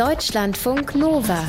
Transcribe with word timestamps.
Deutschlandfunk 0.00 0.94
Nova. 0.94 1.44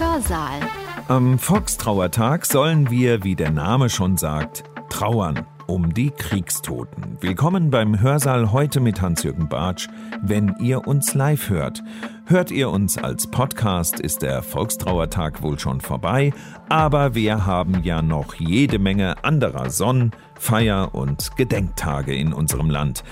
Hörsaal. 0.00 0.58
Am 1.06 1.38
Volkstrauertag 1.38 2.44
sollen 2.44 2.90
wir, 2.90 3.22
wie 3.22 3.36
der 3.36 3.52
Name 3.52 3.88
schon 3.88 4.16
sagt, 4.16 4.64
trauern 4.90 5.46
um 5.68 5.94
die 5.94 6.10
Kriegstoten. 6.10 7.18
Willkommen 7.20 7.70
beim 7.70 8.00
Hörsaal 8.00 8.50
heute 8.50 8.80
mit 8.80 9.00
Hans-Jürgen 9.00 9.48
Bartsch. 9.48 9.88
Wenn 10.20 10.56
ihr 10.58 10.88
uns 10.88 11.14
live 11.14 11.48
hört, 11.48 11.84
hört 12.26 12.50
ihr 12.50 12.70
uns 12.70 12.98
als 12.98 13.28
Podcast, 13.28 14.00
ist 14.00 14.22
der 14.22 14.42
Volkstrauertag 14.42 15.42
wohl 15.42 15.60
schon 15.60 15.80
vorbei, 15.80 16.32
aber 16.68 17.14
wir 17.14 17.46
haben 17.46 17.84
ja 17.84 18.02
noch 18.02 18.34
jede 18.34 18.80
Menge 18.80 19.22
anderer 19.22 19.70
Sonn-, 19.70 20.10
Feier- 20.44 20.94
und 20.94 21.36
Gedenktage 21.38 22.14
in 22.14 22.34
unserem 22.34 22.68
Land. 22.68 23.02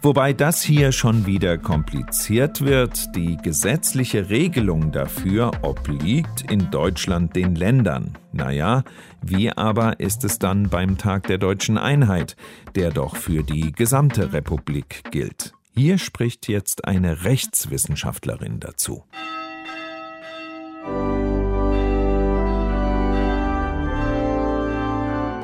Wobei 0.00 0.32
das 0.32 0.62
hier 0.62 0.92
schon 0.92 1.26
wieder 1.26 1.58
kompliziert 1.58 2.62
wird. 2.62 3.14
Die 3.14 3.36
gesetzliche 3.36 4.30
Regelung 4.30 4.90
dafür 4.90 5.50
obliegt 5.60 6.50
in 6.50 6.70
Deutschland 6.70 7.36
den 7.36 7.54
Ländern. 7.54 8.16
Naja, 8.32 8.82
wie 9.20 9.52
aber 9.52 10.00
ist 10.00 10.24
es 10.24 10.38
dann 10.38 10.70
beim 10.70 10.96
Tag 10.96 11.26
der 11.26 11.36
deutschen 11.36 11.76
Einheit, 11.76 12.34
der 12.76 12.90
doch 12.90 13.14
für 13.14 13.42
die 13.42 13.72
gesamte 13.72 14.32
Republik 14.32 15.02
gilt? 15.10 15.52
Hier 15.76 15.98
spricht 15.98 16.48
jetzt 16.48 16.86
eine 16.86 17.24
Rechtswissenschaftlerin 17.24 18.58
dazu. 18.58 19.04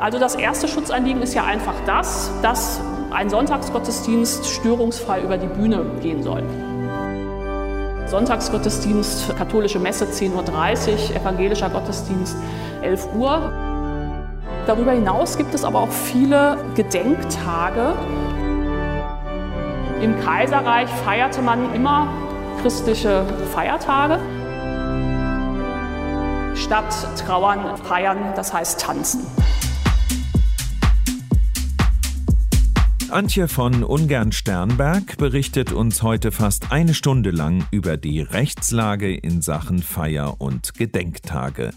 Also 0.07 0.21
das 0.21 0.37
erste 0.37 0.69
Schutzanliegen 0.69 1.21
ist 1.21 1.35
ja 1.35 1.43
einfach 1.43 1.75
das, 1.85 2.31
dass 2.41 2.81
ein 3.11 3.29
Sonntagsgottesdienst 3.29 4.47
störungsfrei 4.47 5.21
über 5.21 5.37
die 5.37 5.49
Bühne 5.49 5.85
gehen 6.01 6.23
soll. 6.23 6.45
Sonntagsgottesdienst, 8.07 9.37
katholische 9.37 9.81
Messe 9.81 10.05
10.30 10.05 10.31
Uhr, 11.11 11.17
evangelischer 11.17 11.71
Gottesdienst 11.71 12.37
11 12.83 13.15
Uhr. 13.17 13.51
Darüber 14.69 14.93
hinaus 14.93 15.37
gibt 15.37 15.53
es 15.55 15.65
aber 15.65 15.81
auch 15.81 15.91
viele 15.91 16.57
Gedenktage. 16.77 17.95
Im 20.01 20.21
Kaiserreich 20.21 20.89
feierte 21.05 21.43
man 21.43 21.75
immer 21.75 22.07
christliche 22.63 23.27
Feiertage. 23.53 24.21
Statt 26.55 26.95
trauern, 27.27 27.77
feiern, 27.79 28.19
das 28.37 28.53
heißt 28.53 28.81
tanzen. 28.81 29.27
Antje 33.11 33.47
von 33.47 33.85
Ungern-Sternberg 33.85 35.17
berichtet 35.19 35.73
uns 35.73 36.03
heute 36.03 36.33
fast 36.33 36.73
eine 36.73 36.93
Stunde 36.93 37.31
lang 37.31 37.67
über 37.71 37.97
die 37.97 38.21
Rechtslage 38.21 39.15
in 39.15 39.43
Sachen 39.43 39.81
Feier- 39.81 40.41
und 40.41 40.75
Gedenktage. 40.75 41.71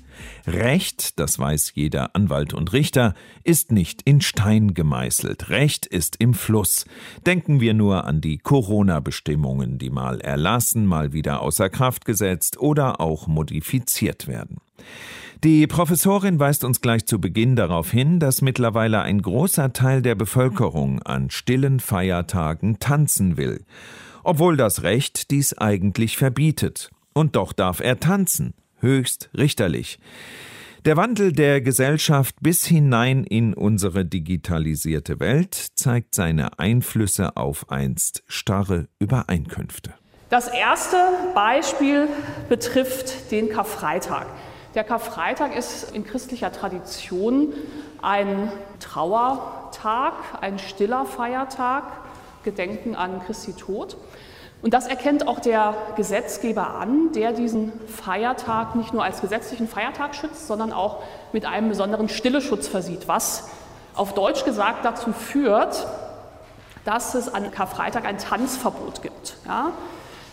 Recht, 0.48 1.20
das 1.20 1.38
weiß 1.38 1.74
jeder 1.76 2.16
Anwalt 2.16 2.54
und 2.54 2.74
Richter, 2.74 3.14
ist 3.44 3.72
nicht 3.72 4.02
in 4.04 4.22
Stein 4.22 4.74
gemeißelt. 4.74 5.50
Recht 5.50 5.86
ist 5.86 6.16
im 6.20 6.34
Fluss. 6.34 6.86
Denken 7.26 7.60
wir 7.60 7.74
nur 7.74 8.06
an 8.06 8.22
die 8.22 8.40
Corona-Bestimmungen, 8.40 9.78
die 9.78 9.92
mal 9.92 10.22
erlassen, 10.22 10.86
mal 10.86 11.14
wieder 11.14 11.42
außer 11.42 11.70
Kraft 11.70 12.06
gesetzt 12.06 12.60
oder 12.60 13.00
auch 13.00 13.28
modifiziert 13.28 14.28
werden. 14.28 14.58
Die 15.46 15.68
Professorin 15.68 16.38
weist 16.38 16.66
uns 16.66 16.82
gleich 16.82 17.06
zu 17.06 17.22
Beginn 17.22 17.56
darauf 17.56 17.92
hin, 17.92 18.20
dass 18.20 18.42
mittlerweile 18.42 19.04
ein 19.04 19.22
großer 19.22 19.72
Teil 19.72 20.02
der 20.02 20.16
Bevölkerung 20.16 21.02
an 21.04 21.30
stillen 21.30 21.80
Feiertagen 21.80 22.80
tanzen 22.80 23.38
will, 23.38 23.64
obwohl 24.26 24.58
das 24.58 24.84
Recht 24.84 25.32
dies 25.32 25.58
eigentlich 25.58 26.18
verbietet. 26.18 26.92
Und 27.14 27.38
doch 27.38 27.54
darf 27.54 27.80
er 27.80 28.02
tanzen, 28.02 28.54
höchst 28.82 29.30
richterlich. 29.34 30.00
Der 30.84 30.98
Wandel 30.98 31.32
der 31.32 31.62
Gesellschaft 31.62 32.36
bis 32.42 32.66
hinein 32.66 33.24
in 33.24 33.54
unsere 33.54 34.04
digitalisierte 34.04 35.22
Welt 35.22 35.56
zeigt 35.76 36.16
seine 36.16 36.60
Einflüsse 36.60 37.38
auf 37.38 37.72
einst 37.72 38.24
starre 38.28 38.90
Übereinkünfte. 39.00 39.94
Das 40.30 40.50
erste 40.50 40.98
Beispiel 41.34 42.10
betrifft 42.50 43.32
den 43.32 43.48
Karfreitag. 43.48 44.28
Der 44.76 44.84
Karfreitag 44.84 45.56
ist 45.56 45.96
in 45.96 46.06
christlicher 46.06 46.52
Tradition 46.52 47.54
ein 48.04 48.52
Trauertag, 48.80 50.14
ein 50.42 50.60
stiller 50.60 51.06
Feiertag, 51.06 51.86
Gedenken 52.44 52.96
an 52.96 53.22
Christi 53.26 53.54
Tod. 53.54 53.98
Und 54.62 54.74
das 54.74 54.88
erkennt 54.88 55.28
auch 55.28 55.40
der 55.40 55.74
Gesetzgeber 55.96 56.76
an, 56.76 57.14
der 57.14 57.32
diesen 57.32 57.72
Feiertag 57.88 58.76
nicht 58.76 58.94
nur 58.94 59.04
als 59.04 59.22
gesetzlichen 59.22 59.68
Feiertag 59.68 60.14
schützt, 60.14 60.48
sondern 60.48 60.72
auch 60.72 61.02
mit 61.32 61.46
einem 61.46 61.70
besonderen 61.70 62.08
Stilleschutz 62.08 62.68
versieht, 62.68 63.08
was 63.08 63.50
auf 63.96 64.14
Deutsch 64.14 64.46
gesagt 64.46 64.86
dazu 64.86 65.14
führt, 65.14 65.88
dass 66.86 67.16
es 67.16 67.34
an 67.34 67.52
Karfreitag 67.52 68.06
ein 68.06 68.18
Tanzverbot 68.18 69.02
gibt. 69.02 69.38
Ja? 69.48 69.72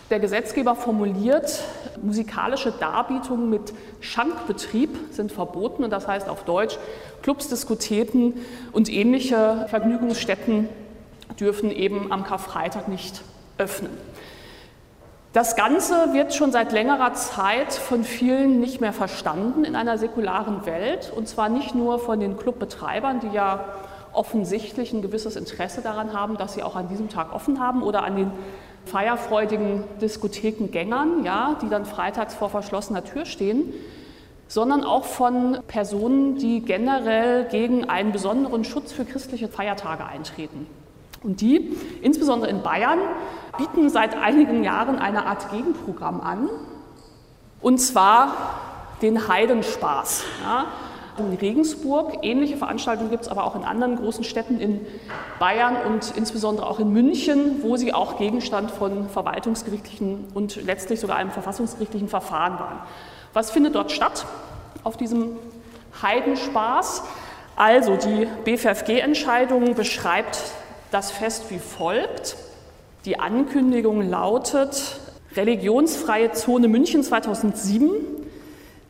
Der 0.09 0.19
Gesetzgeber 0.19 0.75
formuliert, 0.75 1.63
musikalische 2.01 2.71
Darbietungen 2.71 3.49
mit 3.49 3.73
Schankbetrieb 3.99 4.97
sind 5.11 5.33
verboten 5.33 5.83
und 5.83 5.89
das 5.89 6.07
heißt 6.07 6.29
auf 6.29 6.45
Deutsch, 6.45 6.77
Clubs, 7.23 7.49
Diskotheken 7.49 8.33
und 8.71 8.89
ähnliche 8.89 9.65
Vergnügungsstätten 9.69 10.69
dürfen 11.37 11.71
eben 11.71 12.09
am 12.13 12.23
Karfreitag 12.23 12.87
nicht 12.87 13.21
öffnen. 13.57 13.91
Das 15.33 15.57
Ganze 15.57 16.13
wird 16.13 16.33
schon 16.33 16.53
seit 16.53 16.71
längerer 16.71 17.13
Zeit 17.13 17.73
von 17.73 18.05
vielen 18.05 18.61
nicht 18.61 18.79
mehr 18.79 18.93
verstanden 18.93 19.65
in 19.65 19.75
einer 19.75 19.97
säkularen 19.97 20.65
Welt 20.65 21.11
und 21.13 21.27
zwar 21.27 21.49
nicht 21.49 21.75
nur 21.75 21.99
von 21.99 22.21
den 22.21 22.37
Clubbetreibern, 22.37 23.19
die 23.19 23.35
ja 23.35 23.65
offensichtlich 24.13 24.93
ein 24.93 25.01
gewisses 25.01 25.35
Interesse 25.35 25.81
daran 25.81 26.13
haben, 26.13 26.37
dass 26.37 26.53
sie 26.53 26.63
auch 26.63 26.77
an 26.77 26.87
diesem 26.87 27.09
Tag 27.09 27.33
offen 27.33 27.59
haben 27.59 27.83
oder 27.83 28.03
an 28.03 28.15
den 28.15 28.31
feierfreudigen 28.87 29.83
Diskothekengängern, 30.01 31.23
ja, 31.23 31.57
die 31.61 31.69
dann 31.69 31.85
freitags 31.85 32.33
vor 32.33 32.49
verschlossener 32.49 33.03
Tür 33.03 33.25
stehen, 33.25 33.73
sondern 34.47 34.83
auch 34.83 35.03
von 35.03 35.59
Personen, 35.67 36.37
die 36.37 36.61
generell 36.61 37.45
gegen 37.45 37.89
einen 37.89 38.11
besonderen 38.11 38.63
Schutz 38.63 38.91
für 38.91 39.05
christliche 39.05 39.47
Feiertage 39.47 40.05
eintreten. 40.05 40.65
Und 41.21 41.41
die, 41.41 41.75
insbesondere 42.01 42.49
in 42.49 42.63
Bayern, 42.63 42.99
bieten 43.57 43.89
seit 43.89 44.15
einigen 44.15 44.63
Jahren 44.63 44.97
eine 44.97 45.25
Art 45.25 45.51
Gegenprogramm 45.51 46.21
an, 46.21 46.49
und 47.59 47.79
zwar 47.79 48.33
den 49.01 49.27
Heidenspaß. 49.27 50.23
Ja 50.43 50.67
in 51.19 51.33
Regensburg. 51.33 52.19
Ähnliche 52.21 52.57
Veranstaltungen 52.57 53.09
gibt 53.09 53.23
es 53.23 53.29
aber 53.29 53.43
auch 53.43 53.55
in 53.55 53.63
anderen 53.63 53.97
großen 53.97 54.23
Städten 54.23 54.59
in 54.59 54.85
Bayern 55.39 55.75
und 55.85 56.13
insbesondere 56.15 56.67
auch 56.67 56.79
in 56.79 56.91
München, 56.91 57.63
wo 57.63 57.77
sie 57.77 57.93
auch 57.93 58.17
Gegenstand 58.17 58.71
von 58.71 59.09
verwaltungsgerichtlichen 59.09 60.25
und 60.33 60.55
letztlich 60.63 60.99
sogar 60.99 61.17
einem 61.17 61.31
verfassungsgerichtlichen 61.31 62.07
Verfahren 62.07 62.59
waren. 62.59 62.79
Was 63.33 63.51
findet 63.51 63.75
dort 63.75 63.91
statt 63.91 64.25
auf 64.83 64.97
diesem 64.97 65.31
Heidenspaß? 66.01 67.03
Also 67.55 67.95
die 67.95 68.27
BFFG-Entscheidung 68.45 69.73
beschreibt 69.73 70.39
das 70.91 71.11
Fest 71.11 71.49
wie 71.49 71.59
folgt. 71.59 72.37
Die 73.05 73.19
Ankündigung 73.19 74.07
lautet 74.07 74.99
Religionsfreie 75.35 76.31
Zone 76.31 76.67
München 76.67 77.03
2007. 77.03 77.91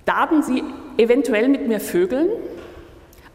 Darben 0.08 0.42
Sie 0.42 0.64
eventuell 0.96 1.50
mit 1.50 1.68
mir 1.68 1.82
Vögeln, 1.82 2.30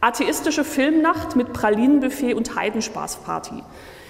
atheistische 0.00 0.64
Filmnacht 0.64 1.36
mit 1.36 1.52
Pralinenbuffet 1.52 2.32
und 2.32 2.56
Heidenspaßparty. 2.56 3.62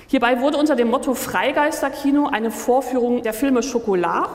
Hierbei 0.07 0.41
wurde 0.41 0.59
unter 0.59 0.77
dem 0.77 0.89
Motto 0.89 1.15
Freigeisterkino 1.15 2.29
eine 2.29 2.53
Vorführung 2.53 3.25
der 3.25 3.33
Filme 3.33 3.65
Schokolade 3.65 4.29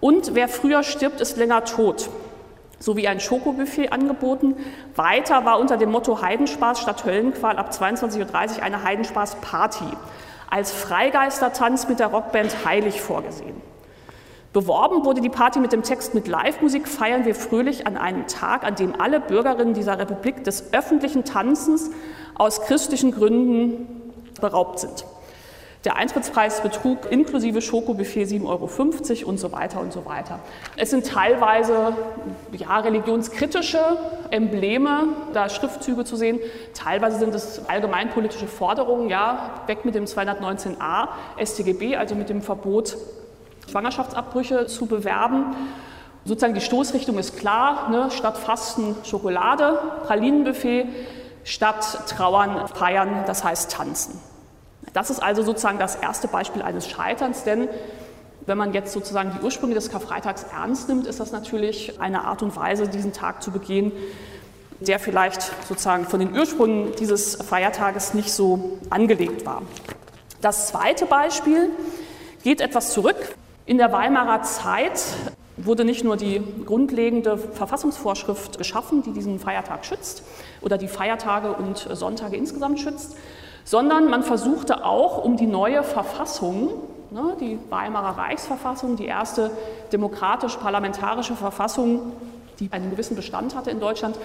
und 0.00 0.34
Wer 0.34 0.48
früher 0.48 0.82
stirbt, 0.82 1.20
ist 1.20 1.36
länger 1.36 1.66
tot 1.66 2.08
sowie 2.78 3.06
ein 3.08 3.20
Schokobuffet 3.20 3.92
angeboten. 3.92 4.56
Weiter 4.96 5.44
war 5.44 5.60
unter 5.60 5.76
dem 5.76 5.90
Motto 5.90 6.22
Heidenspaß 6.22 6.80
statt 6.80 7.04
Höllenqual 7.04 7.58
ab 7.58 7.72
22.30 7.72 8.56
Uhr 8.56 8.62
eine 8.62 8.82
Heidenspaßparty 8.82 9.84
als 10.48 10.72
Freigeistertanz 10.72 11.88
mit 11.88 12.00
der 12.00 12.06
Rockband 12.06 12.64
Heilig 12.64 13.02
vorgesehen. 13.02 13.60
Beworben 14.52 15.04
wurde 15.04 15.20
die 15.20 15.28
Party 15.28 15.60
mit 15.60 15.72
dem 15.72 15.84
Text 15.84 16.12
mit 16.12 16.26
Live-Musik 16.26 16.88
feiern 16.88 17.24
wir 17.24 17.36
fröhlich 17.36 17.86
an 17.86 17.96
einem 17.96 18.26
Tag, 18.26 18.64
an 18.64 18.74
dem 18.74 19.00
alle 19.00 19.20
Bürgerinnen 19.20 19.74
dieser 19.74 19.96
Republik 19.96 20.42
des 20.42 20.72
öffentlichen 20.72 21.24
Tanzens 21.24 21.90
aus 22.34 22.62
christlichen 22.62 23.12
Gründen 23.12 23.86
beraubt 24.40 24.80
sind. 24.80 25.04
Der 25.84 25.96
Eintrittspreis 25.96 26.62
betrug 26.62 27.10
inklusive 27.10 27.62
Schokobuffet 27.62 28.24
7,50 28.24 28.44
Euro 29.24 29.30
und 29.30 29.38
so 29.38 29.52
weiter 29.52 29.80
und 29.80 29.92
so 29.92 30.04
weiter. 30.04 30.40
Es 30.76 30.90
sind 30.90 31.06
teilweise 31.06 31.96
ja, 32.52 32.80
religionskritische 32.80 33.78
Embleme, 34.30 35.04
da 35.32 35.48
Schriftzüge 35.48 36.04
zu 36.04 36.16
sehen. 36.16 36.40
Teilweise 36.74 37.18
sind 37.18 37.34
es 37.34 37.66
allgemeinpolitische 37.68 38.46
Forderungen, 38.46 39.08
ja, 39.08 39.62
weg 39.68 39.84
mit 39.84 39.94
dem 39.94 40.04
219a 40.04 41.08
StGB, 41.42 41.96
also 41.96 42.14
mit 42.14 42.28
dem 42.28 42.42
Verbot 42.42 42.96
Schwangerschaftsabbrüche 43.70 44.66
zu 44.66 44.86
bewerben. 44.86 45.54
Sozusagen 46.24 46.54
die 46.54 46.60
Stoßrichtung 46.60 47.18
ist 47.18 47.38
klar, 47.38 47.88
ne? 47.90 48.10
statt 48.10 48.36
Fasten 48.36 48.94
Schokolade, 49.04 49.78
Pralinenbuffet, 50.06 50.86
statt 51.44 52.08
Trauern 52.08 52.68
feiern, 52.68 53.24
das 53.26 53.42
heißt 53.42 53.72
tanzen. 53.72 54.20
Das 54.92 55.10
ist 55.10 55.22
also 55.22 55.42
sozusagen 55.42 55.78
das 55.78 55.96
erste 55.96 56.28
Beispiel 56.28 56.62
eines 56.62 56.88
Scheiterns, 56.88 57.44
denn 57.44 57.68
wenn 58.46 58.58
man 58.58 58.72
jetzt 58.72 58.92
sozusagen 58.92 59.32
die 59.38 59.44
Ursprünge 59.44 59.74
des 59.74 59.90
Karfreitags 59.90 60.44
ernst 60.52 60.88
nimmt, 60.88 61.06
ist 61.06 61.20
das 61.20 61.30
natürlich 61.30 62.00
eine 62.00 62.24
Art 62.24 62.42
und 62.42 62.56
Weise, 62.56 62.88
diesen 62.88 63.12
Tag 63.12 63.42
zu 63.42 63.50
begehen, 63.50 63.92
der 64.80 64.98
vielleicht 64.98 65.42
sozusagen 65.68 66.04
von 66.06 66.20
den 66.20 66.36
Ursprüngen 66.36 66.92
dieses 66.98 67.36
Feiertages 67.36 68.14
nicht 68.14 68.32
so 68.32 68.78
angelegt 68.88 69.46
war. 69.46 69.62
Das 70.40 70.68
zweite 70.68 71.06
Beispiel 71.06 71.70
geht 72.42 72.60
etwas 72.60 72.92
zurück. 72.92 73.36
In 73.70 73.78
der 73.78 73.92
Weimarer 73.92 74.42
Zeit 74.42 75.00
wurde 75.56 75.84
nicht 75.84 76.02
nur 76.02 76.16
die 76.16 76.42
grundlegende 76.66 77.38
Verfassungsvorschrift 77.38 78.58
geschaffen, 78.58 79.04
die 79.04 79.12
diesen 79.12 79.38
Feiertag 79.38 79.84
schützt 79.84 80.24
oder 80.60 80.76
die 80.76 80.88
Feiertage 80.88 81.52
und 81.52 81.78
Sonntage 81.78 82.36
insgesamt 82.36 82.80
schützt, 82.80 83.16
sondern 83.62 84.10
man 84.10 84.24
versuchte 84.24 84.84
auch, 84.84 85.24
um 85.24 85.36
die 85.36 85.46
neue 85.46 85.84
Verfassung, 85.84 86.70
ne, 87.12 87.36
die 87.38 87.60
Weimarer 87.68 88.18
Reichsverfassung, 88.18 88.96
die 88.96 89.06
erste 89.06 89.52
demokratisch-parlamentarische 89.92 91.36
Verfassung, 91.36 92.12
die 92.58 92.72
einen 92.72 92.90
gewissen 92.90 93.14
Bestand 93.14 93.54
hatte 93.54 93.70
in 93.70 93.78
Deutschland, 93.78 94.18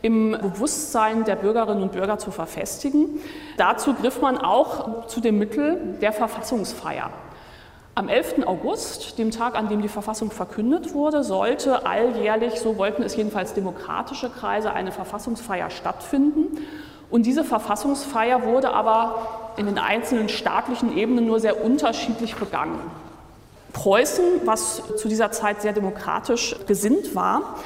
im 0.00 0.30
Bewusstsein 0.30 1.24
der 1.24 1.34
Bürgerinnen 1.34 1.82
und 1.82 1.90
Bürger 1.90 2.18
zu 2.18 2.30
verfestigen. 2.30 3.18
Dazu 3.56 3.94
griff 3.94 4.20
man 4.20 4.38
auch 4.38 5.08
zu 5.08 5.20
dem 5.20 5.40
Mittel 5.40 5.96
der 6.00 6.12
Verfassungsfeier. 6.12 7.10
Am 7.94 8.08
11. 8.08 8.46
August, 8.46 9.18
dem 9.18 9.30
Tag, 9.30 9.54
an 9.54 9.68
dem 9.68 9.82
die 9.82 9.88
Verfassung 9.88 10.30
verkündet 10.30 10.94
wurde, 10.94 11.22
sollte 11.22 11.84
alljährlich, 11.84 12.58
so 12.58 12.78
wollten 12.78 13.02
es 13.02 13.16
jedenfalls 13.16 13.52
demokratische 13.52 14.30
Kreise, 14.30 14.72
eine 14.72 14.92
Verfassungsfeier 14.92 15.68
stattfinden. 15.68 16.56
Und 17.10 17.26
diese 17.26 17.44
Verfassungsfeier 17.44 18.44
wurde 18.44 18.72
aber 18.72 19.52
in 19.58 19.66
den 19.66 19.78
einzelnen 19.78 20.30
staatlichen 20.30 20.96
Ebenen 20.96 21.26
nur 21.26 21.38
sehr 21.38 21.62
unterschiedlich 21.62 22.34
begangen. 22.36 22.80
Preußen, 23.74 24.24
was 24.46 24.82
zu 24.96 25.08
dieser 25.08 25.30
Zeit 25.30 25.60
sehr 25.60 25.74
demokratisch 25.74 26.56
gesinnt 26.66 27.14
war, 27.14 27.58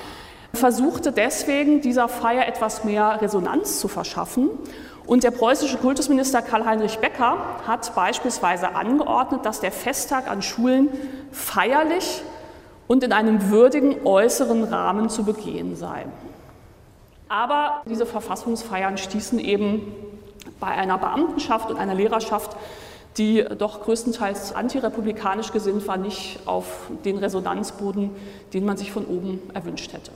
versuchte 0.53 1.13
deswegen 1.13 1.83
dieser 1.83 2.09
Feier 2.09 2.49
etwas 2.49 2.83
mehr 2.83 3.21
Resonanz 3.21 3.79
zu 3.79 3.87
verschaffen. 3.87 4.51
Und 5.07 5.23
der 5.23 5.31
preußische 5.31 5.79
Kultusminister 5.79 6.43
Karl-Heinrich 6.43 6.99
Becker 6.99 7.37
hat 7.67 7.95
beispielsweise 7.95 8.75
angeordnet, 8.75 9.47
dass 9.47 9.61
der 9.61 9.71
Festtag 9.71 10.29
an 10.29 10.43
Schulen 10.43 10.89
feierlich 11.31 12.23
und 12.89 13.05
in 13.05 13.13
einem 13.13 13.51
würdigen 13.51 14.05
äußeren 14.05 14.65
Rahmen 14.65 15.09
zu 15.09 15.25
begehen 15.25 15.77
sei. 15.77 16.07
Aber 17.29 17.83
diese 17.89 18.07
Verfassungsfeiern 18.07 18.99
stießen 18.99 19.39
eben 19.39 19.93
bei 20.59 20.69
einer 20.69 20.99
Beamtenschaft 20.99 21.71
und 21.71 21.79
einer 21.79 21.95
Lehrerschaft, 21.95 22.57
die 23.17 23.45
doch 23.59 23.83
größtenteils 23.83 24.55
antirepublikanisch 24.55 25.53
gesinnt 25.53 25.87
war, 25.87 25.97
nicht 25.97 26.41
auf 26.47 26.91
den 27.05 27.19
Resonanzboden, 27.19 28.11
den 28.53 28.65
man 28.65 28.77
sich 28.77 28.93
von 28.93 29.07
oben 29.07 29.41
erwünscht 29.55 29.93
hätte. 29.93 30.11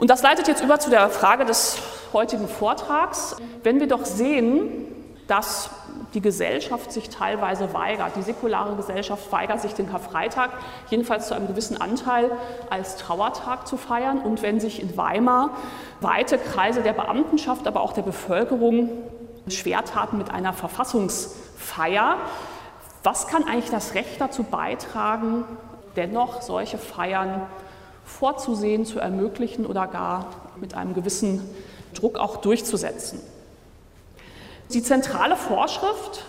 Und 0.00 0.08
das 0.08 0.22
leitet 0.22 0.48
jetzt 0.48 0.64
über 0.64 0.78
zu 0.78 0.88
der 0.88 1.10
Frage 1.10 1.44
des 1.44 1.76
heutigen 2.14 2.48
Vortrags. 2.48 3.36
Wenn 3.62 3.80
wir 3.80 3.86
doch 3.86 4.06
sehen, 4.06 4.86
dass 5.26 5.68
die 6.14 6.22
Gesellschaft 6.22 6.90
sich 6.90 7.10
teilweise 7.10 7.74
weigert. 7.74 8.16
Die 8.16 8.22
säkulare 8.22 8.74
Gesellschaft 8.76 9.30
weigert 9.30 9.60
sich, 9.60 9.74
den 9.74 9.90
Karfreitag 9.90 10.52
jedenfalls 10.88 11.28
zu 11.28 11.34
einem 11.34 11.46
gewissen 11.48 11.78
Anteil 11.78 12.30
als 12.70 12.96
Trauertag 12.96 13.68
zu 13.68 13.76
feiern. 13.76 14.20
Und 14.20 14.40
wenn 14.40 14.58
sich 14.58 14.80
in 14.80 14.96
Weimar 14.96 15.50
weite 16.00 16.38
Kreise 16.38 16.80
der 16.80 16.94
Beamtenschaft, 16.94 17.68
aber 17.68 17.82
auch 17.82 17.92
der 17.92 18.02
Bevölkerung 18.02 18.88
schwer 19.48 19.84
taten 19.84 20.16
mit 20.16 20.30
einer 20.30 20.54
Verfassungsfeier, 20.54 22.16
was 23.02 23.28
kann 23.28 23.44
eigentlich 23.44 23.70
das 23.70 23.94
Recht 23.94 24.18
dazu 24.18 24.44
beitragen, 24.44 25.44
dennoch 25.94 26.40
solche 26.40 26.78
Feiern 26.78 27.42
vorzusehen, 28.04 28.84
zu 28.84 28.98
ermöglichen 28.98 29.66
oder 29.66 29.86
gar 29.86 30.26
mit 30.60 30.74
einem 30.74 30.94
gewissen 30.94 31.42
Druck 31.94 32.18
auch 32.18 32.36
durchzusetzen? 32.38 33.20
Die 34.72 34.82
zentrale 34.82 35.36
Vorschrift 35.36 36.24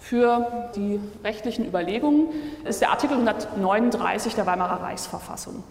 für 0.00 0.70
die 0.74 1.00
rechtlichen 1.22 1.64
Überlegungen 1.64 2.28
ist 2.64 2.80
der 2.80 2.90
Artikel 2.90 3.14
139 3.14 4.34
der 4.34 4.46
Weimarer 4.46 4.82
Reichsverfassung. 4.82 5.62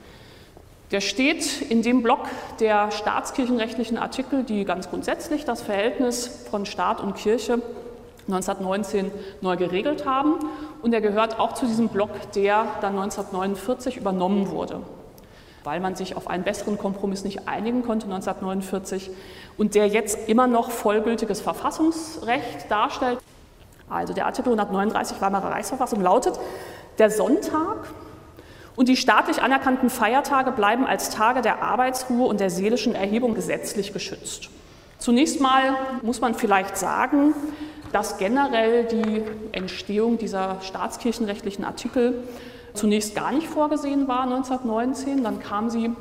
Der 0.91 1.01
steht 1.01 1.61
in 1.61 1.81
dem 1.81 2.01
Block 2.01 2.27
der 2.59 2.91
staatskirchenrechtlichen 2.91 3.97
Artikel, 3.97 4.43
die 4.43 4.63
ganz 4.63 4.89
grundsätzlich 4.89 5.43
das 5.43 5.61
Verhältnis 5.61 6.45
von 6.49 6.65
Staat 6.65 7.01
und 7.01 7.15
Kirche 7.15 7.61
1919 8.27 9.11
neu 9.41 9.57
geregelt 9.57 10.05
haben. 10.05 10.35
Und 10.81 10.93
er 10.93 11.01
gehört 11.01 11.39
auch 11.39 11.53
zu 11.53 11.65
diesem 11.65 11.89
Block, 11.89 12.11
der 12.35 12.65
dann 12.81 12.97
1949 12.97 13.97
übernommen 13.97 14.49
wurde 14.49 14.81
weil 15.63 15.79
man 15.79 15.95
sich 15.95 16.15
auf 16.15 16.27
einen 16.27 16.43
besseren 16.43 16.77
Kompromiss 16.77 17.23
nicht 17.23 17.47
einigen 17.47 17.83
konnte 17.83 18.05
1949 18.05 19.09
und 19.57 19.75
der 19.75 19.87
jetzt 19.87 20.27
immer 20.27 20.47
noch 20.47 20.71
vollgültiges 20.71 21.41
Verfassungsrecht 21.41 22.69
darstellt. 22.69 23.19
Also 23.89 24.13
der 24.13 24.25
Artikel 24.25 24.49
139 24.49 25.21
Weimarer 25.21 25.51
Reichsverfassung 25.51 26.01
lautet, 26.01 26.39
der 26.97 27.09
Sonntag 27.09 27.87
und 28.75 28.89
die 28.89 28.97
staatlich 28.97 29.41
anerkannten 29.41 29.89
Feiertage 29.89 30.51
bleiben 30.51 30.85
als 30.85 31.09
Tage 31.09 31.41
der 31.41 31.61
Arbeitsruhe 31.61 32.27
und 32.27 32.39
der 32.39 32.49
seelischen 32.49 32.95
Erhebung 32.95 33.35
gesetzlich 33.35 33.93
geschützt. 33.93 34.49
Zunächst 34.97 35.41
mal 35.41 35.75
muss 36.01 36.21
man 36.21 36.33
vielleicht 36.33 36.77
sagen, 36.77 37.33
dass 37.91 38.17
generell 38.17 38.85
die 38.85 39.21
Entstehung 39.51 40.17
dieser 40.17 40.57
staatskirchenrechtlichen 40.61 41.63
Artikel 41.63 42.23
zunächst 42.73 43.15
gar 43.15 43.31
nicht 43.31 43.47
vorgesehen 43.47 44.07
war 44.07 44.23
1919. 44.23 45.23
Dann 45.23 45.39
kam 45.39 45.69
sie 45.69 45.91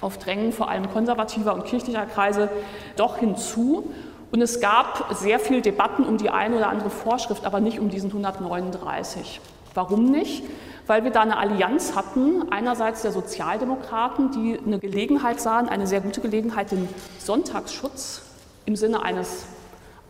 auf 0.00 0.18
Drängen 0.18 0.52
vor 0.52 0.68
allem 0.68 0.90
konservativer 0.90 1.54
und 1.54 1.64
kirchlicher 1.64 2.06
Kreise 2.06 2.50
doch 2.96 3.18
hinzu. 3.18 3.90
Und 4.30 4.42
es 4.42 4.60
gab 4.60 5.14
sehr 5.14 5.38
viel 5.38 5.62
Debatten 5.62 6.04
um 6.04 6.18
die 6.18 6.28
eine 6.28 6.56
oder 6.56 6.68
andere 6.68 6.90
Vorschrift, 6.90 7.44
aber 7.44 7.60
nicht 7.60 7.78
um 7.78 7.88
diesen 7.88 8.10
139. 8.10 9.40
Warum 9.74 10.10
nicht? 10.10 10.44
Weil 10.86 11.04
wir 11.04 11.10
da 11.10 11.22
eine 11.22 11.38
Allianz 11.38 11.94
hatten, 11.94 12.50
einerseits 12.50 13.02
der 13.02 13.12
Sozialdemokraten, 13.12 14.32
die 14.32 14.58
eine 14.64 14.78
Gelegenheit 14.78 15.40
sahen, 15.40 15.68
eine 15.68 15.86
sehr 15.86 16.00
gute 16.00 16.20
Gelegenheit, 16.20 16.72
den 16.72 16.88
Sonntagsschutz 17.18 18.22
im 18.66 18.76
Sinne 18.76 19.02
eines 19.02 19.46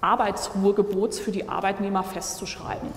Arbeitsruhegebots 0.01 1.19
für 1.19 1.31
die 1.31 1.49
Arbeitnehmer 1.49 2.03
festzuschreiben. 2.03 2.89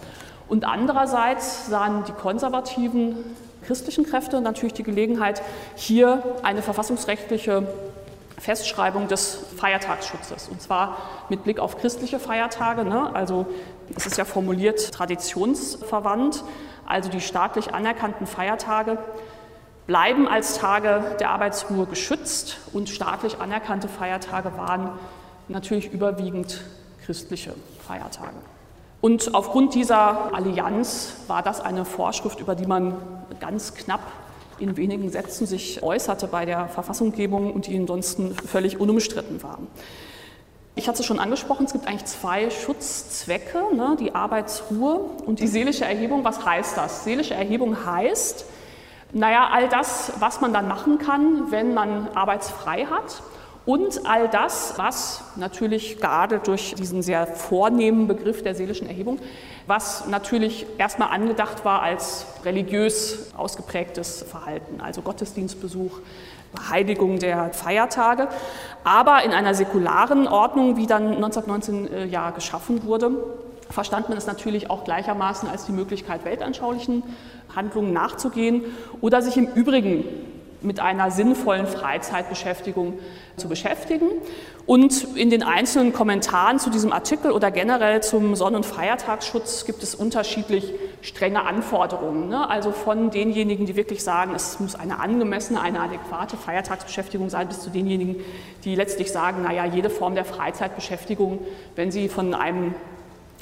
Und 0.50 0.66
andererseits 0.66 1.68
sahen 1.68 2.04
die 2.06 2.14
konservativen 2.14 3.18
christlichen 3.66 4.06
Kräfte 4.06 4.40
natürlich 4.40 4.74
die 4.74 4.84
Gelegenheit, 4.84 5.42
hier 5.76 6.24
eine 6.44 6.62
verfassungsrechtliche 6.62 7.68
Festschreibung 8.38 9.08
des 9.08 9.40
Feiertagsschutzes. 9.58 10.48
Und 10.50 10.62
zwar 10.62 10.98
mit 11.30 11.44
Blick 11.44 11.60
auf 11.60 11.78
christliche 11.78 12.20
Feiertage. 12.20 12.86
Ne? 12.86 13.14
Also 13.14 13.48
es 13.96 14.06
ist 14.06 14.18
ja 14.18 14.26
formuliert 14.26 14.94
traditionsverwandt. 14.94 16.44
Also 16.86 17.10
die 17.10 17.20
staatlich 17.20 17.74
anerkannten 17.74 18.28
Feiertage 18.28 18.98
bleiben 19.88 20.28
als 20.28 20.58
Tage 20.58 21.16
der 21.20 21.32
Arbeitsruhe 21.32 21.86
geschützt 21.88 22.58
und 22.74 22.90
staatlich 22.90 23.40
anerkannte 23.40 23.88
Feiertage 23.88 24.56
waren 24.58 24.92
natürlich 25.48 25.92
überwiegend 25.92 26.64
christliche 27.06 27.54
Feiertage. 27.86 28.36
Und 29.02 29.36
aufgrund 29.36 29.76
dieser 29.76 30.34
Allianz 30.34 31.14
war 31.28 31.44
das 31.44 31.62
eine 31.62 31.86
Vorschrift, 31.86 32.40
über 32.40 32.56
die 32.56 32.66
man 32.66 32.96
ganz 33.40 33.76
knapp 33.76 34.02
in 34.60 34.76
wenigen 34.76 35.10
Sätzen 35.10 35.46
sich 35.46 35.84
äußerte 35.84 36.28
bei 36.28 36.46
der 36.46 36.68
Verfassunggebung 36.68 37.54
und 37.54 37.68
die 37.68 37.78
ansonsten 37.78 38.34
völlig 38.34 38.80
unumstritten 38.80 39.44
war. 39.44 39.60
Ich 40.76 40.88
hatte 40.88 41.02
es 41.02 41.06
schon 41.06 41.20
angesprochen, 41.20 41.66
es 41.66 41.74
gibt 41.74 41.88
eigentlich 41.88 42.06
zwei 42.06 42.50
Schutzzwecke, 42.50 43.76
ne, 43.76 43.98
die 44.00 44.14
Arbeitsruhe 44.14 44.96
und 45.26 45.40
die 45.40 45.48
seelische 45.48 45.86
Erhebung. 45.86 46.24
Was 46.24 46.46
heißt 46.46 46.78
das? 46.78 47.04
Seelische 47.04 47.34
Erhebung 47.34 47.86
heißt, 47.86 48.46
naja, 49.14 49.50
all 49.52 49.70
das, 49.70 50.14
was 50.20 50.42
man 50.42 50.54
dann 50.54 50.68
machen 50.68 50.98
kann, 50.98 51.52
wenn 51.52 51.74
man 51.74 52.10
arbeitsfrei 52.14 52.86
hat 52.86 53.24
und 53.68 54.08
all 54.08 54.30
das, 54.30 54.76
was 54.78 55.22
natürlich 55.36 56.00
gerade 56.00 56.40
durch 56.40 56.74
diesen 56.76 57.02
sehr 57.02 57.28
vornehmen 57.28 58.08
Begriff 58.08 58.42
der 58.42 58.56
seelischen 58.56 58.88
Erhebung, 58.88 59.20
was 59.68 60.08
natürlich 60.08 60.66
erstmal 60.78 61.10
angedacht 61.10 61.66
war 61.66 61.82
als 61.82 62.26
religiös 62.46 63.34
ausgeprägtes 63.36 64.24
Verhalten, 64.24 64.80
also 64.80 65.02
Gottesdienstbesuch, 65.02 66.00
Heiligung 66.70 67.20
der 67.20 67.52
Feiertage, 67.52 68.30
aber 68.86 69.24
in 69.26 69.32
einer 69.32 69.54
säkularen 69.54 70.30
Ordnung, 70.30 70.78
wie 70.78 70.88
dann 70.88 71.16
1919 71.16 71.92
äh, 71.92 72.06
ja 72.06 72.32
geschaffen 72.32 72.86
wurde, 72.86 73.12
verstand 73.70 74.08
man 74.08 74.18
es 74.18 74.28
natürlich 74.28 74.70
auch 74.70 74.86
gleichermaßen 74.86 75.50
als 75.50 75.66
die 75.66 75.74
Möglichkeit, 75.74 76.24
weltanschaulichen 76.24 77.04
Handlungen 77.54 77.92
nachzugehen 77.92 78.64
oder 79.02 79.22
sich 79.22 79.36
im 79.36 79.48
Übrigen 79.48 80.06
mit 80.62 80.80
einer 80.80 81.12
sinnvollen 81.12 81.68
Freizeitbeschäftigung 81.68 82.94
zu 83.36 83.48
beschäftigen. 83.48 84.08
Und 84.66 85.16
in 85.16 85.30
den 85.30 85.44
einzelnen 85.44 85.94
Kommentaren 85.94 86.60
zu 86.60 86.70
diesem 86.70 86.92
Artikel 86.92 87.32
oder 87.32 87.52
generell 87.52 88.04
zum 88.04 88.36
Sonn- 88.36 88.56
und 88.56 88.66
Feiertagsschutz 88.66 89.66
gibt 89.66 89.84
es 89.84 89.96
unterschiedlich 89.96 90.74
strenge 91.02 91.44
Anforderungen. 91.44 92.28
Ne? 92.28 92.50
Also 92.50 92.72
von 92.72 93.12
denjenigen, 93.12 93.66
die 93.66 93.76
wirklich 93.76 94.04
sagen, 94.04 94.34
es 94.36 94.60
muss 94.60 94.76
eine 94.76 95.00
angemessene, 95.00 95.62
eine 95.62 95.80
adäquate 95.80 96.36
Feiertagsbeschäftigung 96.36 97.30
sein, 97.30 97.48
bis 97.48 97.62
zu 97.62 97.70
denjenigen, 97.70 98.18
die 98.66 98.76
letztlich 98.76 99.12
sagen, 99.12 99.44
naja, 99.44 99.66
jede 99.66 99.90
Form 99.90 100.16
der 100.16 100.26
Freizeitbeschäftigung, 100.26 101.40
wenn 101.76 101.92
sie 101.92 102.10
von 102.10 102.34
einem 102.34 102.74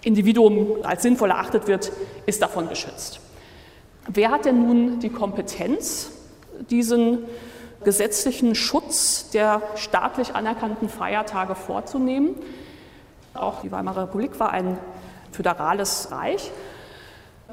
Individuum 0.03 0.83
als 0.83 1.01
sinnvoll 1.01 1.31
erachtet 1.31 1.67
wird, 1.67 1.91
ist 2.27 2.41
davon 2.41 2.69
geschützt. 2.69 3.19
Wer 4.07 4.29
hat 4.29 4.45
denn 4.45 4.67
nun 4.67 4.99
die 4.99 5.09
Kompetenz, 5.09 6.11
diesen 6.69 7.19
gesetzlichen 7.83 8.55
Schutz 8.55 9.29
der 9.29 9.61
staatlich 9.75 10.35
anerkannten 10.35 10.89
Feiertage 10.89 11.55
vorzunehmen. 11.55 12.35
Auch 13.33 13.61
die 13.61 13.71
Weimarer 13.71 14.03
Republik 14.03 14.39
war 14.39 14.51
ein 14.51 14.77
föderales 15.31 16.09
Reich. 16.11 16.51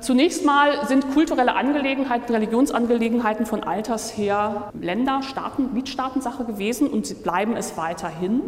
Zunächst 0.01 0.45
mal 0.45 0.87
sind 0.89 1.13
kulturelle 1.13 1.55
Angelegenheiten, 1.55 2.33
Religionsangelegenheiten 2.33 3.47
von 3.47 3.63
alters 3.63 4.17
her 4.17 4.73
Länder, 4.81 5.23
Staaten, 5.23 5.75
Mietstaatensache 5.75 6.45
gewesen 6.45 6.89
und 6.89 7.07
sie 7.07 7.15
bleiben 7.15 7.57
es 7.57 7.77
weiterhin. 7.77 8.41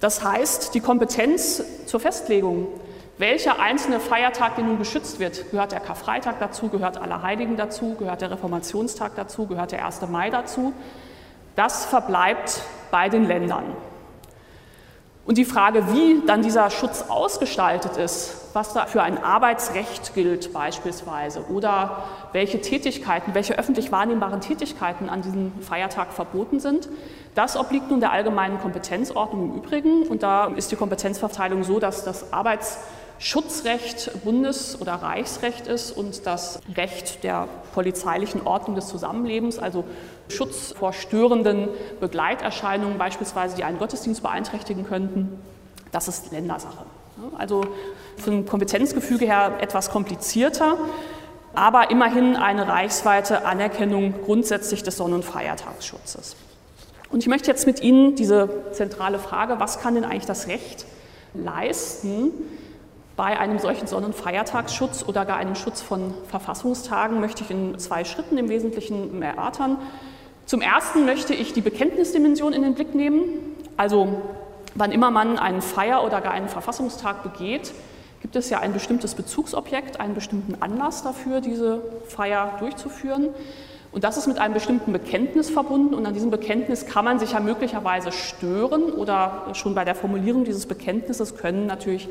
Das 0.00 0.22
heißt, 0.22 0.74
die 0.74 0.80
Kompetenz 0.80 1.62
zur 1.86 1.98
Festlegung 1.98 2.68
welcher 3.22 3.60
einzelne 3.60 4.00
Feiertag, 4.00 4.56
der 4.56 4.64
nun 4.64 4.78
geschützt 4.78 5.20
wird, 5.20 5.52
gehört 5.52 5.70
der 5.70 5.78
Karfreitag 5.78 6.40
dazu, 6.40 6.68
gehört 6.68 7.00
Allerheiligen 7.00 7.56
dazu, 7.56 7.94
gehört 7.94 8.20
der 8.20 8.32
Reformationstag 8.32 9.14
dazu, 9.14 9.46
gehört 9.46 9.70
der 9.70 9.86
1. 9.86 10.00
Mai 10.08 10.28
dazu, 10.28 10.72
das 11.54 11.84
verbleibt 11.84 12.62
bei 12.90 13.08
den 13.08 13.24
Ländern. 13.24 13.76
Und 15.24 15.38
die 15.38 15.44
Frage, 15.44 15.84
wie 15.92 16.20
dann 16.26 16.42
dieser 16.42 16.68
Schutz 16.70 17.04
ausgestaltet 17.08 17.96
ist, 17.96 18.48
was 18.54 18.72
da 18.72 18.86
für 18.86 19.04
ein 19.04 19.22
Arbeitsrecht 19.22 20.14
gilt 20.14 20.52
beispielsweise 20.52 21.44
oder 21.48 22.02
welche 22.32 22.60
Tätigkeiten, 22.60 23.34
welche 23.34 23.56
öffentlich 23.56 23.92
wahrnehmbaren 23.92 24.40
Tätigkeiten 24.40 25.08
an 25.08 25.22
diesem 25.22 25.52
Feiertag 25.60 26.12
verboten 26.12 26.58
sind, 26.58 26.88
das 27.36 27.56
obliegt 27.56 27.88
nun 27.88 28.00
der 28.00 28.10
allgemeinen 28.10 28.58
Kompetenzordnung 28.58 29.52
im 29.52 29.56
Übrigen. 29.58 30.08
Und 30.08 30.24
da 30.24 30.46
ist 30.46 30.72
die 30.72 30.76
Kompetenzverteilung 30.76 31.62
so, 31.62 31.78
dass 31.78 32.02
das 32.02 32.32
Arbeitsrecht 32.32 32.80
Schutzrecht 33.22 34.10
Bundes- 34.24 34.80
oder 34.80 34.94
Reichsrecht 34.94 35.68
ist 35.68 35.92
und 35.92 36.26
das 36.26 36.58
Recht 36.76 37.22
der 37.22 37.46
polizeilichen 37.72 38.44
Ordnung 38.44 38.74
des 38.74 38.88
Zusammenlebens, 38.88 39.60
also 39.60 39.84
Schutz 40.28 40.74
vor 40.76 40.92
störenden 40.92 41.68
Begleiterscheinungen 42.00 42.98
beispielsweise, 42.98 43.54
die 43.54 43.62
einen 43.62 43.78
Gottesdienst 43.78 44.24
beeinträchtigen 44.24 44.84
könnten, 44.84 45.38
das 45.92 46.08
ist 46.08 46.32
Ländersache. 46.32 46.84
Also 47.38 47.62
vom 48.16 48.44
Kompetenzgefüge 48.44 49.24
her 49.24 49.58
etwas 49.60 49.90
komplizierter, 49.90 50.76
aber 51.54 51.92
immerhin 51.92 52.34
eine 52.34 52.66
reichsweite 52.66 53.44
Anerkennung 53.44 54.14
grundsätzlich 54.24 54.82
des 54.82 54.96
Sonn- 54.96 55.12
und 55.12 55.24
Feiertagsschutzes. 55.24 56.34
Und 57.10 57.20
ich 57.20 57.28
möchte 57.28 57.52
jetzt 57.52 57.66
mit 57.66 57.80
Ihnen 57.82 58.16
diese 58.16 58.48
zentrale 58.72 59.20
Frage, 59.20 59.60
was 59.60 59.78
kann 59.78 59.94
denn 59.94 60.04
eigentlich 60.04 60.26
das 60.26 60.48
Recht 60.48 60.86
leisten, 61.34 62.32
bei 63.22 63.38
einem 63.38 63.60
solchen 63.60 63.86
Sonn- 63.86 64.04
und 64.04 64.16
Feiertagsschutz 64.16 65.04
oder 65.06 65.24
gar 65.24 65.36
einem 65.36 65.54
Schutz 65.54 65.80
von 65.80 66.12
Verfassungstagen 66.26 67.20
möchte 67.20 67.44
ich 67.44 67.52
in 67.52 67.78
zwei 67.78 68.02
Schritten 68.02 68.36
im 68.36 68.48
Wesentlichen 68.48 69.22
erörtern. 69.22 69.76
Zum 70.44 70.60
Ersten 70.60 71.04
möchte 71.04 71.32
ich 71.32 71.52
die 71.52 71.60
Bekenntnisdimension 71.60 72.52
in 72.52 72.62
den 72.62 72.74
Blick 72.74 72.96
nehmen. 72.96 73.22
Also 73.76 74.20
wann 74.74 74.90
immer 74.90 75.12
man 75.12 75.38
einen 75.38 75.62
Feier- 75.62 76.02
oder 76.04 76.20
gar 76.20 76.32
einen 76.32 76.48
Verfassungstag 76.48 77.22
begeht, 77.22 77.72
gibt 78.22 78.34
es 78.34 78.50
ja 78.50 78.58
ein 78.58 78.72
bestimmtes 78.72 79.14
Bezugsobjekt, 79.14 80.00
einen 80.00 80.16
bestimmten 80.16 80.60
Anlass 80.60 81.04
dafür, 81.04 81.40
diese 81.40 81.80
Feier 82.08 82.56
durchzuführen. 82.58 83.28
Und 83.92 84.02
das 84.02 84.16
ist 84.16 84.26
mit 84.26 84.40
einem 84.40 84.54
bestimmten 84.54 84.92
Bekenntnis 84.92 85.48
verbunden. 85.48 85.94
Und 85.94 86.06
an 86.06 86.14
diesem 86.14 86.32
Bekenntnis 86.32 86.86
kann 86.86 87.04
man 87.04 87.20
sich 87.20 87.34
ja 87.34 87.38
möglicherweise 87.38 88.10
stören 88.10 88.90
oder 88.90 89.46
schon 89.52 89.76
bei 89.76 89.84
der 89.84 89.94
Formulierung 89.94 90.42
dieses 90.42 90.66
Bekenntnisses 90.66 91.36
können 91.36 91.66
natürlich 91.66 92.08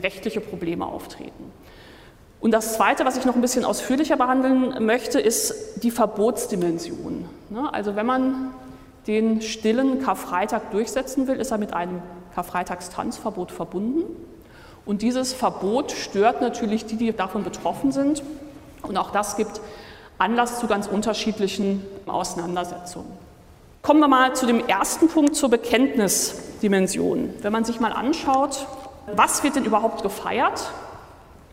rechtliche 0.00 0.40
Probleme 0.40 0.86
auftreten. 0.86 1.52
Und 2.40 2.50
das 2.50 2.74
Zweite, 2.74 3.04
was 3.04 3.16
ich 3.16 3.24
noch 3.24 3.36
ein 3.36 3.40
bisschen 3.40 3.64
ausführlicher 3.64 4.16
behandeln 4.16 4.84
möchte, 4.84 5.20
ist 5.20 5.82
die 5.82 5.92
Verbotsdimension. 5.92 7.28
Ne, 7.50 7.72
also 7.72 7.94
wenn 7.94 8.06
man 8.06 8.52
den 9.06 9.42
stillen 9.42 10.02
Karfreitag 10.02 10.70
durchsetzen 10.72 11.28
will, 11.28 11.36
ist 11.36 11.52
er 11.52 11.58
mit 11.58 11.72
einem 11.72 12.02
Karfreitagstanzverbot 12.34 13.52
verbunden. 13.52 14.04
Und 14.84 15.02
dieses 15.02 15.32
Verbot 15.32 15.92
stört 15.92 16.40
natürlich 16.40 16.84
die, 16.86 16.96
die 16.96 17.12
davon 17.12 17.44
betroffen 17.44 17.92
sind. 17.92 18.22
Und 18.82 18.96
auch 18.96 19.10
das 19.12 19.36
gibt 19.36 19.60
Anlass 20.18 20.58
zu 20.58 20.66
ganz 20.66 20.88
unterschiedlichen 20.88 21.84
Auseinandersetzungen. 22.06 23.12
Kommen 23.82 24.00
wir 24.00 24.08
mal 24.08 24.34
zu 24.34 24.46
dem 24.46 24.66
ersten 24.66 25.08
Punkt 25.08 25.36
zur 25.36 25.50
Bekenntnisdimension. 25.50 27.34
Wenn 27.40 27.52
man 27.52 27.64
sich 27.64 27.80
mal 27.80 27.92
anschaut, 27.92 28.66
was 29.06 29.42
wird 29.42 29.56
denn 29.56 29.64
überhaupt 29.64 30.02
gefeiert? 30.02 30.70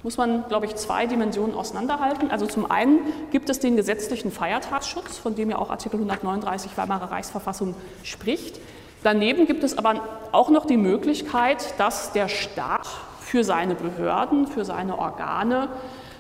Muss 0.04 0.18
man, 0.18 0.46
glaube 0.48 0.66
ich, 0.66 0.76
zwei 0.76 1.08
Dimensionen 1.08 1.56
auseinanderhalten. 1.56 2.32
Also 2.32 2.46
zum 2.46 2.70
einen 2.72 3.00
gibt 3.32 3.50
es 3.50 3.60
den 3.60 3.76
gesetzlichen 3.76 4.32
Feiertagsschutz, 4.32 5.18
von 5.18 5.36
dem 5.36 5.50
ja 5.50 5.58
auch 5.58 5.70
Artikel 5.70 5.98
139 5.98 6.78
Weimarer 6.78 7.12
Reichsverfassung 7.12 7.76
spricht. 8.04 8.60
Daneben 9.04 9.46
gibt 9.46 9.64
es 9.64 9.78
aber 9.78 10.02
auch 10.32 10.50
noch 10.50 10.66
die 10.66 10.78
Möglichkeit, 10.78 11.74
dass 11.78 12.14
der 12.14 12.30
Staat 12.30 12.88
für 13.20 13.44
seine 13.44 13.76
Behörden, 13.76 14.48
für 14.48 14.66
seine 14.66 14.98
Organe 14.98 15.70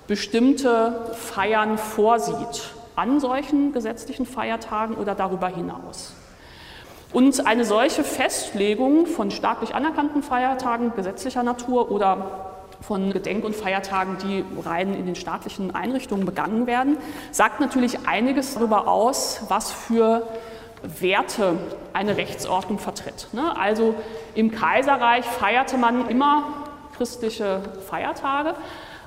bestimmte 0.08 1.14
Feiern 1.14 1.78
vorsieht 1.78 2.72
an 2.96 3.20
solchen 3.20 3.72
gesetzlichen 3.72 4.26
Feiertagen 4.26 4.96
oder 4.96 5.16
darüber 5.16 5.48
hinaus. 5.48 6.14
Und 7.12 7.48
eine 7.48 7.66
solche 7.66 8.04
Festlegung 8.04 9.08
von 9.08 9.32
staatlich 9.32 9.74
anerkannten 9.74 10.22
Feiertagen 10.22 10.94
gesetzlicher 10.96 11.42
Natur 11.42 11.92
oder 11.92 12.50
von 12.82 13.12
Gedenk- 13.12 13.44
und 13.44 13.56
Feiertagen, 13.56 14.18
die 14.24 14.46
rein 14.64 14.94
in 14.94 15.06
den 15.06 15.16
staatlichen 15.16 15.74
Einrichtungen 15.76 16.26
begangen 16.26 16.68
werden, 16.68 16.98
sagt 17.32 17.60
natürlich 17.60 18.08
einiges 18.08 18.54
darüber 18.54 18.88
aus, 18.88 19.42
was 19.50 19.72
für 19.72 20.28
Werte 20.84 21.58
eine 21.94 22.16
Rechtsordnung 22.16 22.80
vertritt. 22.80 23.28
Ne? 23.34 23.58
Also 23.58 23.96
im 24.36 24.52
Kaiserreich 24.52 25.26
feierte 25.26 25.78
man 25.78 26.08
immer 26.10 26.44
christliche 26.96 27.62
Feiertage, 27.90 28.54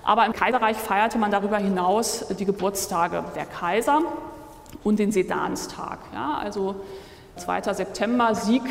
aber 0.02 0.26
im 0.26 0.32
Kaiserreich 0.32 0.76
feierte 0.76 1.18
man 1.18 1.30
darüber 1.30 1.58
hinaus 1.58 2.26
die 2.38 2.44
Geburtstage 2.44 3.24
der 3.36 3.46
Kaiser 3.46 4.02
und 4.82 4.98
den 4.98 5.12
Sedanstag. 5.12 6.00
Also 6.14 6.74
2. 7.42 7.74
September, 7.74 8.34
Sieg 8.34 8.62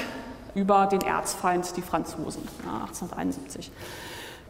über 0.55 0.87
den 0.87 1.01
Erzfeind, 1.01 1.75
die 1.77 1.81
Franzosen, 1.81 2.47
1871. 2.59 3.71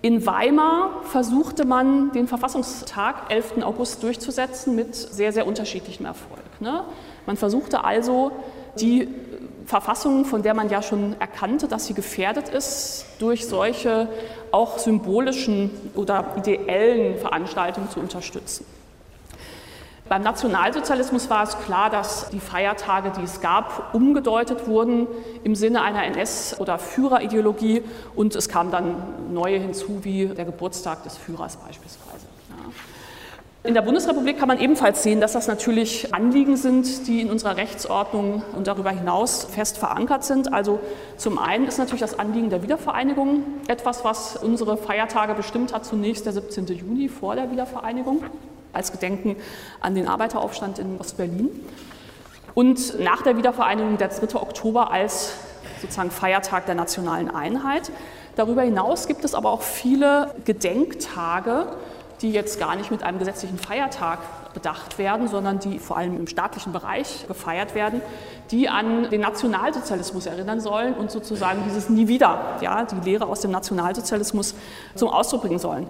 In 0.04 0.26
Weimar 0.26 1.04
versuchte 1.04 1.66
man, 1.66 2.12
den 2.12 2.28
Verfassungstag 2.28 3.30
11. 3.30 3.64
August 3.64 4.02
durchzusetzen 4.02 4.76
mit 4.76 4.96
sehr, 4.96 5.32
sehr 5.32 5.46
unterschiedlichem 5.46 6.06
Erfolg. 6.06 6.40
Ne? 6.60 6.84
Man 7.28 7.38
versuchte 7.38 7.84
also, 7.84 8.32
die 8.80 9.08
Verfassung, 9.66 10.26
von 10.26 10.42
der 10.42 10.54
man 10.54 10.70
ja 10.70 10.82
schon 10.82 11.16
erkannte, 11.20 11.68
dass 11.68 11.86
sie 11.86 11.94
gefährdet 11.94 12.50
ist, 12.50 13.06
durch 13.20 13.48
solche 13.48 14.08
auch 14.52 14.80
symbolischen 14.80 15.70
oder 15.96 16.36
ideellen 16.38 17.20
Veranstaltungen 17.20 17.90
zu 17.90 18.00
unterstützen. 18.00 18.66
Beim 20.12 20.24
Nationalsozialismus 20.24 21.30
war 21.30 21.44
es 21.44 21.58
klar, 21.60 21.90
dass 21.90 22.30
die 22.32 22.42
Feiertage, 22.42 23.14
die 23.18 23.24
es 23.24 23.40
gab, 23.40 23.96
umgedeutet 23.96 24.68
wurden 24.68 25.08
im 25.46 25.56
Sinne 25.56 25.84
einer 25.84 26.04
NS- 26.04 26.60
oder 26.60 26.80
Führerideologie 26.80 27.82
und 28.14 28.36
es 28.36 28.50
kamen 28.50 28.72
dann 28.72 29.34
neue 29.34 29.58
hinzu, 29.58 30.04
wie 30.04 30.26
der 30.26 30.44
Geburtstag 30.44 31.04
des 31.04 31.16
Führers 31.16 31.56
beispielsweise. 31.56 32.26
In 33.64 33.74
der 33.74 33.84
Bundesrepublik 33.84 34.38
kann 34.38 34.50
man 34.50 34.60
ebenfalls 34.60 35.02
sehen, 35.02 35.22
dass 35.22 35.32
das 35.32 35.48
natürlich 35.48 36.14
Anliegen 36.14 36.58
sind, 36.58 37.08
die 37.08 37.22
in 37.22 37.32
unserer 37.32 37.56
Rechtsordnung 37.56 38.44
und 38.58 38.68
darüber 38.68 38.90
hinaus 38.90 39.46
fest 39.46 39.78
verankert 39.78 40.26
sind. 40.26 40.52
Also 40.52 40.82
zum 41.16 41.40
einen 41.40 41.68
ist 41.68 41.78
natürlich 41.78 42.02
das 42.02 42.20
Anliegen 42.20 42.50
der 42.50 42.64
Wiedervereinigung 42.64 43.44
etwas, 43.70 44.04
was 44.04 44.36
unsere 44.36 44.76
Feiertage 44.76 45.36
bestimmt 45.36 45.74
hat, 45.74 45.86
zunächst 45.86 46.26
der 46.26 46.34
17. 46.34 46.66
Juni 46.66 47.08
vor 47.08 47.36
der 47.36 47.50
Wiedervereinigung 47.50 48.26
als 48.74 48.92
Gedenken 48.92 49.36
an 49.80 49.96
den 49.96 50.08
Arbeiteraufstand 50.08 50.80
in 50.80 51.00
Ostberlin. 51.00 51.50
Und 52.54 53.00
nach 53.00 53.22
der 53.22 53.38
Wiedervereinigung 53.38 53.98
der 53.98 54.10
3. 54.10 54.36
Oktober 54.36 54.92
als 54.92 55.34
sozusagen 55.82 56.12
Feiertag 56.12 56.66
der 56.66 56.76
nationalen 56.76 57.34
Einheit. 57.34 57.92
Darüber 58.36 58.62
hinaus 58.62 59.08
gibt 59.08 59.26
es 59.26 59.34
aber 59.34 59.52
auch 59.52 59.62
viele 59.62 60.34
Gedenktage, 60.46 61.68
die 62.22 62.32
jetzt 62.32 62.60
gar 62.60 62.76
nicht 62.76 62.92
mit 62.92 63.04
einem 63.04 63.20
gesetzlichen 63.20 63.58
Feiertag 63.58 64.20
bedacht 64.54 64.98
werden, 64.98 65.28
sondern 65.28 65.60
die 65.60 65.80
vor 65.80 65.98
allem 65.98 66.16
im 66.18 66.28
staatlichen 66.28 66.72
Bereich 66.72 67.26
gefeiert 67.28 67.74
werden, 67.74 68.02
die 68.52 68.70
an 68.70 69.10
den 69.10 69.22
Nationalsozialismus 69.22 70.26
erinnern 70.26 70.60
sollen 70.60 70.94
und 70.94 71.10
sozusagen 71.10 71.64
dieses 71.66 71.90
Nie 71.90 72.08
wieder, 72.08 72.58
ja, 72.62 72.84
die 72.84 73.10
Lehre 73.10 73.26
aus 73.26 73.42
dem 73.42 73.52
Nationalsozialismus 73.52 74.56
zum 74.96 75.10
Ausdruck 75.10 75.42
bringen 75.42 75.60
sollen. 75.60 75.88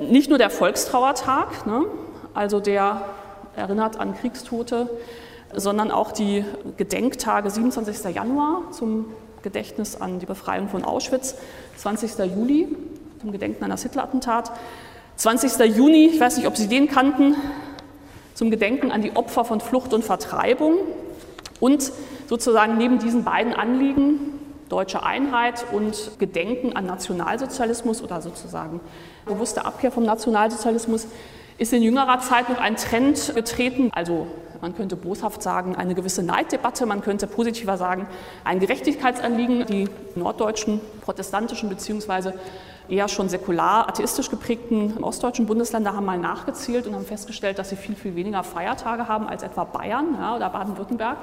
Nicht 0.00 0.28
nur 0.28 0.38
der 0.38 0.50
Volkstrauertag, 0.50 1.66
ne, 1.66 1.84
also 2.32 2.60
der 2.60 3.02
erinnert 3.56 3.98
an 3.98 4.14
Kriegstote, 4.14 4.88
sondern 5.54 5.90
auch 5.90 6.12
die 6.12 6.44
Gedenktage 6.76 7.50
27. 7.50 8.14
Januar 8.14 8.70
zum 8.70 9.06
Gedächtnis 9.42 10.00
an 10.00 10.20
die 10.20 10.26
Befreiung 10.26 10.68
von 10.68 10.84
Auschwitz, 10.84 11.36
20. 11.76 12.18
Juli 12.34 12.68
zum 13.20 13.32
Gedenken 13.32 13.64
an 13.64 13.70
das 13.70 13.82
Hitler-Attentat, 13.82 14.52
20. 15.16 15.76
Juni, 15.76 16.06
ich 16.06 16.20
weiß 16.20 16.36
nicht, 16.36 16.46
ob 16.46 16.56
Sie 16.56 16.68
den 16.68 16.86
kannten, 16.86 17.34
zum 18.34 18.52
Gedenken 18.52 18.92
an 18.92 19.02
die 19.02 19.16
Opfer 19.16 19.44
von 19.44 19.60
Flucht 19.60 19.92
und 19.92 20.04
Vertreibung 20.04 20.74
und 21.58 21.90
sozusagen 22.28 22.78
neben 22.78 23.00
diesen 23.00 23.24
beiden 23.24 23.52
Anliegen, 23.52 24.37
deutsche 24.68 25.02
Einheit 25.02 25.64
und 25.72 26.18
Gedenken 26.18 26.74
an 26.74 26.86
Nationalsozialismus 26.86 28.02
oder 28.02 28.20
sozusagen 28.20 28.80
bewusste 29.26 29.64
Abkehr 29.64 29.90
vom 29.90 30.04
Nationalsozialismus, 30.04 31.06
ist 31.58 31.72
in 31.72 31.82
jüngerer 31.82 32.20
Zeit 32.20 32.48
noch 32.48 32.60
ein 32.60 32.76
Trend 32.76 33.34
getreten, 33.34 33.90
also 33.92 34.28
man 34.60 34.76
könnte 34.76 34.96
boshaft 34.96 35.42
sagen, 35.42 35.76
eine 35.76 35.94
gewisse 35.94 36.22
Neiddebatte, 36.22 36.86
man 36.86 37.00
könnte 37.00 37.26
positiver 37.26 37.76
sagen, 37.76 38.06
ein 38.44 38.58
Gerechtigkeitsanliegen. 38.58 39.66
Die 39.66 39.88
norddeutschen 40.16 40.80
protestantischen 41.02 41.68
bzw 41.68 42.32
eher 42.88 43.08
schon 43.08 43.28
säkular, 43.28 43.88
atheistisch 43.88 44.30
geprägten 44.30 45.02
ostdeutschen 45.02 45.46
Bundesländer 45.46 45.94
haben 45.94 46.06
mal 46.06 46.18
nachgezählt 46.18 46.86
und 46.86 46.94
haben 46.94 47.04
festgestellt, 47.04 47.58
dass 47.58 47.68
sie 47.68 47.76
viel, 47.76 47.94
viel 47.94 48.16
weniger 48.16 48.42
Feiertage 48.42 49.08
haben 49.08 49.28
als 49.28 49.42
etwa 49.42 49.64
Bayern 49.64 50.16
ja, 50.18 50.36
oder 50.36 50.48
Baden-Württemberg 50.48 51.18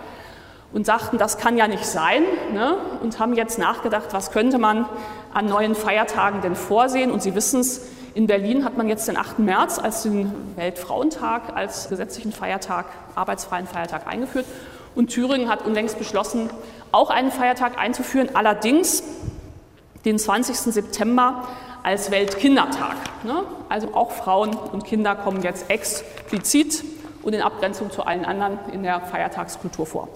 und 0.73 0.85
sagten, 0.85 1.17
das 1.17 1.37
kann 1.37 1.57
ja 1.57 1.67
nicht 1.67 1.85
sein 1.85 2.23
ne? 2.53 2.77
und 3.01 3.19
haben 3.19 3.33
jetzt 3.33 3.57
nachgedacht, 3.57 4.07
was 4.11 4.31
könnte 4.31 4.57
man 4.57 4.85
an 5.33 5.45
neuen 5.45 5.75
Feiertagen 5.75 6.41
denn 6.41 6.55
vorsehen. 6.55 7.11
Und 7.11 7.21
Sie 7.21 7.35
wissen 7.35 7.61
es, 7.61 7.87
in 8.13 8.27
Berlin 8.27 8.63
hat 8.63 8.77
man 8.77 8.87
jetzt 8.87 9.07
den 9.07 9.17
8. 9.17 9.39
März 9.39 9.79
als 9.79 10.03
den 10.03 10.31
Weltfrauentag, 10.55 11.55
als 11.55 11.89
gesetzlichen 11.89 12.31
Feiertag, 12.31 12.85
arbeitsfreien 13.13 13.67
Feiertag 13.67 14.07
eingeführt. 14.07 14.45
Und 14.95 15.09
Thüringen 15.09 15.49
hat 15.49 15.65
unlängst 15.65 15.99
beschlossen, 15.99 16.49
auch 16.93 17.09
einen 17.09 17.31
Feiertag 17.31 17.77
einzuführen. 17.77 18.29
Allerdings 18.33 19.03
den 20.05 20.17
20. 20.17 20.55
September 20.55 21.45
als 21.83 22.09
Weltkindertag. 22.09 22.95
Ne? 23.23 23.43
Also 23.67 23.93
auch 23.93 24.11
Frauen 24.11 24.55
und 24.55 24.85
Kinder 24.85 25.15
kommen 25.15 25.41
jetzt 25.41 25.69
explizit 25.69 26.83
und 27.25 27.33
in 27.33 27.41
Abgrenzung 27.41 27.91
zu 27.91 28.05
allen 28.05 28.23
anderen 28.23 28.59
in 28.71 28.83
der 28.83 29.01
Feiertagskultur 29.01 29.85
vor. 29.85 30.07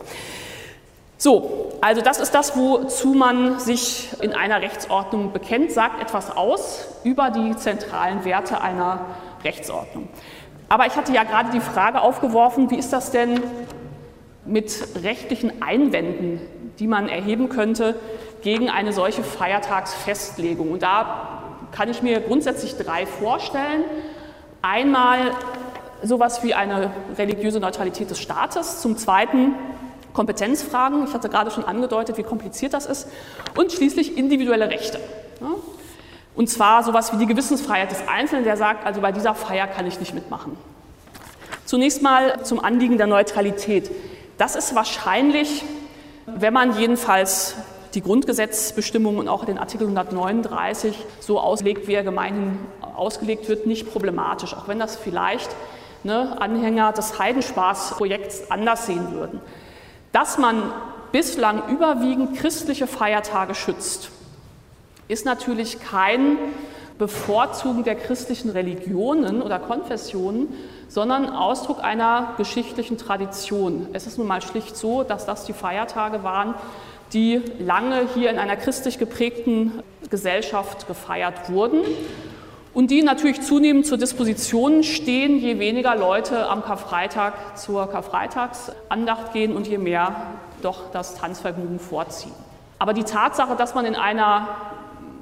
So, 1.17 1.73
also 1.81 1.99
das 1.99 2.21
ist 2.21 2.33
das, 2.33 2.55
wozu 2.55 3.09
man 3.09 3.59
sich 3.59 4.07
in 4.21 4.31
einer 4.33 4.61
Rechtsordnung 4.61 5.33
bekennt, 5.33 5.73
sagt 5.73 6.01
etwas 6.01 6.37
aus 6.37 6.87
über 7.03 7.29
die 7.29 7.57
zentralen 7.57 8.23
Werte 8.23 8.61
einer 8.61 9.01
Rechtsordnung. 9.43 10.07
Aber 10.69 10.85
ich 10.85 10.95
hatte 10.95 11.11
ja 11.11 11.23
gerade 11.23 11.49
die 11.51 11.59
Frage 11.59 11.99
aufgeworfen, 12.01 12.71
wie 12.71 12.77
ist 12.77 12.93
das 12.93 13.11
denn 13.11 13.41
mit 14.45 14.71
rechtlichen 15.03 15.61
Einwänden, 15.61 16.39
die 16.79 16.87
man 16.87 17.09
erheben 17.09 17.49
könnte 17.49 17.95
gegen 18.41 18.69
eine 18.69 18.93
solche 18.93 19.23
Feiertagsfestlegung. 19.23 20.71
Und 20.71 20.83
da 20.83 21.41
kann 21.71 21.89
ich 21.89 22.01
mir 22.01 22.21
grundsätzlich 22.21 22.77
drei 22.77 23.05
vorstellen. 23.05 23.83
Einmal 24.61 25.31
sowas 26.03 26.43
wie 26.43 26.53
eine 26.53 26.91
religiöse 27.17 27.59
Neutralität 27.59 28.09
des 28.09 28.19
Staates, 28.19 28.81
zum 28.81 28.97
Zweiten 28.97 29.53
Kompetenzfragen, 30.13 31.05
ich 31.07 31.13
hatte 31.13 31.29
gerade 31.29 31.51
schon 31.51 31.65
angedeutet, 31.65 32.17
wie 32.17 32.23
kompliziert 32.23 32.73
das 32.73 32.85
ist, 32.85 33.07
und 33.55 33.71
schließlich 33.71 34.17
individuelle 34.17 34.69
Rechte. 34.69 34.99
Und 36.35 36.49
zwar 36.49 36.83
sowas 36.83 37.13
wie 37.13 37.17
die 37.17 37.25
Gewissensfreiheit 37.25 37.91
des 37.91 38.07
Einzelnen, 38.07 38.43
der 38.43 38.57
sagt, 38.57 38.85
also 38.85 39.01
bei 39.01 39.11
dieser 39.11 39.35
Feier 39.35 39.67
kann 39.67 39.85
ich 39.85 39.99
nicht 39.99 40.13
mitmachen. 40.13 40.57
Zunächst 41.65 42.01
mal 42.01 42.43
zum 42.43 42.63
Anliegen 42.63 42.97
der 42.97 43.07
Neutralität. 43.07 43.91
Das 44.37 44.55
ist 44.55 44.73
wahrscheinlich, 44.73 45.63
wenn 46.25 46.53
man 46.53 46.77
jedenfalls 46.77 47.55
die 47.93 48.01
Grundgesetzbestimmungen 48.01 49.19
und 49.19 49.27
auch 49.27 49.45
den 49.45 49.57
Artikel 49.57 49.83
139 49.83 50.95
so 51.19 51.39
auslegt, 51.39 51.87
wie 51.87 51.93
er 51.93 52.03
gemeinhin 52.03 52.57
ausgelegt 52.95 53.49
wird, 53.49 53.65
nicht 53.65 53.91
problematisch, 53.91 54.53
auch 54.53 54.67
wenn 54.67 54.79
das 54.79 54.95
vielleicht 54.95 55.49
ne, 56.03 56.41
Anhänger 56.41 56.91
des 56.91 57.19
Heidenspaßprojekts 57.19 58.51
anders 58.51 58.85
sehen 58.85 59.11
würden. 59.11 59.41
Dass 60.11 60.37
man 60.37 60.71
bislang 61.11 61.69
überwiegend 61.69 62.37
christliche 62.37 62.87
Feiertage 62.87 63.55
schützt, 63.55 64.11
ist 65.07 65.25
natürlich 65.25 65.79
kein 65.81 66.37
Bevorzugen 66.97 67.83
der 67.83 67.95
christlichen 67.95 68.49
Religionen 68.49 69.41
oder 69.41 69.57
Konfessionen, 69.57 70.53
sondern 70.89 71.29
Ausdruck 71.29 71.83
einer 71.83 72.33
geschichtlichen 72.37 72.97
Tradition. 72.97 73.87
Es 73.93 74.05
ist 74.05 74.17
nun 74.17 74.27
mal 74.27 74.41
schlicht 74.41 74.75
so, 74.75 75.03
dass 75.03 75.25
das 75.25 75.45
die 75.45 75.53
Feiertage 75.53 76.23
waren, 76.23 76.55
die 77.13 77.41
lange 77.59 78.07
hier 78.13 78.29
in 78.29 78.37
einer 78.37 78.55
christlich 78.55 78.99
geprägten 78.99 79.81
Gesellschaft 80.09 80.87
gefeiert 80.87 81.49
wurden 81.49 81.81
und 82.73 82.91
die 82.91 83.01
natürlich 83.01 83.41
zunehmend 83.41 83.87
zur 83.87 83.97
Disposition 83.97 84.83
stehen, 84.83 85.39
je 85.39 85.59
weniger 85.59 85.95
Leute 85.95 86.47
am 86.47 86.63
Karfreitag 86.63 87.57
zur 87.57 87.89
Karfreitagsandacht 87.89 89.33
gehen 89.33 89.55
und 89.55 89.67
je 89.67 89.77
mehr 89.77 90.15
doch 90.61 90.91
das 90.91 91.15
Tanzvergnügen 91.15 91.79
vorziehen. 91.79 92.33
Aber 92.77 92.93
die 92.93 93.03
Tatsache, 93.03 93.55
dass 93.55 93.73
man 93.73 93.85
in 93.85 93.95
einer 93.95 94.47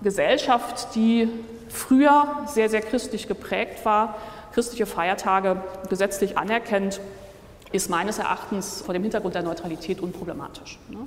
Gesellschaft, 0.04 0.94
die 0.96 1.30
früher 1.70 2.28
sehr, 2.48 2.70
sehr 2.70 2.82
christlich 2.82 3.28
geprägt 3.28 3.86
war, 3.86 4.18
christliche 4.54 4.86
Feiertage 4.86 5.62
gesetzlich 5.90 6.38
anerkennt, 6.38 7.00
ist 7.72 7.90
meines 7.90 8.20
Erachtens 8.20 8.82
vor 8.82 8.94
dem 8.94 9.04
Hintergrund 9.04 9.36
der 9.36 9.44
Neutralität 9.44 10.02
unproblematisch. 10.02 10.80
Ne? 10.90 11.00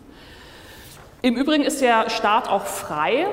Im 1.22 1.37
Übrigen 1.37 1.64
ist 1.64 1.81
der 1.81 2.11
Staat 2.11 2.48
auch 2.48 2.64
frei, 2.64 3.26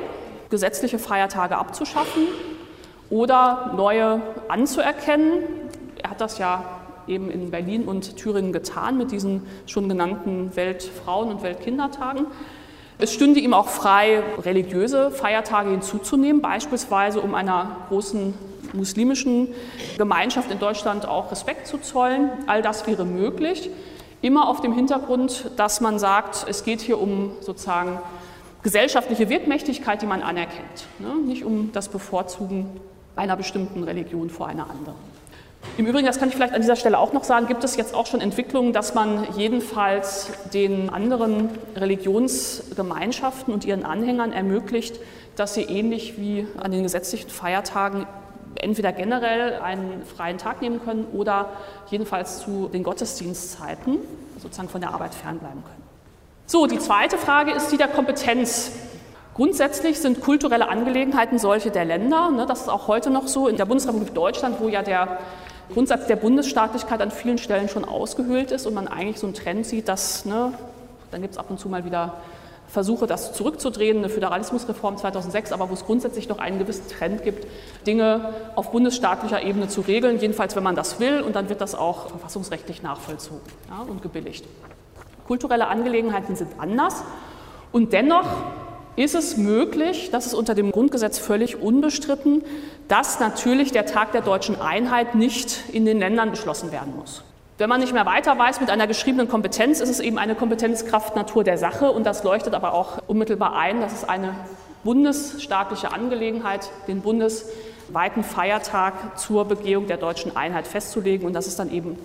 gesetzliche 0.50 1.00
Feiertage 1.00 1.58
abzuschaffen 1.58 2.28
oder 3.10 3.74
neue 3.76 4.22
anzuerkennen. 4.48 5.44
Er 6.02 6.12
hat 6.12 6.22
das 6.22 6.38
ja 6.38 6.64
eben 7.08 7.32
in 7.32 7.52
Berlin 7.52 7.86
und 7.86 8.18
Thüringen 8.18 8.52
getan 8.52 8.98
mit 8.98 9.12
diesen 9.12 9.44
schon 9.66 9.88
genannten 9.90 10.56
Weltfrauen- 10.56 11.30
und 11.30 11.42
Weltkindertagen. 11.42 12.28
Es 13.00 13.14
stünde 13.14 13.40
ihm 13.40 13.54
auch 13.54 13.68
frei, 13.68 14.24
religiöse 14.40 15.12
Feiertage 15.12 15.70
hinzuzunehmen, 15.70 16.42
beispielsweise 16.42 17.22
um 17.22 17.36
einer 17.36 17.78
großen 17.90 18.34
muslimischen 18.74 19.50
Gemeinschaft 19.98 20.52
in 20.52 20.60
Deutschland 20.60 21.08
auch 21.08 21.32
Respekt 21.32 21.68
zu 21.68 21.78
zollen. 21.78 22.32
All 22.48 22.62
das 22.62 22.88
wäre 22.88 23.06
möglich. 23.06 23.70
Immer 24.22 24.50
auf 24.50 24.62
dem 24.62 24.74
Hintergrund, 24.74 25.52
dass 25.58 25.80
man 25.80 26.00
sagt, 26.00 26.48
es 26.50 26.64
geht 26.64 26.82
hier 26.82 27.00
um 27.00 27.32
sozusagen 27.42 28.00
gesellschaftliche 28.64 29.30
Wirkmächtigkeit, 29.30 30.02
die 30.02 30.08
man 30.08 30.24
anerkennt, 30.24 30.88
ne? 30.98 31.16
nicht 31.24 31.46
um 31.46 31.72
das 31.72 31.88
Bevorzugen 31.88 32.66
einer 33.18 33.36
bestimmten 33.36 33.84
Religion 33.84 34.30
vor 34.30 34.48
einer 34.48 34.70
anderen. 34.70 34.96
Im 35.78 35.86
Übrigen, 35.86 36.08
das 36.08 36.20
kann 36.20 36.30
ich 36.30 36.36
vielleicht 36.36 36.54
an 36.54 36.62
dieser 36.62 36.76
Stelle 36.76 36.98
auch 36.98 37.14
noch 37.14 37.24
sagen, 37.24 37.48
gibt 37.48 37.64
es 37.64 37.76
jetzt 37.76 37.94
auch 37.94 38.06
schon 38.06 38.22
Entwicklungen, 38.22 38.74
dass 38.74 38.96
man 38.96 39.28
jedenfalls 39.36 40.32
den 40.54 40.90
anderen 40.90 41.50
Religionsgemeinschaften 41.76 43.54
und 43.54 43.66
ihren 43.66 43.84
Anhängern 43.84 44.32
ermöglicht, 44.32 45.00
dass 45.36 45.54
sie 45.54 45.64
ähnlich 45.64 46.18
wie 46.18 46.48
an 46.58 46.72
den 46.72 46.84
gesetzlichen 46.84 47.30
Feiertagen 47.30 48.08
entweder 48.56 48.92
generell 48.92 49.56
einen 49.56 50.04
freien 50.04 50.38
Tag 50.38 50.62
nehmen 50.62 50.84
können 50.84 51.06
oder 51.14 51.50
jedenfalls 51.90 52.40
zu 52.40 52.70
den 52.70 52.84
Gottesdienstzeiten 52.84 54.00
sozusagen 54.42 54.70
von 54.70 54.82
der 54.82 54.92
Arbeit 54.92 55.14
fernbleiben 55.14 55.64
können. 55.64 55.84
So, 56.48 56.66
die 56.66 56.80
zweite 56.80 57.18
Frage 57.18 57.52
ist 57.52 57.72
die 57.72 57.78
der 57.78 57.90
Kompetenz. 57.90 58.72
Grundsätzlich 59.38 60.00
sind 60.00 60.20
kulturelle 60.20 60.68
Angelegenheiten 60.68 61.38
solche 61.38 61.70
der 61.70 61.86
Länder. 61.86 62.32
Ne, 62.32 62.48
das 62.48 62.62
ist 62.62 62.70
auch 62.70 62.88
heute 62.88 63.12
noch 63.12 63.28
so. 63.28 63.48
In 63.48 63.56
der 63.56 63.66
Bundesrepublik 63.66 64.16
Deutschland, 64.16 64.60
wo 64.60 64.68
ja 64.68 64.82
der 64.82 65.20
Grundsatz 65.72 66.08
der 66.08 66.16
Bundesstaatlichkeit 66.16 67.02
an 67.02 67.12
vielen 67.12 67.38
Stellen 67.38 67.70
schon 67.70 67.86
ausgehöhlt 67.86 68.50
ist 68.50 68.66
und 68.66 68.74
man 68.74 68.88
eigentlich 68.88 69.20
so 69.20 69.28
einen 69.28 69.36
Trend 69.36 69.68
sieht, 69.68 69.88
dass, 69.90 70.26
ne, 70.26 70.54
dann 71.12 71.22
gibt 71.22 71.36
es 71.36 71.38
ab 71.38 71.52
und 71.52 71.60
zu 71.60 71.70
mal 71.70 71.86
wieder 71.86 72.16
Versuche, 72.68 73.06
das 73.06 73.34
zurückzudrehen, 73.34 74.00
eine 74.00 74.10
Föderalismusreform 74.10 74.98
2006, 74.98 75.52
aber 75.52 75.70
wo 75.70 75.74
es 75.76 75.86
grundsätzlich 75.86 76.28
noch 76.30 76.40
einen 76.40 76.58
gewissen 76.58 76.90
Trend 76.90 77.24
gibt, 77.24 77.46
Dinge 77.86 78.34
auf 78.56 78.72
bundesstaatlicher 78.72 79.44
Ebene 79.44 79.68
zu 79.68 79.82
regeln, 79.82 80.20
jedenfalls 80.20 80.56
wenn 80.56 80.64
man 80.64 80.76
das 80.76 81.00
will, 81.00 81.22
und 81.22 81.36
dann 81.36 81.48
wird 81.48 81.62
das 81.62 81.76
auch 81.76 82.10
verfassungsrechtlich 82.10 82.82
nachvollzogen 82.82 83.42
ja, 83.70 83.84
und 83.88 84.02
gebilligt. 84.02 84.46
Kulturelle 85.28 85.68
Angelegenheiten 85.68 86.36
sind 86.36 86.50
anders 86.58 87.04
und 87.72 87.94
dennoch 87.94 88.26
ist 88.98 89.14
es 89.14 89.38
möglich, 89.38 90.10
das 90.12 90.26
ist 90.26 90.34
unter 90.34 90.56
dem 90.56 90.72
Grundgesetz 90.72 91.20
völlig 91.20 91.62
unbestritten, 91.62 92.44
dass 92.88 93.20
natürlich 93.20 93.72
der 93.72 93.86
Tag 93.86 94.12
der 94.12 94.22
deutschen 94.22 94.60
Einheit 94.60 95.14
nicht 95.14 95.64
in 95.72 95.86
den 95.86 96.00
Ländern 96.00 96.32
beschlossen 96.32 96.72
werden 96.72 96.96
muss. 96.98 97.24
Wenn 97.60 97.70
man 97.70 97.80
nicht 97.80 97.94
mehr 97.94 98.08
weiter 98.08 98.38
weiß 98.38 98.60
mit 98.60 98.72
einer 98.72 98.88
geschriebenen 98.88 99.28
Kompetenz, 99.28 99.80
ist 99.82 99.90
es 99.90 100.00
eben 100.00 100.18
eine 100.18 100.34
Kompetenzkraft 100.34 101.16
Natur 101.16 101.44
der 101.44 101.60
Sache 101.60 101.92
und 101.92 102.06
das 102.06 102.24
leuchtet 102.24 102.56
aber 102.56 102.74
auch 102.74 102.98
unmittelbar 103.08 103.56
ein, 103.56 103.82
dass 103.82 103.94
es 103.94 104.04
eine 104.04 104.36
bundesstaatliche 104.84 105.94
Angelegenheit, 105.94 106.72
den 106.88 107.02
bundesweiten 107.02 108.24
Feiertag 108.24 109.20
zur 109.20 109.46
Begehung 109.46 109.86
der 109.86 109.98
deutschen 109.98 110.36
Einheit 110.36 110.66
festzulegen 110.66 111.28
und 111.28 111.34
das 111.34 111.46
ist 111.46 111.60
dann 111.60 111.72
eben 111.72 112.00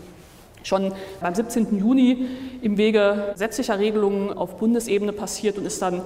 schon 0.64 0.92
beim 1.20 1.35
17. 1.35 1.79
Juni 1.79 2.27
im 2.62 2.77
Wege 2.77 3.31
gesetzlicher 3.33 3.79
Regelungen 3.79 4.37
auf 4.37 4.59
Bundesebene 4.59 5.12
passiert 5.12 5.59
und 5.59 5.66
ist 5.66 5.83
dann 5.83 6.03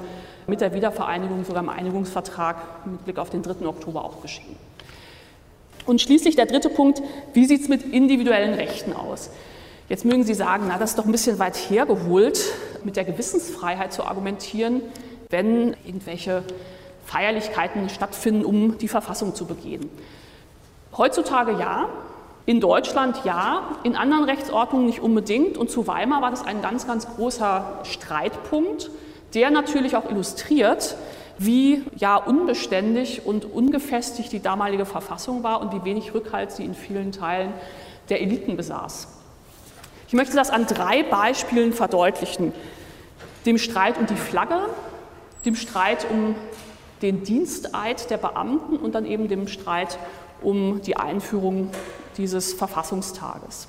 mit 0.46 0.60
der 0.60 0.74
Wiedervereinigung 0.74 1.44
sogar 1.44 1.62
im 1.62 1.68
Einigungsvertrag 1.68 2.86
mit 2.86 3.04
Blick 3.04 3.18
auf 3.18 3.30
den 3.30 3.42
3. 3.42 3.66
Oktober 3.66 4.04
auch 4.04 4.22
geschehen. 4.22 4.56
Und 5.86 6.00
schließlich 6.00 6.36
der 6.36 6.46
dritte 6.46 6.68
Punkt, 6.68 7.02
wie 7.32 7.46
sieht 7.46 7.62
es 7.62 7.68
mit 7.68 7.92
individuellen 7.92 8.54
Rechten 8.54 8.92
aus? 8.92 9.30
Jetzt 9.88 10.04
mögen 10.04 10.24
Sie 10.24 10.34
sagen, 10.34 10.64
na, 10.68 10.78
das 10.78 10.90
ist 10.90 10.98
doch 10.98 11.04
ein 11.04 11.12
bisschen 11.12 11.38
weit 11.38 11.56
hergeholt, 11.56 12.40
mit 12.84 12.96
der 12.96 13.04
Gewissensfreiheit 13.04 13.92
zu 13.92 14.04
argumentieren, 14.04 14.82
wenn 15.30 15.76
irgendwelche 15.84 16.42
Feierlichkeiten 17.04 17.88
stattfinden, 17.88 18.44
um 18.44 18.78
die 18.78 18.88
Verfassung 18.88 19.34
zu 19.36 19.46
begehen. 19.46 19.88
Heutzutage 20.96 21.52
ja, 21.52 21.88
in 22.46 22.60
Deutschland 22.60 23.24
ja, 23.24 23.76
in 23.82 23.96
anderen 23.96 24.24
Rechtsordnungen 24.24 24.86
nicht 24.86 25.00
unbedingt. 25.00 25.58
Und 25.58 25.70
zu 25.70 25.88
Weimar 25.88 26.22
war 26.22 26.30
das 26.30 26.46
ein 26.46 26.62
ganz, 26.62 26.86
ganz 26.86 27.08
großer 27.08 27.80
Streitpunkt, 27.82 28.90
der 29.34 29.50
natürlich 29.50 29.96
auch 29.96 30.08
illustriert, 30.08 30.96
wie 31.38 31.82
ja 31.96 32.16
unbeständig 32.16 33.26
und 33.26 33.44
ungefestigt 33.44 34.32
die 34.32 34.40
damalige 34.40 34.86
Verfassung 34.86 35.42
war 35.42 35.60
und 35.60 35.72
wie 35.74 35.84
wenig 35.84 36.14
Rückhalt 36.14 36.52
sie 36.52 36.64
in 36.64 36.74
vielen 36.74 37.12
Teilen 37.12 37.52
der 38.08 38.22
Eliten 38.22 38.56
besaß. 38.56 39.08
Ich 40.06 40.14
möchte 40.14 40.36
das 40.36 40.50
an 40.50 40.66
drei 40.66 41.02
Beispielen 41.02 41.72
verdeutlichen. 41.72 42.52
Dem 43.44 43.58
Streit 43.58 43.98
um 43.98 44.06
die 44.06 44.14
Flagge, 44.14 44.60
dem 45.44 45.56
Streit 45.56 46.06
um 46.08 46.36
den 47.02 47.24
Diensteid 47.24 48.08
der 48.08 48.16
Beamten 48.16 48.76
und 48.76 48.94
dann 48.94 49.04
eben 49.04 49.28
dem 49.28 49.48
Streit 49.48 49.98
um 50.42 50.80
die 50.82 50.96
Einführung 50.96 51.70
dieses 52.16 52.54
Verfassungstages. 52.54 53.68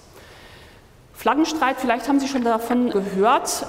Flaggenstreit, 1.14 1.78
vielleicht 1.80 2.08
haben 2.08 2.20
Sie 2.20 2.28
schon 2.28 2.44
davon 2.44 2.90
gehört, 2.90 3.68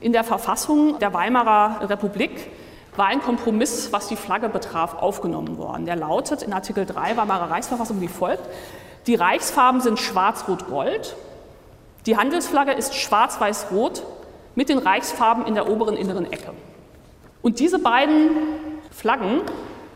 in 0.00 0.12
der 0.12 0.24
Verfassung 0.24 0.98
der 0.98 1.12
Weimarer 1.12 1.88
Republik 1.88 2.50
war 2.96 3.06
ein 3.06 3.20
Kompromiss, 3.20 3.92
was 3.92 4.06
die 4.08 4.16
Flagge 4.16 4.48
betraf, 4.48 4.94
aufgenommen 4.94 5.58
worden. 5.58 5.86
Der 5.86 5.96
lautet 5.96 6.42
in 6.42 6.52
Artikel 6.52 6.86
3 6.86 7.16
Weimarer 7.16 7.50
Reichsverfassung 7.50 8.00
wie 8.00 8.08
folgt. 8.08 8.42
Die 9.06 9.14
Reichsfarben 9.14 9.80
sind 9.80 9.98
schwarz-rot-gold. 9.98 11.16
Die 12.06 12.16
Handelsflagge 12.16 12.72
ist 12.72 12.94
schwarz-weiß-rot 12.94 14.04
mit 14.54 14.68
den 14.68 14.78
Reichsfarben 14.78 15.46
in 15.46 15.54
der 15.54 15.68
oberen 15.68 15.96
inneren 15.96 16.30
Ecke. 16.30 16.52
Und 17.42 17.58
diese 17.58 17.78
beiden 17.78 18.30
Flaggen 18.90 19.40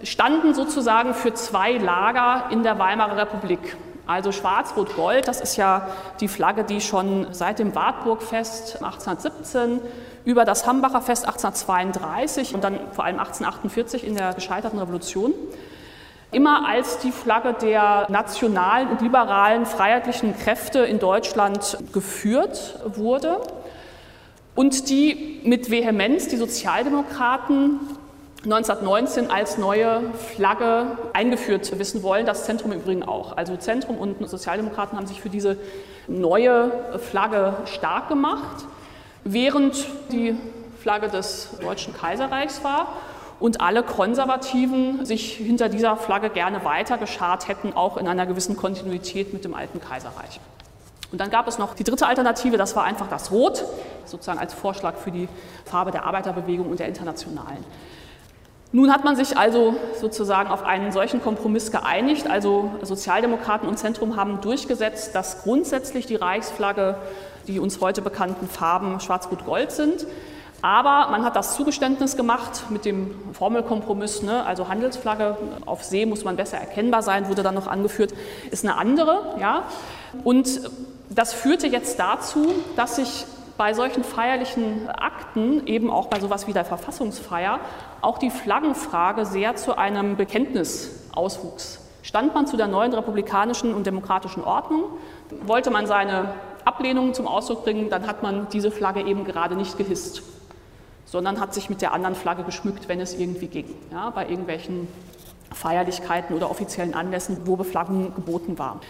standen 0.03 0.55
sozusagen 0.55 1.15
für 1.15 1.35
zwei 1.35 1.73
Lager 1.73 2.51
in 2.51 2.63
der 2.63 2.79
Weimarer 2.79 3.17
Republik. 3.17 3.77
Also 4.09 4.33
Schwarz-Rot-Gold, 4.33 5.29
das 5.29 5.39
ist 5.43 5.57
ja 5.57 5.87
die 6.21 6.29
Flagge, 6.29 6.65
die 6.65 6.81
schon 6.81 7.27
seit 7.33 7.59
dem 7.59 7.75
Wartburgfest 7.75 8.83
1817 8.83 9.81
über 10.25 10.47
das 10.47 10.67
Hambacher 10.67 11.03
Fest 11.03 11.27
1832 11.27 12.55
und 12.55 12.65
dann 12.65 12.81
vor 12.93 13.05
allem 13.05 13.19
1848 13.19 14.07
in 14.07 14.15
der 14.15 14.33
gescheiterten 14.33 14.79
Revolution 14.79 15.35
immer 16.31 16.67
als 16.67 16.99
die 17.01 17.13
Flagge 17.13 17.55
der 17.61 18.07
nationalen 18.09 18.89
und 18.89 19.03
liberalen 19.03 19.67
freiheitlichen 19.67 20.35
Kräfte 20.39 20.79
in 20.81 20.99
Deutschland 20.99 21.77
geführt 21.93 22.81
wurde 22.87 23.43
und 24.55 24.89
die 24.89 25.43
mit 25.45 25.71
Vehemenz 25.71 26.29
die 26.29 26.39
Sozialdemokraten 26.39 27.79
1919 28.45 29.31
als 29.31 29.59
neue 29.59 30.01
Flagge 30.15 30.97
eingeführt 31.13 31.77
wissen 31.77 32.05
wollen, 32.05 32.25
das 32.25 32.45
Zentrum 32.45 32.71
im 32.71 32.81
Übrigen 32.81 33.03
auch. 33.03 33.37
Also 33.37 33.57
Zentrum 33.57 33.99
und 33.99 34.29
Sozialdemokraten 34.29 34.97
haben 34.97 35.07
sich 35.09 35.21
für 35.21 35.29
diese 35.29 35.57
neue 36.07 36.71
Flagge 37.11 37.57
stark 37.65 38.09
gemacht, 38.09 38.65
während 39.25 39.87
die 40.13 40.37
Flagge 40.81 41.09
des 41.09 41.49
Deutschen 41.61 41.95
Kaiserreichs 41.95 42.63
war 42.63 42.93
und 43.41 43.61
alle 43.61 43.83
Konservativen 43.83 45.05
sich 45.05 45.35
hinter 45.35 45.69
dieser 45.69 45.97
Flagge 45.97 46.31
gerne 46.31 46.65
weiter 46.65 46.97
geschart 46.97 47.49
hätten, 47.49 47.73
auch 47.73 47.97
in 47.97 48.07
einer 48.07 48.27
gewissen 48.27 48.57
Kontinuität 48.57 49.33
mit 49.33 49.45
dem 49.45 49.55
alten 49.55 49.81
Kaiserreich. 49.81 50.41
Und 51.11 51.21
dann 51.21 51.31
gab 51.31 51.49
es 51.49 51.59
noch 51.59 51.75
die 51.75 51.85
dritte 51.85 52.07
Alternative, 52.07 52.57
das 52.57 52.77
war 52.77 52.85
einfach 52.85 53.09
das 53.09 53.33
Rot, 53.33 53.65
sozusagen 54.05 54.39
als 54.39 54.55
Vorschlag 54.55 54.97
für 54.97 55.11
die 55.11 55.29
Farbe 55.65 55.91
der 55.91 56.05
Arbeiterbewegung 56.05 56.71
und 56.71 56.79
der 56.79 56.87
Internationalen. 56.87 57.65
Nun 58.71 58.93
hat 58.93 59.05
man 59.05 59.17
sich 59.17 59.37
also 59.39 59.75
sozusagen 59.99 60.51
auf 60.51 60.63
einen 60.63 60.93
solchen 60.93 61.23
Kompromiss 61.23 61.73
geeinigt. 61.73 62.29
Also 62.29 62.71
Sozialdemokraten 62.83 63.69
und 63.69 63.79
Zentrum 63.79 64.17
haben 64.17 64.41
durchgesetzt, 64.43 65.15
dass 65.15 65.43
grundsätzlich 65.43 66.07
die 66.07 66.17
Reichsflagge 66.17 66.97
die 67.49 67.59
uns 67.59 67.81
heute 67.81 68.03
bekannten 68.03 68.47
Farben 68.47 69.01
Schwarz-Rot-Gold 69.01 69.73
sind. 69.73 70.07
Aber 70.61 71.09
man 71.11 71.25
hat 71.25 71.37
das 71.37 71.55
Zugeständnis 71.55 72.17
gemacht 72.17 72.65
mit 72.69 72.85
dem 72.85 73.15
Formelkompromiss, 73.33 74.23
ne? 74.23 74.45
also 74.45 74.69
Handelsflagge 74.69 75.37
auf 75.67 75.85
See 75.85 76.05
muss 76.05 76.25
man 76.25 76.37
besser 76.37 76.59
erkennbar 76.59 77.03
sein, 77.03 77.29
wurde 77.29 77.43
dann 77.43 77.55
noch 77.55 77.69
angeführt, 77.69 78.13
ist 78.51 78.65
eine 78.65 78.77
andere. 78.77 79.37
Ja? 79.41 79.65
Und 80.25 80.49
das 81.11 81.33
führte 81.33 81.69
jetzt 81.69 81.99
dazu, 81.99 82.55
dass 82.77 82.97
sich 82.97 83.25
bei 83.59 83.75
solchen 83.75 84.05
feierlichen 84.05 84.89
Akten, 84.89 85.67
eben 85.67 85.91
auch 85.91 86.07
bei 86.07 86.21
sowas 86.21 86.47
wie 86.47 86.53
der 86.53 86.65
Verfassungsfeier, 86.65 87.59
auch 88.01 88.17
die 88.17 88.31
Flaggenfrage 88.31 89.27
sehr 89.27 89.57
zu 89.57 89.77
einem 89.77 90.17
Bekenntnis 90.17 91.09
auswuchs. 91.13 91.85
Stand 92.03 92.35
man 92.35 92.47
zu 92.47 92.57
der 92.57 92.69
neuen 92.69 92.95
republikanischen 92.95 93.75
und 93.75 93.87
demokratischen 93.87 94.45
Ordnung, 94.45 94.85
wollte 95.43 95.71
man 95.71 95.87
seine 95.87 96.33
Ablehnung 96.65 97.13
zum 97.15 97.27
Ausdruck 97.27 97.65
bringen, 97.65 97.91
dann 97.91 98.07
hat 98.07 98.23
man 98.23 98.49
diese 98.51 98.71
Flagge 98.71 99.03
eben 99.03 99.25
gerade 99.25 99.57
nicht 99.57 99.77
gehisst, 99.77 100.23
sondern 101.05 101.41
hat 101.41 101.53
sich 101.53 101.69
mit 101.69 101.83
der 101.83 101.93
anderen 101.93 102.15
Flagge 102.15 102.45
geschmückt, 102.45 102.89
wenn 102.89 103.01
es 103.01 103.15
irgendwie 103.15 103.49
ging, 103.49 103.75
ja, 103.91 104.11
bei 104.11 104.29
irgendwelchen 104.29 104.87
Feierlichkeiten 105.53 106.37
oder 106.37 106.49
offiziellen 106.49 106.95
Anlässen, 106.95 107.39
wo 107.45 107.57
Beflaggung 107.57 108.15
geboten 108.15 108.57
war. 108.59 108.81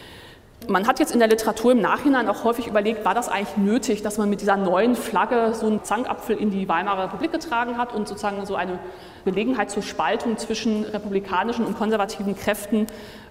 Man 0.67 0.87
hat 0.87 0.99
jetzt 0.99 1.13
in 1.13 1.19
der 1.19 1.29
Literatur 1.29 1.73
im 1.73 1.81
Nachhinein 1.81 2.29
auch 2.29 2.45
häufig 2.45 2.67
überlegt, 2.67 3.05
war 3.05 3.15
das 3.15 3.29
eigentlich 3.29 3.57
nötig, 3.57 4.03
dass 4.03 4.19
man 4.19 4.29
mit 4.29 4.43
dieser 4.43 4.57
neuen 4.57 4.97
Flagge 4.97 5.55
so 5.55 5.67
einen 5.67 5.83
Zankapfel 5.85 6.37
in 6.37 6.51
die 6.51 6.69
Weimarer 6.69 7.05
Republik 7.05 7.33
getragen 7.33 7.79
hat 7.79 7.95
und 7.95 8.07
sozusagen 8.07 8.45
so 8.45 8.55
eine 8.55 8.79
Gelegenheit 9.25 9.71
zur 9.71 9.83
Spaltung 9.83 10.37
zwischen 10.37 10.85
republikanischen 10.85 11.65
und 11.65 11.79
konservativen 11.79 12.37
Kräften 12.37 12.87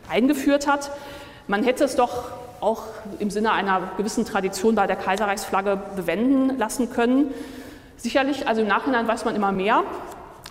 eingeführt 0.09 0.67
hat. 0.67 0.89
Man 1.47 1.63
hätte 1.63 1.83
es 1.83 1.95
doch 1.95 2.31
auch 2.59 2.83
im 3.19 3.29
Sinne 3.29 3.51
einer 3.51 3.81
gewissen 3.97 4.25
Tradition 4.25 4.73
bei 4.73 4.87
der 4.87 4.95
Kaiserreichsflagge 4.95 5.79
bewenden 5.95 6.57
lassen 6.57 6.91
können. 6.91 7.33
Sicherlich, 7.97 8.47
also 8.47 8.61
im 8.61 8.67
Nachhinein 8.67 9.07
weiß 9.07 9.25
man 9.25 9.35
immer 9.35 9.51
mehr. 9.51 9.83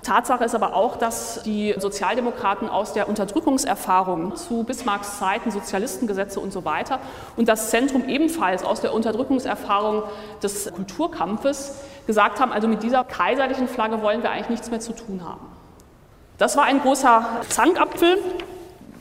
Tatsache 0.03 0.45
ist 0.45 0.55
aber 0.55 0.75
auch, 0.75 0.97
dass 0.97 1.43
die 1.43 1.75
Sozialdemokraten 1.79 2.69
aus 2.69 2.93
der 2.93 3.09
Unterdrückungserfahrung 3.09 4.37
zu 4.37 4.65
Bismarcks 4.65 5.19
Zeiten, 5.19 5.51
Sozialistengesetze 5.51 6.41
und 6.41 6.53
so 6.53 6.65
weiter 6.65 7.01
und 7.37 7.49
das 7.49 7.71
Zentrum 7.71 8.09
ebenfalls 8.09 8.65
aus 8.65 8.81
der 8.81 8.95
Unterdrückungserfahrung 8.95 10.03
des 10.43 10.73
Kulturkampfes 10.73 11.81
gesagt 12.07 12.41
haben, 12.41 12.53
also 12.53 12.69
mit 12.69 12.83
dieser 12.83 13.05
kaiserlichen 13.05 13.69
Flagge 13.69 14.03
wollen 14.03 14.23
wir 14.23 14.31
eigentlich 14.31 14.51
nichts 14.51 14.71
mehr 14.71 14.81
zu 14.81 14.93
tun 14.93 15.23
haben. 15.25 15.47
Das 16.39 16.57
war 16.57 16.65
ein 16.65 16.81
großer 16.81 17.25
Zankapfel. 17.49 18.19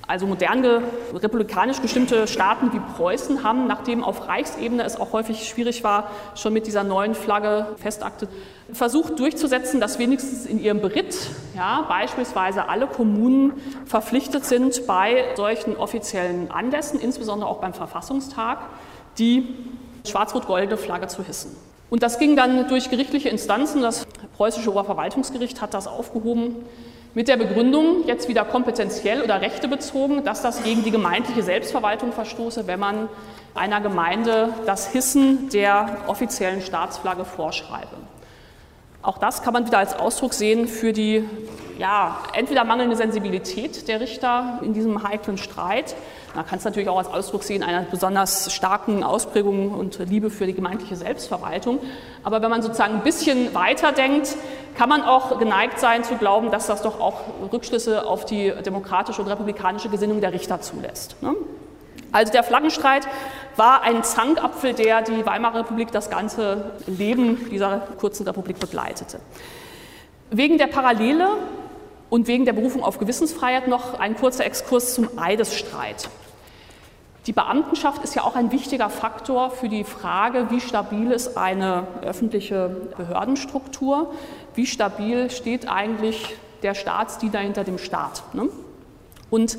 Also 0.08 0.28
moderne 0.28 0.84
republikanisch 1.14 1.82
gestimmte 1.82 2.28
Staaten 2.28 2.72
wie 2.74 2.80
Preußen 2.80 3.44
haben, 3.44 3.66
nachdem 3.66 4.04
auf 4.04 4.28
Reichsebene 4.28 4.84
es 4.84 5.00
auch 5.00 5.14
häufig 5.14 5.48
schwierig 5.48 5.84
war, 5.84 6.12
schon 6.36 6.54
mit 6.54 6.68
dieser 6.68 6.84
neuen 6.84 7.16
Flagge 7.16 7.68
Festakte, 7.78 8.28
versucht 8.72 9.20
durchzusetzen, 9.20 9.80
dass 9.80 9.98
wenigstens 9.98 10.46
in 10.46 10.62
ihrem 10.62 10.80
Beritt 10.80 11.16
ja, 11.56 11.86
beispielsweise 11.88 12.70
alle 12.70 12.86
Kommunen 12.86 13.54
verpflichtet 13.86 14.46
sind, 14.46 14.86
bei 14.86 15.24
solchen 15.36 15.76
offiziellen 15.76 16.52
Anlässen, 16.52 17.00
insbesondere 17.00 17.50
auch 17.50 17.60
beim 17.60 17.74
Verfassungstag, 17.74 18.60
die 19.18 19.56
schwarz-rot-goldene 20.06 20.78
Flagge 20.78 21.08
zu 21.08 21.24
hissen. 21.24 21.56
Und 21.90 22.04
das 22.04 22.20
ging 22.20 22.36
dann 22.36 22.68
durch 22.68 22.90
gerichtliche 22.90 23.30
Instanzen. 23.30 23.82
Das 23.82 24.06
preußische 24.38 24.70
Oberverwaltungsgericht 24.72 25.62
hat 25.62 25.74
das 25.74 25.88
aufgehoben 25.88 26.58
mit 27.16 27.30
der 27.30 27.38
Begründung, 27.38 28.06
jetzt 28.06 28.28
wieder 28.28 28.44
kompetenziell 28.44 29.22
oder 29.22 29.40
rechtebezogen, 29.40 30.26
dass 30.26 30.42
das 30.42 30.64
gegen 30.64 30.84
die 30.84 30.92
gemeindliche 30.92 31.44
Selbstverwaltung 31.44 32.12
verstoße, 32.12 32.68
wenn 32.68 32.80
man 32.80 33.08
einer 33.56 33.80
Gemeinde 33.80 34.50
das 34.66 34.92
Hissen 34.92 35.50
der 35.50 35.98
offiziellen 36.08 36.62
Staatsflagge 36.62 37.24
vorschreibe. 37.24 37.96
Auch 39.02 39.18
das 39.18 39.44
kann 39.44 39.54
man 39.54 39.66
wieder 39.66 39.78
als 39.78 39.98
Ausdruck 39.98 40.34
sehen 40.34 40.68
für 40.68 40.92
die 40.92 41.24
ja, 41.78 42.18
entweder 42.34 42.66
mangelnde 42.66 42.98
Sensibilität 42.98 43.88
der 43.88 44.02
Richter 44.02 44.60
in 44.62 44.74
diesem 44.74 45.04
heiklen 45.08 45.38
Streit. 45.38 45.96
Man 46.36 46.46
kann 46.46 46.60
es 46.60 46.66
natürlich 46.66 46.90
auch 46.90 46.98
als 46.98 47.08
Ausdruck 47.08 47.44
sehen 47.44 47.64
einer 47.64 47.84
besonders 47.84 48.54
starken 48.54 49.04
Ausprägung 49.04 49.72
und 49.72 50.00
Liebe 50.00 50.30
für 50.30 50.46
die 50.46 50.54
gemeindliche 50.54 50.98
Selbstverwaltung. 50.98 51.80
Aber 52.24 52.42
wenn 52.42 52.50
man 52.50 52.62
sozusagen 52.62 52.96
ein 52.96 53.04
bisschen 53.04 53.54
weiter 53.56 53.94
denkt, 53.94 54.36
kann 54.78 54.90
man 54.90 55.02
auch 55.02 55.40
geneigt 55.40 55.80
sein 55.80 56.04
zu 56.04 56.16
glauben, 56.16 56.52
dass 56.52 56.68
das 56.68 56.82
doch 56.82 57.00
auch 57.00 57.22
Rückschlüsse 57.54 58.06
auf 58.06 58.26
die 58.26 58.52
demokratische 58.66 59.22
und 59.22 59.30
republikanische 59.30 59.88
Gesinnung 59.88 60.20
der 60.20 60.34
Richter 60.34 60.60
zulässt. 60.60 61.16
Ne? 61.24 61.34
Also 62.12 62.34
der 62.34 62.44
Flaggenstreit 62.44 63.08
war 63.56 63.84
ein 63.84 64.04
Zankapfel, 64.04 64.74
der 64.74 65.04
die 65.04 65.26
Weimarer 65.26 65.60
Republik 65.60 65.94
das 65.94 66.10
ganze 66.10 66.72
Leben 66.86 67.50
dieser 67.50 67.80
kurzen 67.98 68.28
Republik 68.28 68.60
begleitete. 68.60 69.20
Wegen 70.32 70.58
der 70.58 70.68
Parallele 70.68 71.30
und 72.10 72.28
wegen 72.28 72.44
der 72.44 72.54
Berufung 72.54 72.84
auf 72.84 73.00
Gewissensfreiheit 73.00 73.70
noch 73.70 73.98
ein 74.00 74.18
kurzer 74.18 74.46
Exkurs 74.46 74.96
zum 74.96 75.18
Eidesstreit. 75.18 76.10
Die 77.28 77.34
Beamtenschaft 77.34 78.04
ist 78.04 78.14
ja 78.14 78.24
auch 78.24 78.36
ein 78.36 78.52
wichtiger 78.52 78.90
Faktor 78.90 79.50
für 79.50 79.68
die 79.68 79.84
Frage, 79.84 80.52
wie 80.52 80.62
stabil 80.62 81.12
ist 81.12 81.38
eine 81.38 81.88
öffentliche 82.04 82.70
Behördenstruktur, 82.98 84.14
wie 84.54 84.68
stabil 84.68 85.32
steht 85.32 85.68
eigentlich 85.68 86.36
der 86.62 86.76
Staatsdiener 86.76 87.40
hinter 87.40 87.64
dem 87.64 87.80
Staat. 87.80 88.22
Ne? 88.34 88.50
Und 89.32 89.58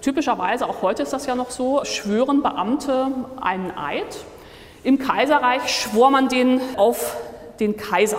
typischerweise, 0.00 0.68
auch 0.68 0.80
heute 0.82 1.02
ist 1.02 1.12
das 1.12 1.26
ja 1.26 1.34
noch 1.34 1.50
so, 1.50 1.84
schwören 1.84 2.42
Beamte 2.42 3.08
einen 3.40 3.76
Eid. 3.76 4.24
Im 4.84 5.00
Kaiserreich 5.00 5.68
schwor 5.68 6.10
man 6.10 6.28
den 6.28 6.60
auf 6.76 7.16
den 7.58 7.76
Kaiser. 7.76 8.18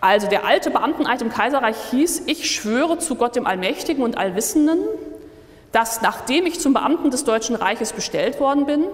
Also 0.00 0.28
der 0.28 0.44
alte 0.44 0.70
Beamteneid 0.70 1.22
im 1.22 1.30
Kaiserreich 1.30 1.76
hieß, 1.90 2.24
ich 2.26 2.50
schwöre 2.50 2.98
zu 2.98 3.14
Gott 3.14 3.34
dem 3.34 3.46
Allmächtigen 3.46 4.04
und 4.04 4.18
Allwissenden, 4.18 4.78
dass 5.72 6.02
nachdem 6.02 6.46
ich 6.46 6.60
zum 6.60 6.72
Beamten 6.72 7.10
des 7.10 7.24
Deutschen 7.24 7.56
Reiches 7.56 7.92
bestellt 7.92 8.40
worden 8.40 8.66
bin, 8.66 8.84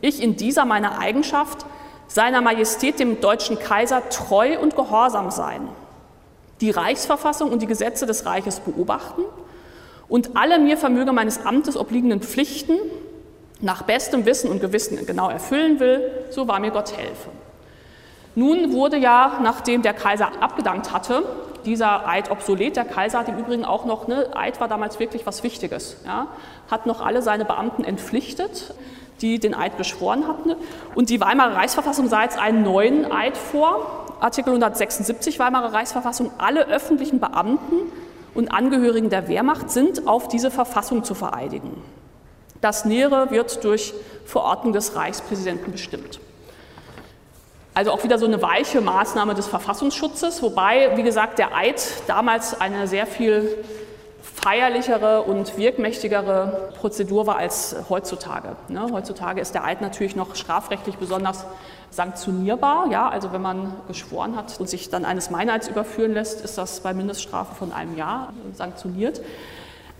ich 0.00 0.22
in 0.22 0.36
dieser 0.36 0.64
meiner 0.64 0.98
Eigenschaft 0.98 1.66
seiner 2.08 2.40
Majestät 2.40 2.98
dem 2.98 3.20
deutschen 3.20 3.58
Kaiser 3.58 4.08
treu 4.10 4.58
und 4.58 4.76
gehorsam 4.76 5.30
sein, 5.30 5.68
die 6.60 6.70
Reichsverfassung 6.70 7.50
und 7.50 7.62
die 7.62 7.66
Gesetze 7.66 8.06
des 8.06 8.26
Reiches 8.26 8.60
beobachten 8.60 9.22
und 10.08 10.36
alle 10.36 10.58
mir 10.58 10.76
Vermöge 10.76 11.12
meines 11.12 11.46
Amtes 11.46 11.76
obliegenden 11.76 12.20
Pflichten 12.20 12.76
nach 13.60 13.82
bestem 13.82 14.26
Wissen 14.26 14.50
und 14.50 14.60
Gewissen 14.60 15.06
genau 15.06 15.30
erfüllen 15.30 15.80
will, 15.80 16.10
so 16.30 16.48
war 16.48 16.60
mir 16.60 16.70
Gott 16.70 16.96
helfe. 16.96 17.30
Nun 18.34 18.72
wurde 18.72 18.96
ja, 18.96 19.40
nachdem 19.42 19.82
der 19.82 19.94
Kaiser 19.94 20.30
abgedankt 20.40 20.92
hatte, 20.92 21.22
dieser 21.64 22.08
Eid 22.08 22.30
obsolet. 22.30 22.76
Der 22.76 22.84
Kaiser 22.84 23.18
hat 23.20 23.28
im 23.28 23.38
Übrigen 23.38 23.64
auch 23.64 23.84
noch, 23.84 24.08
ne, 24.08 24.28
Eid 24.34 24.60
war 24.60 24.68
damals 24.68 24.98
wirklich 24.98 25.26
was 25.26 25.42
Wichtiges, 25.42 25.96
ja, 26.04 26.28
hat 26.70 26.86
noch 26.86 27.04
alle 27.04 27.22
seine 27.22 27.44
Beamten 27.44 27.84
entpflichtet, 27.84 28.74
die 29.20 29.38
den 29.38 29.54
Eid 29.54 29.78
geschworen 29.78 30.26
hatten. 30.26 30.54
Und 30.94 31.10
die 31.10 31.20
Weimarer 31.20 31.56
Reichsverfassung 31.56 32.08
sah 32.08 32.22
jetzt 32.24 32.38
einen 32.38 32.62
neuen 32.62 33.10
Eid 33.10 33.36
vor, 33.36 34.06
Artikel 34.20 34.50
176 34.50 35.38
Weimarer 35.38 35.72
Reichsverfassung. 35.72 36.30
Alle 36.38 36.66
öffentlichen 36.68 37.18
Beamten 37.18 37.92
und 38.34 38.52
Angehörigen 38.52 39.10
der 39.10 39.28
Wehrmacht 39.28 39.70
sind 39.70 40.06
auf 40.06 40.28
diese 40.28 40.50
Verfassung 40.50 41.02
zu 41.02 41.14
vereidigen. 41.14 41.82
Das 42.60 42.84
Nähere 42.84 43.32
wird 43.32 43.64
durch 43.64 43.92
Verordnung 44.24 44.72
des 44.72 44.94
Reichspräsidenten 44.94 45.72
bestimmt. 45.72 46.20
Also 47.74 47.90
auch 47.90 48.04
wieder 48.04 48.18
so 48.18 48.26
eine 48.26 48.42
weiche 48.42 48.80
Maßnahme 48.80 49.34
des 49.34 49.46
Verfassungsschutzes, 49.46 50.42
wobei, 50.42 50.96
wie 50.96 51.02
gesagt, 51.02 51.38
der 51.38 51.56
Eid 51.56 51.82
damals 52.06 52.60
eine 52.60 52.86
sehr 52.86 53.06
viel 53.06 53.64
feierlichere 54.42 55.22
und 55.22 55.56
wirkmächtigere 55.56 56.72
Prozedur 56.78 57.26
war 57.26 57.36
als 57.36 57.76
heutzutage. 57.88 58.56
Ne? 58.68 58.88
Heutzutage 58.92 59.40
ist 59.40 59.54
der 59.54 59.64
Eid 59.64 59.80
natürlich 59.80 60.16
noch 60.16 60.34
strafrechtlich 60.34 60.96
besonders 60.96 61.46
sanktionierbar. 61.90 62.88
Ja? 62.90 63.08
Also 63.08 63.32
wenn 63.32 63.42
man 63.42 63.72
geschworen 63.88 64.36
hat 64.36 64.58
und 64.58 64.68
sich 64.68 64.90
dann 64.90 65.04
eines 65.04 65.30
Meineids 65.30 65.68
überführen 65.68 66.12
lässt, 66.12 66.40
ist 66.42 66.58
das 66.58 66.80
bei 66.80 66.92
Mindeststrafe 66.92 67.54
von 67.54 67.72
einem 67.72 67.96
Jahr 67.96 68.32
sanktioniert. 68.52 69.20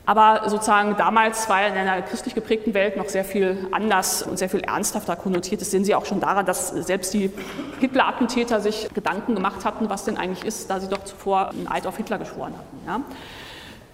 Aber 0.04 0.48
sozusagen 0.48 0.96
damals 0.96 1.48
war 1.48 1.64
in 1.64 1.74
einer 1.74 2.02
christlich 2.02 2.34
geprägten 2.34 2.74
Welt 2.74 2.96
noch 2.96 3.08
sehr 3.08 3.24
viel 3.24 3.68
anders 3.70 4.22
und 4.22 4.36
sehr 4.36 4.48
viel 4.48 4.60
ernsthafter 4.60 5.14
konnotiert. 5.14 5.60
Das 5.60 5.70
sehen 5.70 5.84
Sie 5.84 5.94
auch 5.94 6.06
schon 6.06 6.18
daran, 6.18 6.44
dass 6.44 6.70
selbst 6.70 7.14
die 7.14 7.30
Hitler-Attentäter 7.78 8.60
sich 8.60 8.88
Gedanken 8.94 9.36
gemacht 9.36 9.64
hatten, 9.64 9.88
was 9.90 10.04
denn 10.04 10.16
eigentlich 10.16 10.44
ist, 10.44 10.68
da 10.70 10.80
sie 10.80 10.88
doch 10.88 11.04
zuvor 11.04 11.50
einen 11.50 11.68
Eid 11.68 11.86
auf 11.86 11.96
Hitler 11.96 12.18
geschworen 12.18 12.54
hatten. 12.58 12.80
Ja. 12.86 13.00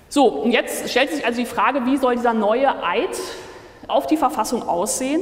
So, 0.08 0.26
und 0.26 0.52
jetzt 0.52 0.88
stellt 0.88 1.10
sich 1.10 1.26
also 1.26 1.38
die 1.38 1.46
Frage, 1.46 1.84
wie 1.84 1.98
soll 1.98 2.16
dieser 2.16 2.32
neue 2.32 2.82
Eid 2.82 3.16
auf 3.86 4.06
die 4.06 4.16
Verfassung 4.16 4.66
aussehen? 4.66 5.20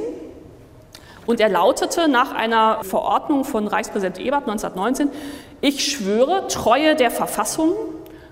Und 1.27 1.41
er 1.41 1.49
lautete 1.49 2.07
nach 2.07 2.33
einer 2.33 2.85
Verordnung 2.85 3.45
von 3.45 3.67
Reichspräsident 3.67 4.21
Ebert 4.21 4.43
1919, 4.43 5.11
ich 5.61 5.85
schwöre 5.85 6.47
Treue 6.47 6.95
der 6.95 7.11
Verfassung, 7.11 7.75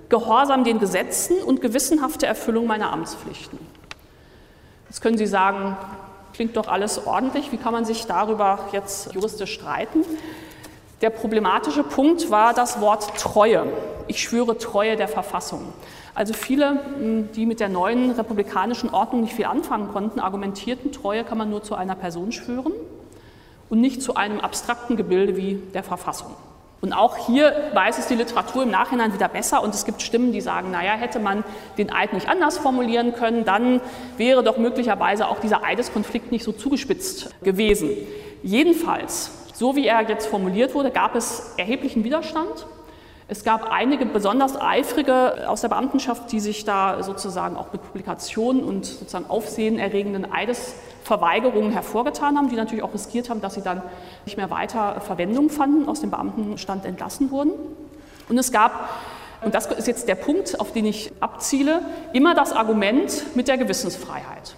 Gehorsam 0.09 0.65
den 0.65 0.79
Gesetzen 0.79 1.39
und 1.43 1.61
gewissenhafte 1.61 2.27
Erfüllung 2.27 2.67
meiner 2.67 2.93
Amtspflichten. 2.93 3.59
Jetzt 4.89 5.01
können 5.01 5.19
Sie 5.19 5.27
sagen, 5.27 5.77
klingt 6.35 6.57
doch 6.57 6.69
alles 6.69 7.07
ordentlich, 7.07 7.53
wie 7.53 7.57
kann 7.57 7.73
man 7.73 7.85
sich 7.85 8.07
darüber 8.07 8.59
jetzt 8.73 9.13
juristisch 9.13 9.55
streiten? 9.55 10.05
Der 11.01 11.11
problematische 11.11 11.83
Punkt 11.83 12.31
war 12.31 12.55
das 12.55 12.81
Wort 12.81 13.19
Treue. 13.19 13.67
Ich 14.07 14.21
schwöre 14.23 14.57
Treue 14.59 14.97
der 14.97 15.09
Verfassung. 15.09 15.73
Also 16.15 16.33
viele, 16.33 16.81
hm, 16.99 17.33
die 17.33 17.47
mit 17.47 17.61
der 17.61 17.69
neuen 17.69 18.13
republikanischen 18.13 18.91
Ordnung 18.91 19.23
nicht 19.23 19.35
viel 19.35 19.47
anfangen 19.47 19.89
konnten, 19.93 20.21
argumentierten, 20.21 20.93
Treue 20.93 21.25
kann 21.25 21.39
man 21.39 21.51
nur 21.51 21.63
zu 21.63 21.75
einer 21.75 21.97
Person 21.97 22.31
schwören 22.31 22.73
und 23.69 23.81
nicht 23.81 24.03
zu 24.03 24.15
einem 24.15 24.41
abstrakten 24.41 24.97
Gebilde 24.97 25.37
wie 25.37 25.61
der 25.75 25.83
Verfassung. 25.83 26.35
Und 26.85 26.93
auch 26.93 27.17
hier 27.17 27.71
weiß 27.73 27.97
es 27.97 28.09
die 28.09 28.15
Literatur 28.15 28.65
im 28.65 28.71
Nachhinein 28.71 29.15
wieder 29.15 29.27
besser 29.29 29.63
und 29.63 29.75
es 29.75 29.87
gibt 29.87 30.03
Stimmen, 30.03 30.33
die 30.33 30.43
sagen, 30.43 30.71
naja, 30.71 30.93
hätte 30.93 31.19
man 31.19 31.43
den 31.79 31.91
Eid 31.91 32.13
nicht 32.13 32.29
anders 32.29 32.59
formulieren 32.59 33.15
können, 33.15 33.47
dann 33.47 33.81
wäre 34.19 34.45
doch 34.45 34.59
möglicherweise 34.59 35.29
auch 35.29 35.41
dieser 35.41 35.65
Eideskonflikt 35.65 36.31
nicht 36.31 36.45
so 36.45 36.53
zugespitzt 36.53 37.31
gewesen. 37.43 37.89
Jedenfalls, 38.43 39.31
so 39.55 39.77
wie 39.77 39.87
er 39.87 40.03
jetzt 40.03 40.27
formuliert 40.27 40.75
wurde, 40.75 40.91
gab 40.91 41.15
es 41.15 41.55
erheblichen 41.57 42.05
Widerstand. 42.05 42.67
Es 43.29 43.45
gab 43.45 43.73
einige 43.73 44.05
besonders 44.05 44.61
eifrige 44.61 45.49
aus 45.49 45.63
der 45.63 45.69
Beamtenschaft, 45.69 46.31
die 46.33 46.41
sich 46.41 46.67
da 46.67 47.03
sozusagen 47.03 47.57
auch 47.57 47.73
mit 47.73 47.81
Publikationen 47.81 48.63
und 48.63 48.85
sozusagen 48.85 49.31
aufsehenerregenden 49.31 50.31
Eides 50.31 50.75
Verweigerungen 51.05 51.71
hervorgetan 51.71 52.37
haben, 52.37 52.49
die 52.49 52.57
natürlich 52.57 52.83
auch 52.83 52.95
riskiert 52.95 53.29
haben, 53.31 53.43
dass 53.43 53.55
sie 53.55 53.63
dann 53.63 53.83
nicht 54.25 54.37
mehr 54.37 54.51
weiter 54.51 55.01
Verwendung 55.03 55.51
fanden, 55.51 55.89
aus 55.89 56.01
dem 56.01 56.11
Beamtenstand 56.11 56.87
entlassen 56.87 57.31
wurden. 57.31 57.53
Und 58.29 58.39
es 58.39 58.51
gab, 58.51 58.89
und 59.45 59.55
das 59.55 59.67
ist 59.67 59.87
jetzt 59.87 60.09
der 60.09 60.15
Punkt, 60.15 60.59
auf 60.59 60.73
den 60.73 60.87
ich 60.87 61.13
abziele, 61.21 61.83
immer 62.15 62.35
das 62.35 62.53
Argument 62.53 63.37
mit 63.37 63.49
der 63.49 63.59
Gewissensfreiheit. 63.59 64.57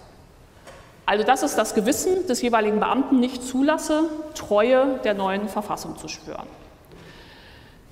Also 1.05 1.25
dass 1.25 1.43
es 1.43 1.55
das 1.55 1.75
Gewissen 1.75 2.27
des 2.27 2.41
jeweiligen 2.41 2.79
Beamten 2.79 3.19
nicht 3.19 3.43
zulasse, 3.43 4.03
Treue 4.33 4.99
der 5.03 5.13
neuen 5.13 5.49
Verfassung 5.49 5.97
zu 5.97 6.07
schwören. 6.07 6.47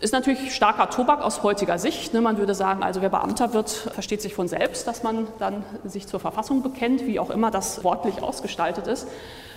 Ist 0.02 0.12
natürlich 0.12 0.54
starker 0.54 0.90
Tobak 0.90 1.22
aus 1.22 1.42
heutiger 1.42 1.80
Sicht. 1.80 2.14
Ne? 2.14 2.20
Man 2.20 2.38
würde 2.38 2.54
sagen, 2.54 2.84
also 2.84 3.02
wer 3.02 3.10
Beamter 3.10 3.54
wird, 3.54 3.70
versteht 3.70 4.22
sich 4.22 4.36
von 4.36 4.50
selbst, 4.50 4.88
dass 4.88 5.04
man 5.04 5.28
dann 5.40 5.64
sich 5.86 6.06
zur 6.06 6.20
Verfassung 6.20 6.62
bekennt, 6.62 7.06
wie 7.06 7.18
auch 7.18 7.30
immer 7.30 7.50
das 7.50 7.84
wortlich 7.86 8.22
ausgestaltet 8.22 8.88
ist. 8.88 9.08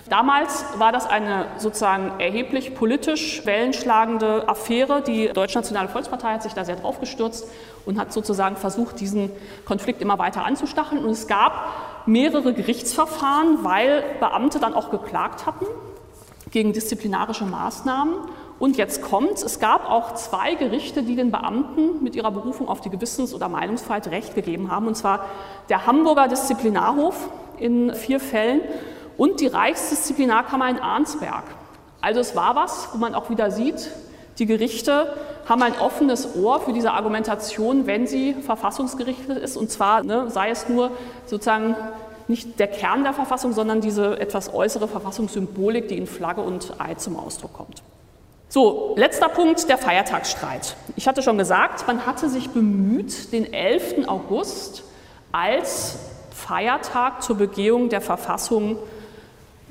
Damals 0.07 0.63
war 0.77 0.93
das 0.93 1.07
eine 1.07 1.45
sozusagen 1.57 2.19
erheblich 2.21 2.73
politisch 2.73 3.45
wellenschlagende 3.45 4.47
Affäre. 4.47 5.01
Die 5.01 5.27
Deutschnationale 5.27 5.89
Volkspartei 5.89 6.33
hat 6.33 6.43
sich 6.43 6.53
da 6.53 6.63
sehr 6.63 6.77
drauf 6.77 7.01
gestürzt 7.01 7.45
und 7.85 7.99
hat 7.99 8.13
sozusagen 8.13 8.55
versucht, 8.55 9.01
diesen 9.01 9.29
Konflikt 9.65 10.01
immer 10.01 10.19
weiter 10.19 10.45
anzustacheln. 10.45 11.03
Und 11.03 11.11
es 11.11 11.27
gab 11.27 11.65
mehrere 12.05 12.53
Gerichtsverfahren, 12.53 13.63
weil 13.63 14.03
Beamte 14.21 14.59
dann 14.59 14.73
auch 14.73 14.89
geklagt 14.89 15.45
hatten 15.45 15.65
gegen 16.49 16.71
disziplinarische 16.71 17.45
Maßnahmen. 17.45 18.13
Und 18.59 18.75
jetzt 18.75 19.01
kommt, 19.01 19.41
es 19.41 19.59
gab 19.59 19.89
auch 19.89 20.15
zwei 20.15 20.55
Gerichte, 20.55 21.01
die 21.01 21.15
den 21.15 21.31
Beamten 21.31 22.03
mit 22.03 22.15
ihrer 22.15 22.31
Berufung 22.31 22.67
auf 22.67 22.81
die 22.81 22.89
Gewissens- 22.89 23.33
oder 23.33 23.47
Meinungsfreiheit 23.47 24.07
Recht 24.11 24.35
gegeben 24.35 24.69
haben, 24.69 24.87
und 24.87 24.95
zwar 24.95 25.25
der 25.69 25.87
Hamburger 25.87 26.27
Disziplinarhof 26.27 27.29
in 27.57 27.93
vier 27.95 28.19
Fällen 28.19 28.61
und 29.17 29.39
die 29.39 29.47
Reichsdisziplinarkammer 29.47 30.69
in 30.69 30.79
Arnsberg. 30.79 31.43
Also 32.01 32.19
es 32.19 32.35
war 32.35 32.55
was, 32.55 32.89
wo 32.93 32.97
man 32.97 33.15
auch 33.15 33.29
wieder 33.29 33.49
sieht, 33.49 33.91
die 34.39 34.45
Gerichte 34.45 35.13
haben 35.47 35.61
ein 35.63 35.77
offenes 35.79 36.35
Ohr 36.35 36.59
für 36.61 36.73
diese 36.73 36.91
Argumentation, 36.91 37.87
wenn 37.87 38.07
sie 38.07 38.33
verfassungsgerichtet 38.33 39.37
ist, 39.37 39.57
und 39.57 39.71
zwar 39.71 40.03
ne, 40.03 40.29
sei 40.29 40.49
es 40.49 40.67
nur 40.69 40.91
sozusagen 41.25 41.75
nicht 42.27 42.59
der 42.59 42.67
Kern 42.67 43.03
der 43.03 43.13
Verfassung, 43.13 43.53
sondern 43.53 43.81
diese 43.81 44.19
etwas 44.19 44.53
äußere 44.53 44.87
Verfassungssymbolik, 44.87 45.87
die 45.87 45.97
in 45.97 46.07
Flagge 46.07 46.41
und 46.41 46.79
Eid 46.79 47.01
zum 47.01 47.17
Ausdruck 47.17 47.53
kommt. 47.53 47.81
So, 48.51 48.95
letzter 48.97 49.29
Punkt, 49.29 49.69
der 49.69 49.77
Feiertagsstreit. 49.77 50.75
Ich 50.95 51.07
hatte 51.07 51.21
schon 51.21 51.37
gesagt, 51.37 51.85
man 51.85 52.07
hatte 52.07 52.29
sich 52.29 52.49
bemüht, 52.49 53.31
den 53.31 53.53
11. 53.53 54.07
August 54.07 54.83
als 55.31 55.99
Feiertag 56.31 57.21
zur 57.21 57.37
Begehung 57.37 57.89
der 57.89 58.01
Verfassung 58.01 58.79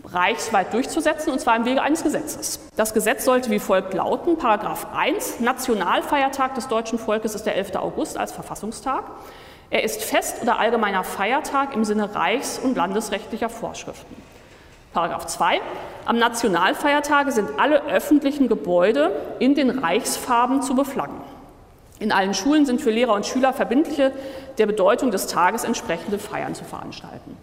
reichsweit 0.05 0.73
durchzusetzen, 0.73 1.33
und 1.33 1.41
zwar 1.41 1.57
im 1.57 1.65
Wege 1.65 1.83
eines 1.83 2.05
Gesetzes. 2.05 2.61
Das 2.77 2.95
Gesetz 2.95 3.25
sollte 3.25 3.51
wie 3.51 3.59
folgt 3.59 3.95
lauten, 3.95 4.39
Paragraph 4.39 4.87
1, 4.95 5.41
Nationalfeiertag 5.41 6.55
des 6.55 6.69
deutschen 6.69 7.01
Volkes 7.01 7.35
ist 7.35 7.47
der 7.47 7.57
11. 7.57 7.75
August 7.75 8.17
als 8.17 8.31
Verfassungstag. 8.31 9.03
Er 9.71 9.83
ist 9.83 10.05
Fest 10.05 10.41
oder 10.41 10.61
allgemeiner 10.61 11.03
Feiertag 11.03 11.75
im 11.75 11.85
Sinne 11.85 12.15
reichs- 12.15 12.61
und 12.63 12.77
landesrechtlicher 12.77 13.49
Vorschriften. 13.49 14.28
Paragraph 14.99 15.27
2. 15.27 15.61
Am 16.07 16.19
Nationalfeiertage 16.19 17.31
sind 17.31 17.51
alle 17.57 17.85
öffentlichen 17.85 18.49
Gebäude 18.49 19.13
in 19.39 19.55
den 19.55 19.71
Reichsfarben 19.71 20.61
zu 20.61 20.75
beflaggen. 20.75 21.21
In 22.01 22.11
allen 22.11 22.35
Schulen 22.35 22.67
sind 22.67 22.81
für 22.81 22.91
Lehrer 22.91 23.13
und 23.13 23.25
Schüler 23.25 23.53
verbindliche 23.53 24.11
der 24.59 24.67
Bedeutung 24.67 25.13
des 25.13 25.29
Tages 25.29 25.63
entsprechende 25.63 26.19
Feiern 26.19 26.57
zu 26.57 26.65
veranstalten. 26.65 27.37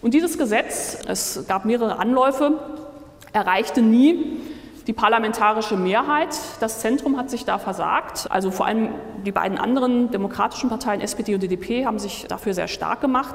Und 0.00 0.14
dieses 0.14 0.38
Gesetz, 0.38 0.98
es 1.06 1.44
gab 1.46 1.66
mehrere 1.66 1.98
Anläufe, 1.98 2.52
erreichte 3.34 3.82
nie 3.82 4.40
die 4.86 4.94
parlamentarische 4.94 5.76
Mehrheit. 5.76 6.34
Das 6.60 6.80
Zentrum 6.80 7.18
hat 7.18 7.28
sich 7.28 7.44
da 7.44 7.58
versagt. 7.58 8.28
Also 8.30 8.50
vor 8.50 8.64
allem 8.64 8.94
die 9.26 9.32
beiden 9.32 9.58
anderen 9.58 10.10
demokratischen 10.10 10.70
Parteien, 10.70 11.02
SPD 11.02 11.34
und 11.34 11.42
DDP, 11.42 11.84
haben 11.84 11.98
sich 11.98 12.24
dafür 12.28 12.54
sehr 12.54 12.68
stark 12.68 13.02
gemacht. 13.02 13.34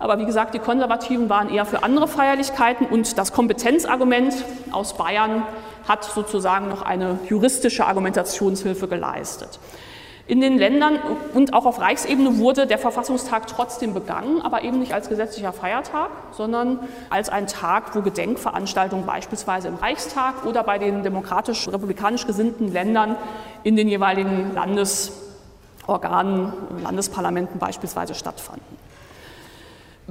Aber 0.00 0.18
wie 0.18 0.24
gesagt, 0.24 0.54
die 0.54 0.58
Konservativen 0.58 1.28
waren 1.28 1.50
eher 1.50 1.66
für 1.66 1.84
andere 1.84 2.08
Feierlichkeiten 2.08 2.86
und 2.86 3.18
das 3.18 3.32
Kompetenzargument 3.32 4.34
aus 4.72 4.94
Bayern 4.96 5.42
hat 5.86 6.04
sozusagen 6.04 6.68
noch 6.70 6.80
eine 6.82 7.18
juristische 7.28 7.86
Argumentationshilfe 7.86 8.88
geleistet. 8.88 9.60
In 10.26 10.40
den 10.40 10.56
Ländern 10.58 10.98
und 11.34 11.52
auch 11.52 11.66
auf 11.66 11.80
Reichsebene 11.80 12.38
wurde 12.38 12.66
der 12.66 12.78
Verfassungstag 12.78 13.46
trotzdem 13.46 13.92
begangen, 13.92 14.40
aber 14.42 14.62
eben 14.62 14.78
nicht 14.78 14.94
als 14.94 15.08
gesetzlicher 15.08 15.52
Feiertag, 15.52 16.08
sondern 16.32 16.78
als 17.10 17.28
ein 17.28 17.46
Tag, 17.46 17.94
wo 17.94 18.00
Gedenkveranstaltungen 18.00 19.04
beispielsweise 19.04 19.68
im 19.68 19.74
Reichstag 19.74 20.46
oder 20.46 20.62
bei 20.62 20.78
den 20.78 21.02
demokratisch-republikanisch 21.02 22.26
gesinnten 22.26 22.72
Ländern 22.72 23.16
in 23.64 23.76
den 23.76 23.88
jeweiligen 23.88 24.54
Landesorganen, 24.54 26.52
Landesparlamenten 26.84 27.58
beispielsweise 27.58 28.14
stattfanden. 28.14 28.89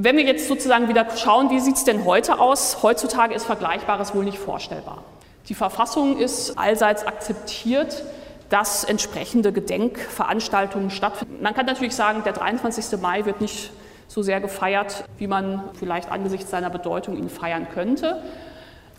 Wenn 0.02 0.16
wir 0.16 0.24
jetzt 0.24 0.48
sozusagen 0.48 0.88
wieder 0.88 1.06
schauen, 1.18 1.50
wie 1.50 1.60
sieht 1.60 1.76
es 1.76 1.84
denn 1.84 2.06
heute 2.06 2.40
aus? 2.40 2.84
Heutzutage 2.84 3.34
ist 3.36 3.46
Vergleichbares 3.46 4.16
wohl 4.16 4.24
nicht 4.24 4.38
vorstellbar. 4.38 5.04
Die 5.50 5.54
Verfassung 5.54 6.18
ist 6.18 6.58
allseits 6.58 7.06
akzeptiert, 7.06 8.06
dass 8.48 8.86
entsprechende 8.86 9.52
Gedenkveranstaltungen 9.52 10.90
stattfinden. 10.90 11.44
Man 11.44 11.54
kann 11.54 11.66
natürlich 11.66 11.98
sagen, 11.98 12.24
der 12.24 12.32
23. 12.32 12.98
Mai 13.02 13.26
wird 13.26 13.42
nicht 13.42 13.72
so 14.08 14.22
sehr 14.22 14.40
gefeiert, 14.40 15.04
wie 15.18 15.28
man 15.28 15.66
vielleicht 15.78 16.10
angesichts 16.10 16.50
seiner 16.50 16.70
Bedeutung 16.70 17.18
ihn 17.18 17.28
feiern 17.28 17.68
könnte. 17.74 18.24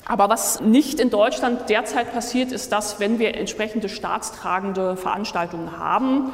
Aber 0.05 0.29
was 0.29 0.61
nicht 0.61 1.01
in 1.01 1.09
Deutschland 1.09 1.71
derzeit 1.71 2.13
passiert, 2.13 2.53
ist, 2.53 2.73
dass 2.73 3.01
wenn 3.01 3.19
wir 3.19 3.37
entsprechende 3.37 3.89
staatstragende 3.89 4.97
Veranstaltungen 4.97 5.79
haben, 5.79 6.33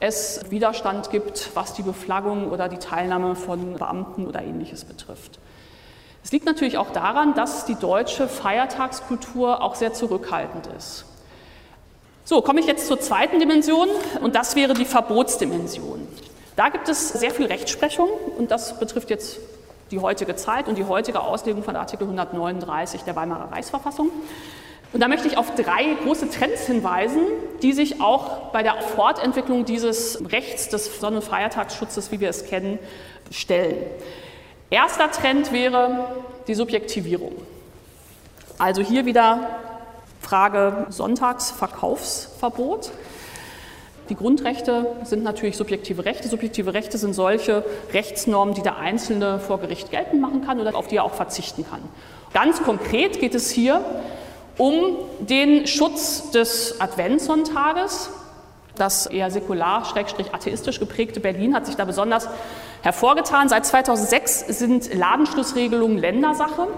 es 0.00 0.40
Widerstand 0.50 1.10
gibt, 1.10 1.50
was 1.54 1.74
die 1.74 1.82
Beflaggung 1.82 2.50
oder 2.50 2.68
die 2.68 2.78
Teilnahme 2.78 3.34
von 3.34 3.74
Beamten 3.74 4.26
oder 4.26 4.42
ähnliches 4.42 4.84
betrifft. 4.84 5.38
Es 6.22 6.32
liegt 6.32 6.46
natürlich 6.46 6.78
auch 6.78 6.90
daran, 6.90 7.34
dass 7.34 7.64
die 7.64 7.74
deutsche 7.74 8.28
Feiertagskultur 8.28 9.62
auch 9.62 9.74
sehr 9.74 9.92
zurückhaltend 9.92 10.68
ist. 10.76 11.04
So, 12.24 12.42
komme 12.42 12.60
ich 12.60 12.66
jetzt 12.66 12.86
zur 12.86 13.00
zweiten 13.00 13.38
Dimension 13.38 13.88
und 14.20 14.34
das 14.34 14.54
wäre 14.54 14.74
die 14.74 14.84
Verbotsdimension. 14.84 16.06
Da 16.56 16.68
gibt 16.68 16.88
es 16.88 17.10
sehr 17.10 17.30
viel 17.30 17.46
Rechtsprechung 17.46 18.08
und 18.36 18.50
das 18.50 18.78
betrifft 18.78 19.10
jetzt 19.10 19.38
die 19.90 20.00
heutige 20.00 20.36
Zeit 20.36 20.68
und 20.68 20.76
die 20.76 20.84
heutige 20.84 21.20
Auslegung 21.20 21.62
von 21.62 21.76
Artikel 21.76 22.04
139 22.04 23.02
der 23.02 23.16
Weimarer 23.16 23.50
Reichsverfassung. 23.50 24.10
Und 24.92 25.00
da 25.00 25.08
möchte 25.08 25.28
ich 25.28 25.36
auf 25.36 25.54
drei 25.54 25.96
große 26.02 26.30
Trends 26.30 26.66
hinweisen, 26.66 27.20
die 27.62 27.72
sich 27.72 28.00
auch 28.00 28.50
bei 28.52 28.62
der 28.62 28.80
Fortentwicklung 28.80 29.64
dieses 29.64 30.22
Rechts 30.32 30.68
des 30.68 31.00
Sonn- 31.00 31.16
und 31.16 31.24
Feiertagsschutzes, 31.24 32.10
wie 32.10 32.20
wir 32.20 32.30
es 32.30 32.46
kennen, 32.46 32.78
stellen. 33.30 33.76
Erster 34.70 35.10
Trend 35.10 35.52
wäre 35.52 36.16
die 36.46 36.54
Subjektivierung. 36.54 37.32
Also 38.58 38.82
hier 38.82 39.04
wieder 39.04 39.50
Frage 40.20 40.86
Sonntagsverkaufsverbot. 40.88 42.90
Die 44.08 44.14
Grundrechte 44.14 44.86
sind 45.04 45.22
natürlich 45.22 45.58
subjektive 45.58 46.06
Rechte. 46.06 46.28
Subjektive 46.28 46.72
Rechte 46.72 46.96
sind 46.96 47.12
solche 47.12 47.62
Rechtsnormen, 47.92 48.54
die 48.54 48.62
der 48.62 48.78
Einzelne 48.78 49.38
vor 49.38 49.60
Gericht 49.60 49.90
geltend 49.90 50.22
machen 50.22 50.46
kann 50.46 50.60
oder 50.60 50.74
auf 50.74 50.88
die 50.88 50.96
er 50.96 51.04
auch 51.04 51.14
verzichten 51.14 51.66
kann. 51.68 51.82
Ganz 52.32 52.62
konkret 52.62 53.20
geht 53.20 53.34
es 53.34 53.50
hier 53.50 53.84
um 54.58 54.96
den 55.20 55.66
Schutz 55.66 56.30
des 56.32 56.80
Adventssonntages. 56.80 58.10
Das 58.74 59.06
eher 59.06 59.30
säkular, 59.30 59.84
schrägstrich 59.84 60.34
atheistisch 60.34 60.78
geprägte 60.78 61.20
Berlin 61.20 61.54
hat 61.54 61.66
sich 61.66 61.76
da 61.76 61.84
besonders 61.84 62.28
hervorgetan. 62.82 63.48
Seit 63.48 63.66
2006 63.66 64.40
sind 64.58 64.94
Ladenschlussregelungen 64.94 65.98
Ländersache 65.98 66.68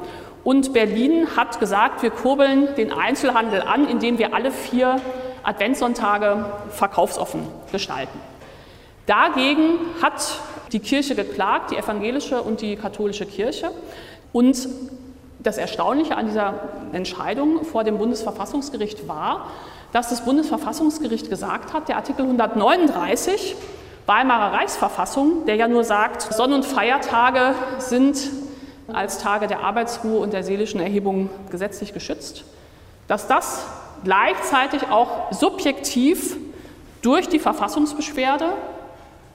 und 0.45 0.73
Berlin 0.73 1.37
hat 1.37 1.61
gesagt, 1.61 2.03
wir 2.03 2.11
kurbeln 2.11 2.75
den 2.77 2.93
Einzelhandel 2.93 3.63
an, 3.63 3.87
indem 3.89 4.19
wir 4.19 4.35
alle 4.35 4.51
vier 4.51 5.01
Adventssonntage 5.43 6.47
verkaufsoffen 6.71 7.43
gestalten. 7.73 8.19
Dagegen 9.07 9.79
hat 10.03 10.39
die 10.73 10.81
Kirche 10.81 11.15
geklagt, 11.15 11.73
die 11.73 11.77
evangelische 11.77 12.43
und 12.43 12.61
die 12.61 12.77
katholische 12.77 13.27
Kirche. 13.27 13.73
Und 14.33 14.69
das 15.43 15.59
Erstaunliche 15.59 16.17
an 16.17 16.27
dieser 16.27 16.55
Entscheidung 16.93 17.65
vor 17.65 17.85
dem 17.85 17.99
Bundesverfassungsgericht 17.99 19.09
war, 19.09 19.47
dass 19.93 20.09
das 20.09 20.25
Bundesverfassungsgericht 20.25 21.31
gesagt 21.31 21.73
hat, 21.73 21.89
der 21.89 21.97
Artikel 21.97 22.23
139 22.23 23.57
Weimarer 24.07 24.53
Reichsverfassung, 24.55 25.47
der 25.47 25.57
ja 25.57 25.69
nur 25.69 25.85
sagt, 25.85 26.23
Sonn- 26.23 26.53
und 26.53 26.65
Feiertage 26.65 27.55
sind 27.79 28.19
als 28.93 29.19
Tage 29.19 29.47
der 29.47 29.61
Arbeitsruhe 29.61 30.19
und 30.19 30.33
der 30.33 30.43
seelischen 30.43 30.81
Erhebung 30.81 31.31
gesetzlich 31.51 31.93
geschützt, 31.93 32.45
dass 33.07 33.29
das 33.29 33.67
gleichzeitig 34.03 34.89
auch 34.91 35.33
subjektiv 35.33 36.37
durch 37.03 37.29
die 37.29 37.39
Verfassungsbeschwerde, 37.39 38.53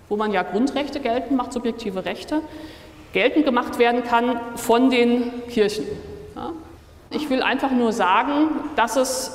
wo 0.09 0.17
man 0.17 0.31
ja 0.31 0.43
Grundrechte 0.43 0.99
geltend 0.99 1.37
macht, 1.37 1.53
subjektive 1.53 2.05
Rechte, 2.05 2.41
geltend 3.15 3.45
gemacht 3.45 3.80
werden 3.80 4.04
kann 4.04 4.41
von 4.58 4.89
den 4.89 5.32
Kirchen. 5.47 5.86
Ich 7.12 7.30
will 7.30 7.41
einfach 7.41 7.71
nur 7.71 7.93
sagen, 7.93 8.49
dass 8.75 8.97
es 8.97 9.32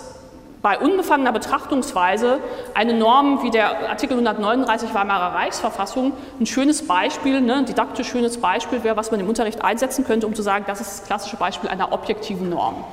bei 0.60 0.78
unbefangener 0.78 1.32
Betrachtungsweise 1.32 2.40
eine 2.74 2.92
Norm 2.92 3.42
wie 3.42 3.50
der 3.50 3.88
Artikel 3.88 4.12
139 4.12 4.92
Weimarer 4.92 5.34
Reichsverfassung 5.34 6.12
ein 6.38 6.44
schönes 6.44 6.86
Beispiel, 6.86 7.40
ne, 7.40 7.54
ein 7.54 7.64
didaktisch 7.64 8.08
schönes 8.08 8.36
Beispiel 8.36 8.84
wäre, 8.84 8.98
was 8.98 9.12
man 9.12 9.18
im 9.18 9.28
Unterricht 9.30 9.64
einsetzen 9.64 10.04
könnte, 10.04 10.26
um 10.26 10.34
zu 10.34 10.42
sagen, 10.42 10.66
das 10.68 10.82
ist 10.82 11.00
das 11.00 11.06
klassische 11.06 11.36
Beispiel 11.38 11.70
einer 11.70 11.90
objektiven 11.94 12.50
Norm. 12.50 12.84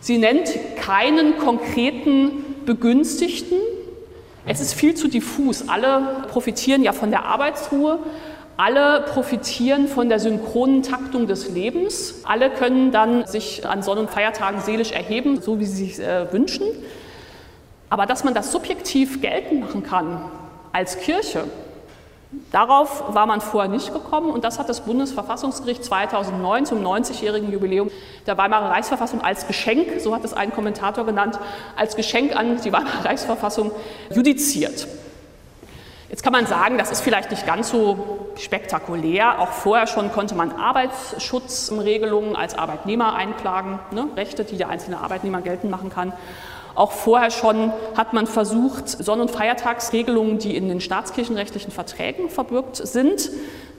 Sie 0.00 0.18
nennt 0.18 0.50
keinen 0.76 1.38
konkreten 1.38 2.44
Begünstigten. 2.66 3.56
Es 4.44 4.60
ist 4.60 4.74
viel 4.74 4.94
zu 4.94 5.08
diffus. 5.08 5.66
Alle 5.70 6.26
profitieren 6.28 6.82
ja 6.82 6.92
von 6.92 7.10
der 7.10 7.24
Arbeitsruhe. 7.24 8.00
Alle 8.62 9.00
profitieren 9.00 9.88
von 9.88 10.10
der 10.10 10.20
synchronen 10.20 10.82
Taktung 10.82 11.26
des 11.26 11.48
Lebens. 11.48 12.16
Alle 12.24 12.50
können 12.50 12.92
dann 12.92 13.26
sich 13.26 13.66
an 13.66 13.82
Sonn- 13.82 13.96
und 13.96 14.10
Feiertagen 14.10 14.60
seelisch 14.60 14.92
erheben, 14.92 15.40
so 15.40 15.60
wie 15.60 15.64
sie 15.64 15.86
sich 15.86 15.98
äh, 15.98 16.30
wünschen. 16.30 16.66
Aber 17.88 18.04
dass 18.04 18.22
man 18.22 18.34
das 18.34 18.52
subjektiv 18.52 19.22
geltend 19.22 19.62
machen 19.62 19.82
kann 19.82 20.30
als 20.74 20.98
Kirche, 20.98 21.44
darauf 22.52 23.14
war 23.14 23.24
man 23.24 23.40
vorher 23.40 23.70
nicht 23.70 23.94
gekommen 23.94 24.30
und 24.30 24.44
das 24.44 24.58
hat 24.58 24.68
das 24.68 24.82
Bundesverfassungsgericht 24.82 25.82
2009 25.82 26.66
zum 26.66 26.84
90-jährigen 26.84 27.50
Jubiläum 27.50 27.90
der 28.26 28.36
Weimarer 28.36 28.72
Reichsverfassung 28.72 29.22
als 29.22 29.46
Geschenk, 29.46 30.02
so 30.02 30.14
hat 30.14 30.22
es 30.22 30.34
ein 30.34 30.52
Kommentator 30.52 31.06
genannt, 31.06 31.38
als 31.76 31.96
Geschenk 31.96 32.36
an 32.36 32.60
die 32.62 32.74
Weimarer 32.74 33.06
Reichsverfassung 33.06 33.70
judiziert. 34.14 34.86
Jetzt 36.10 36.24
kann 36.24 36.32
man 36.32 36.46
sagen, 36.46 36.76
das 36.76 36.90
ist 36.90 37.02
vielleicht 37.02 37.30
nicht 37.30 37.46
ganz 37.46 37.70
so 37.70 38.26
spektakulär. 38.36 39.40
Auch 39.40 39.52
vorher 39.52 39.86
schon 39.86 40.10
konnte 40.10 40.34
man 40.34 40.50
Arbeitsschutzregelungen 40.50 42.34
als 42.34 42.58
Arbeitnehmer 42.58 43.14
einklagen, 43.14 43.78
ne? 43.92 44.08
Rechte, 44.16 44.42
die 44.44 44.56
der 44.56 44.70
einzelne 44.70 44.98
Arbeitnehmer 44.98 45.40
geltend 45.40 45.70
machen 45.70 45.88
kann. 45.88 46.12
Auch 46.74 46.90
vorher 46.90 47.30
schon 47.30 47.72
hat 47.96 48.12
man 48.12 48.26
versucht, 48.26 48.88
Sonn- 48.88 49.20
und 49.20 49.30
Feiertagsregelungen, 49.30 50.38
die 50.38 50.56
in 50.56 50.68
den 50.68 50.80
staatskirchenrechtlichen 50.80 51.70
Verträgen 51.70 52.28
verbürgt 52.28 52.76
sind, 52.76 53.30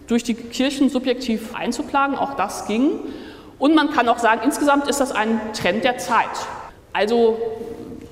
durch 0.08 0.24
die 0.24 0.34
Kirchen 0.34 0.90
subjektiv 0.90 1.54
einzuklagen. 1.54 2.16
Auch 2.16 2.36
das 2.36 2.66
ging. 2.66 2.92
Und 3.60 3.76
man 3.76 3.92
kann 3.92 4.08
auch 4.08 4.20
sagen, 4.20 4.40
insgesamt 4.46 4.88
ist 4.88 5.02
das 5.02 5.12
ein 5.12 5.42
Trend 5.54 5.84
der 5.84 5.98
Zeit. 5.98 6.30
Also 6.94 7.38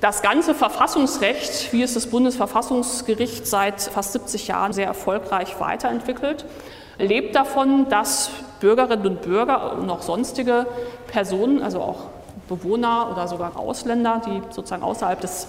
Das 0.00 0.22
ganze 0.22 0.54
Verfassungsrecht, 0.54 1.74
wie 1.74 1.82
es 1.82 1.92
das 1.92 2.06
Bundesverfassungsgericht 2.06 3.46
seit 3.46 3.82
fast 3.82 4.12
70 4.12 4.48
Jahren 4.48 4.72
sehr 4.72 4.86
erfolgreich 4.86 5.60
weiterentwickelt, 5.60 6.46
lebt 6.98 7.34
davon, 7.34 7.88
dass 7.90 8.30
Bürgerinnen 8.60 9.06
und 9.06 9.22
Bürger 9.22 9.76
und 9.76 9.90
auch 9.90 10.00
sonstige 10.00 10.66
Personen, 11.06 11.62
also 11.62 11.82
auch 11.82 12.04
Bewohner 12.48 13.10
oder 13.12 13.28
sogar 13.28 13.58
Ausländer, 13.58 14.22
die 14.24 14.40
sozusagen 14.54 14.82
außerhalb 14.82 15.20
des 15.20 15.46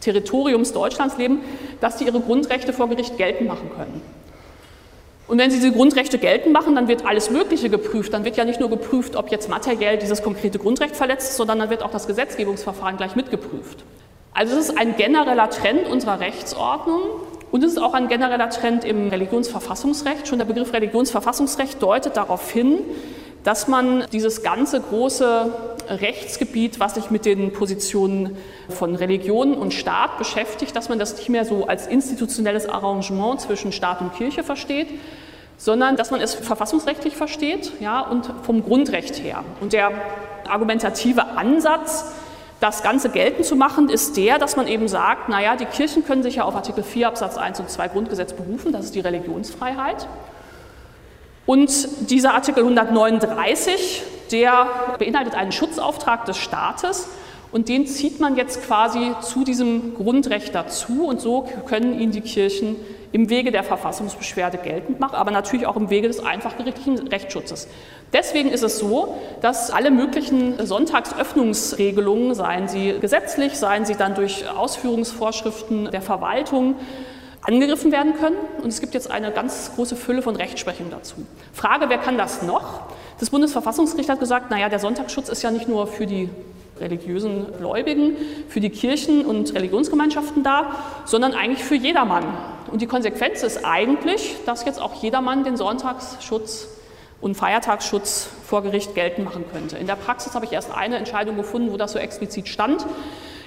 Territoriums 0.00 0.72
Deutschlands 0.72 1.18
leben, 1.18 1.40
dass 1.80 1.98
sie 1.98 2.06
ihre 2.06 2.20
Grundrechte 2.20 2.72
vor 2.72 2.88
Gericht 2.88 3.18
geltend 3.18 3.48
machen 3.48 3.70
können. 3.76 4.00
Und 5.28 5.38
wenn 5.38 5.50
Sie 5.50 5.56
diese 5.56 5.72
Grundrechte 5.72 6.18
geltend 6.18 6.52
machen, 6.52 6.74
dann 6.76 6.86
wird 6.86 7.04
alles 7.04 7.30
Mögliche 7.30 7.68
geprüft. 7.68 8.12
Dann 8.12 8.24
wird 8.24 8.36
ja 8.36 8.44
nicht 8.44 8.60
nur 8.60 8.70
geprüft, 8.70 9.16
ob 9.16 9.30
jetzt 9.30 9.48
materiell 9.48 9.98
dieses 9.98 10.22
konkrete 10.22 10.58
Grundrecht 10.58 10.94
verletzt 10.94 11.30
ist, 11.30 11.36
sondern 11.36 11.58
dann 11.58 11.70
wird 11.70 11.82
auch 11.82 11.90
das 11.90 12.06
Gesetzgebungsverfahren 12.06 12.96
gleich 12.96 13.16
mitgeprüft. 13.16 13.84
Also 14.32 14.56
es 14.56 14.68
ist 14.68 14.78
ein 14.78 14.96
genereller 14.96 15.50
Trend 15.50 15.88
unserer 15.88 16.20
Rechtsordnung 16.20 17.00
und 17.50 17.64
es 17.64 17.72
ist 17.72 17.78
auch 17.78 17.94
ein 17.94 18.06
genereller 18.08 18.50
Trend 18.50 18.84
im 18.84 19.08
Religionsverfassungsrecht. 19.08 20.28
Schon 20.28 20.38
der 20.38 20.44
Begriff 20.44 20.72
Religionsverfassungsrecht 20.72 21.82
deutet 21.82 22.16
darauf 22.16 22.50
hin, 22.50 22.78
dass 23.42 23.66
man 23.66 24.04
dieses 24.12 24.42
ganze 24.42 24.80
große 24.80 25.52
Rechtsgebiet, 25.88 26.80
was 26.80 26.94
sich 26.94 27.10
mit 27.10 27.24
den 27.24 27.52
Positionen 27.52 28.36
von 28.68 28.94
Religion 28.94 29.54
und 29.54 29.74
Staat 29.74 30.18
beschäftigt, 30.18 30.74
dass 30.76 30.88
man 30.88 30.98
das 30.98 31.16
nicht 31.16 31.28
mehr 31.28 31.44
so 31.44 31.66
als 31.66 31.86
institutionelles 31.86 32.68
Arrangement 32.68 33.40
zwischen 33.40 33.72
Staat 33.72 34.00
und 34.00 34.14
Kirche 34.14 34.42
versteht, 34.42 34.88
sondern 35.58 35.96
dass 35.96 36.10
man 36.10 36.20
es 36.20 36.34
verfassungsrechtlich 36.34 37.16
versteht 37.16 37.72
ja, 37.80 38.00
und 38.00 38.30
vom 38.42 38.62
Grundrecht 38.62 39.22
her. 39.22 39.44
Und 39.60 39.72
der 39.72 39.90
argumentative 40.48 41.24
Ansatz, 41.36 42.12
das 42.60 42.82
Ganze 42.82 43.10
geltend 43.10 43.44
zu 43.44 43.56
machen, 43.56 43.88
ist 43.88 44.16
der, 44.16 44.38
dass 44.38 44.56
man 44.56 44.66
eben 44.66 44.88
sagt, 44.88 45.28
naja, 45.28 45.56
die 45.56 45.66
Kirchen 45.66 46.04
können 46.04 46.22
sich 46.22 46.36
ja 46.36 46.44
auf 46.44 46.54
Artikel 46.54 46.82
4 46.82 47.08
Absatz 47.08 47.36
1 47.36 47.60
und 47.60 47.70
2 47.70 47.88
Grundgesetz 47.88 48.32
berufen, 48.32 48.72
das 48.72 48.86
ist 48.86 48.94
die 48.94 49.00
Religionsfreiheit. 49.00 50.06
Und 51.46 52.10
dieser 52.10 52.34
Artikel 52.34 52.64
139, 52.64 54.02
der 54.32 54.66
beinhaltet 54.98 55.34
einen 55.34 55.52
Schutzauftrag 55.52 56.24
des 56.24 56.38
Staates 56.38 57.08
und 57.52 57.68
den 57.68 57.86
zieht 57.86 58.18
man 58.18 58.36
jetzt 58.36 58.66
quasi 58.66 59.12
zu 59.20 59.44
diesem 59.44 59.94
Grundrecht 59.94 60.54
dazu 60.54 61.06
und 61.06 61.20
so 61.20 61.48
können 61.66 62.00
ihn 62.00 62.10
die 62.10 62.20
Kirchen 62.20 62.74
im 63.12 63.30
Wege 63.30 63.52
der 63.52 63.62
Verfassungsbeschwerde 63.62 64.58
geltend 64.58 64.98
machen, 64.98 65.14
aber 65.14 65.30
natürlich 65.30 65.66
auch 65.66 65.76
im 65.76 65.88
Wege 65.88 66.08
des 66.08 66.18
einfachgerichtlichen 66.18 67.06
Rechtsschutzes. 67.06 67.68
Deswegen 68.12 68.50
ist 68.50 68.64
es 68.64 68.78
so, 68.78 69.16
dass 69.40 69.70
alle 69.70 69.92
möglichen 69.92 70.66
Sonntagsöffnungsregelungen, 70.66 72.34
seien 72.34 72.66
sie 72.66 72.96
gesetzlich, 73.00 73.56
seien 73.56 73.86
sie 73.86 73.94
dann 73.94 74.16
durch 74.16 74.44
Ausführungsvorschriften 74.48 75.92
der 75.92 76.02
Verwaltung, 76.02 76.74
angegriffen 77.46 77.92
werden 77.92 78.14
können. 78.14 78.36
Und 78.62 78.68
es 78.68 78.80
gibt 78.80 78.94
jetzt 78.94 79.10
eine 79.10 79.30
ganz 79.30 79.72
große 79.74 79.96
Fülle 79.96 80.22
von 80.22 80.36
Rechtsprechung 80.36 80.90
dazu. 80.90 81.16
Frage, 81.52 81.88
wer 81.88 81.98
kann 81.98 82.18
das 82.18 82.42
noch? 82.42 82.82
Das 83.20 83.30
Bundesverfassungsgericht 83.30 84.10
hat 84.10 84.20
gesagt, 84.20 84.50
naja, 84.50 84.68
der 84.68 84.78
Sonntagsschutz 84.78 85.28
ist 85.28 85.42
ja 85.42 85.50
nicht 85.50 85.68
nur 85.68 85.86
für 85.86 86.06
die 86.06 86.28
religiösen 86.78 87.46
Gläubigen, 87.58 88.16
für 88.48 88.60
die 88.60 88.68
Kirchen 88.70 89.24
und 89.24 89.54
Religionsgemeinschaften 89.54 90.42
da, 90.42 90.74
sondern 91.04 91.32
eigentlich 91.32 91.64
für 91.64 91.74
jedermann. 91.74 92.24
Und 92.70 92.82
die 92.82 92.86
Konsequenz 92.86 93.42
ist 93.42 93.64
eigentlich, 93.64 94.36
dass 94.44 94.64
jetzt 94.64 94.80
auch 94.80 95.02
jedermann 95.02 95.44
den 95.44 95.56
Sonntagsschutz 95.56 96.68
und 97.20 97.34
Feiertagsschutz 97.34 98.28
vor 98.44 98.62
Gericht 98.62 98.94
geltend 98.94 99.24
machen 99.24 99.44
könnte. 99.50 99.78
In 99.78 99.86
der 99.86 99.96
Praxis 99.96 100.34
habe 100.34 100.44
ich 100.44 100.52
erst 100.52 100.70
eine 100.76 100.96
Entscheidung 100.96 101.36
gefunden, 101.36 101.72
wo 101.72 101.78
das 101.78 101.92
so 101.92 101.98
explizit 101.98 102.48
stand. 102.48 102.84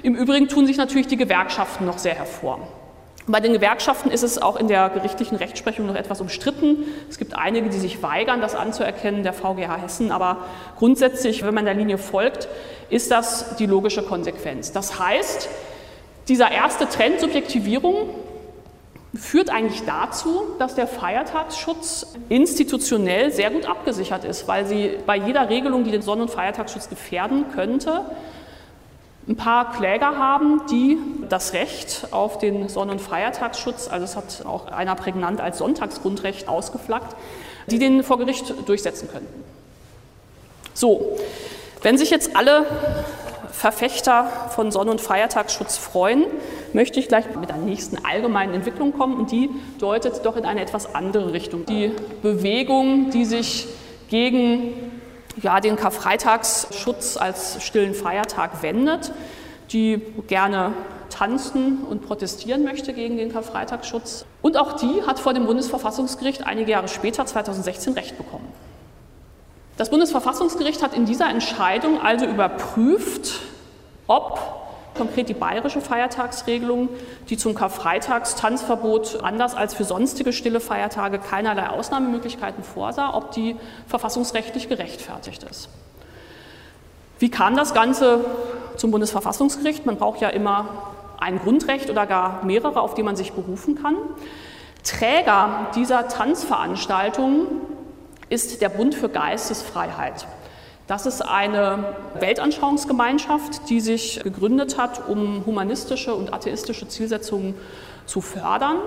Im 0.01 0.15
Übrigen 0.15 0.47
tun 0.47 0.65
sich 0.65 0.77
natürlich 0.77 1.07
die 1.07 1.17
Gewerkschaften 1.17 1.85
noch 1.85 1.99
sehr 1.99 2.15
hervor. 2.15 2.67
Bei 3.31 3.41
den 3.41 3.53
Gewerkschaften 3.53 4.09
ist 4.09 4.23
es 4.23 4.41
auch 4.41 4.55
in 4.55 4.67
der 4.67 4.89
gerichtlichen 4.89 5.37
Rechtsprechung 5.37 5.85
noch 5.85 5.93
etwas 5.93 6.19
umstritten. 6.19 6.77
Es 7.11 7.19
gibt 7.19 7.37
einige, 7.37 7.69
die 7.69 7.77
sich 7.77 8.01
weigern, 8.01 8.41
das 8.41 8.55
anzuerkennen, 8.55 9.21
der 9.21 9.33
VGH 9.33 9.83
Hessen. 9.83 10.11
Aber 10.11 10.37
grundsätzlich, 10.79 11.45
wenn 11.45 11.53
man 11.53 11.65
der 11.65 11.75
Linie 11.75 11.99
folgt, 11.99 12.47
ist 12.89 13.11
das 13.11 13.55
die 13.57 13.67
logische 13.67 14.01
Konsequenz. 14.01 14.71
Das 14.71 14.97
heißt, 14.97 15.47
dieser 16.27 16.49
erste 16.49 16.89
Trend 16.89 17.19
Subjektivierung 17.19 18.09
führt 19.13 19.51
eigentlich 19.51 19.85
dazu, 19.85 20.41
dass 20.57 20.73
der 20.73 20.87
Feiertagsschutz 20.87 22.07
institutionell 22.29 23.31
sehr 23.31 23.51
gut 23.51 23.67
abgesichert 23.67 24.23
ist, 24.23 24.47
weil 24.47 24.65
sie 24.65 24.97
bei 25.05 25.17
jeder 25.17 25.49
Regelung, 25.49 25.83
die 25.83 25.91
den 25.91 26.01
Sonn- 26.01 26.21
und 26.21 26.31
Feiertagsschutz 26.31 26.89
gefährden 26.89 27.45
könnte, 27.53 28.05
ein 29.29 29.35
paar 29.35 29.71
Kläger 29.73 30.17
haben, 30.17 30.63
die 30.71 30.97
das 31.29 31.53
Recht 31.53 32.07
auf 32.09 32.39
den 32.39 32.67
Sonn- 32.67 32.89
und 32.89 32.99
Feiertagsschutz, 32.99 33.87
also 33.87 34.03
es 34.03 34.15
hat 34.15 34.43
auch 34.45 34.67
einer 34.71 34.95
prägnant 34.95 35.39
als 35.39 35.59
Sonntagsgrundrecht 35.59 36.47
ausgeflaggt, 36.47 37.15
die 37.67 37.77
den 37.77 38.03
vor 38.03 38.17
Gericht 38.17 38.53
durchsetzen 38.67 39.07
könnten. 39.11 39.43
So, 40.73 41.15
wenn 41.83 41.97
sich 41.97 42.09
jetzt 42.09 42.35
alle 42.35 42.65
Verfechter 43.51 44.25
von 44.49 44.71
Sonn- 44.71 44.89
und 44.89 44.99
Feiertagsschutz 44.99 45.77
freuen, 45.77 46.25
möchte 46.73 46.99
ich 46.99 47.07
gleich 47.07 47.25
mit 47.35 47.49
der 47.49 47.57
nächsten 47.57 48.03
allgemeinen 48.03 48.55
Entwicklung 48.55 48.93
kommen 48.93 49.15
und 49.15 49.31
die 49.31 49.51
deutet 49.79 50.25
doch 50.25 50.37
in 50.37 50.45
eine 50.45 50.61
etwas 50.61 50.95
andere 50.95 51.33
Richtung. 51.33 51.65
Die 51.67 51.91
Bewegung, 52.23 53.11
die 53.11 53.25
sich 53.25 53.67
gegen 54.09 54.98
ja, 55.41 55.59
den 55.59 55.75
Karfreitagsschutz 55.75 57.17
als 57.17 57.63
stillen 57.63 57.93
Feiertag 57.93 58.61
wendet, 58.61 59.11
die 59.71 60.01
gerne 60.27 60.73
tanzen 61.09 61.83
und 61.83 62.05
protestieren 62.05 62.63
möchte 62.63 62.93
gegen 62.93 63.17
den 63.17 63.31
Karfreitagsschutz. 63.31 64.25
Und 64.41 64.57
auch 64.57 64.73
die 64.73 65.03
hat 65.05 65.19
vor 65.19 65.33
dem 65.33 65.45
Bundesverfassungsgericht 65.45 66.45
einige 66.45 66.71
Jahre 66.71 66.87
später, 66.87 67.25
2016, 67.25 67.93
Recht 67.93 68.17
bekommen. 68.17 68.47
Das 69.77 69.89
Bundesverfassungsgericht 69.89 70.83
hat 70.83 70.93
in 70.93 71.05
dieser 71.05 71.29
Entscheidung 71.29 72.01
also 72.01 72.25
überprüft, 72.25 73.39
ob 74.07 74.58
konkret 74.99 75.29
die 75.29 75.33
bayerische 75.33 75.81
Feiertagsregelung, 75.81 76.89
die 77.29 77.37
zum 77.37 77.55
Karfreitagstanzverbot 77.55 79.23
anders 79.23 79.55
als 79.55 79.73
für 79.73 79.85
sonstige 79.85 80.31
stille 80.31 80.59
Feiertage 80.59 81.17
keinerlei 81.17 81.69
Ausnahmemöglichkeiten 81.69 82.63
vorsah, 82.63 83.15
ob 83.15 83.31
die 83.31 83.55
verfassungsrechtlich 83.87 84.69
gerechtfertigt 84.69 85.43
ist. 85.43 85.69
Wie 87.17 87.31
kam 87.31 87.55
das 87.55 87.73
Ganze 87.73 88.23
zum 88.75 88.91
Bundesverfassungsgericht? 88.91 89.85
Man 89.85 89.97
braucht 89.97 90.21
ja 90.21 90.29
immer 90.29 90.93
ein 91.19 91.39
Grundrecht 91.39 91.89
oder 91.89 92.05
gar 92.05 92.45
mehrere, 92.45 92.81
auf 92.81 92.93
die 92.93 93.03
man 93.03 93.15
sich 93.15 93.33
berufen 93.33 93.81
kann. 93.81 93.95
Träger 94.83 95.67
dieser 95.75 96.07
Tanzveranstaltungen 96.07 97.47
ist 98.29 98.61
der 98.61 98.69
Bund 98.69 98.95
für 98.95 99.09
Geistesfreiheit. 99.09 100.27
Das 100.89 101.05
ist 101.05 101.21
eine 101.21 101.93
Weltanschauungsgemeinschaft, 102.15 103.69
die 103.69 103.79
sich 103.79 104.21
gegründet 104.23 104.79
hat, 104.79 105.07
um 105.07 105.45
humanistische 105.45 106.15
und 106.15 106.33
atheistische 106.33 106.87
Zielsetzungen 106.87 107.53
zu 108.07 108.21
fördern, 108.21 108.77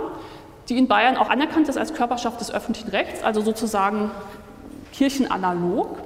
die 0.69 0.79
in 0.79 0.89
Bayern 0.89 1.17
auch 1.17 1.31
anerkannt 1.31 1.69
ist 1.69 1.79
als 1.79 1.95
Körperschaft 1.95 2.41
des 2.41 2.53
öffentlichen 2.53 2.91
Rechts, 2.91 3.23
also 3.23 3.41
sozusagen 3.41 4.11
kirchenanalog. 4.93 5.97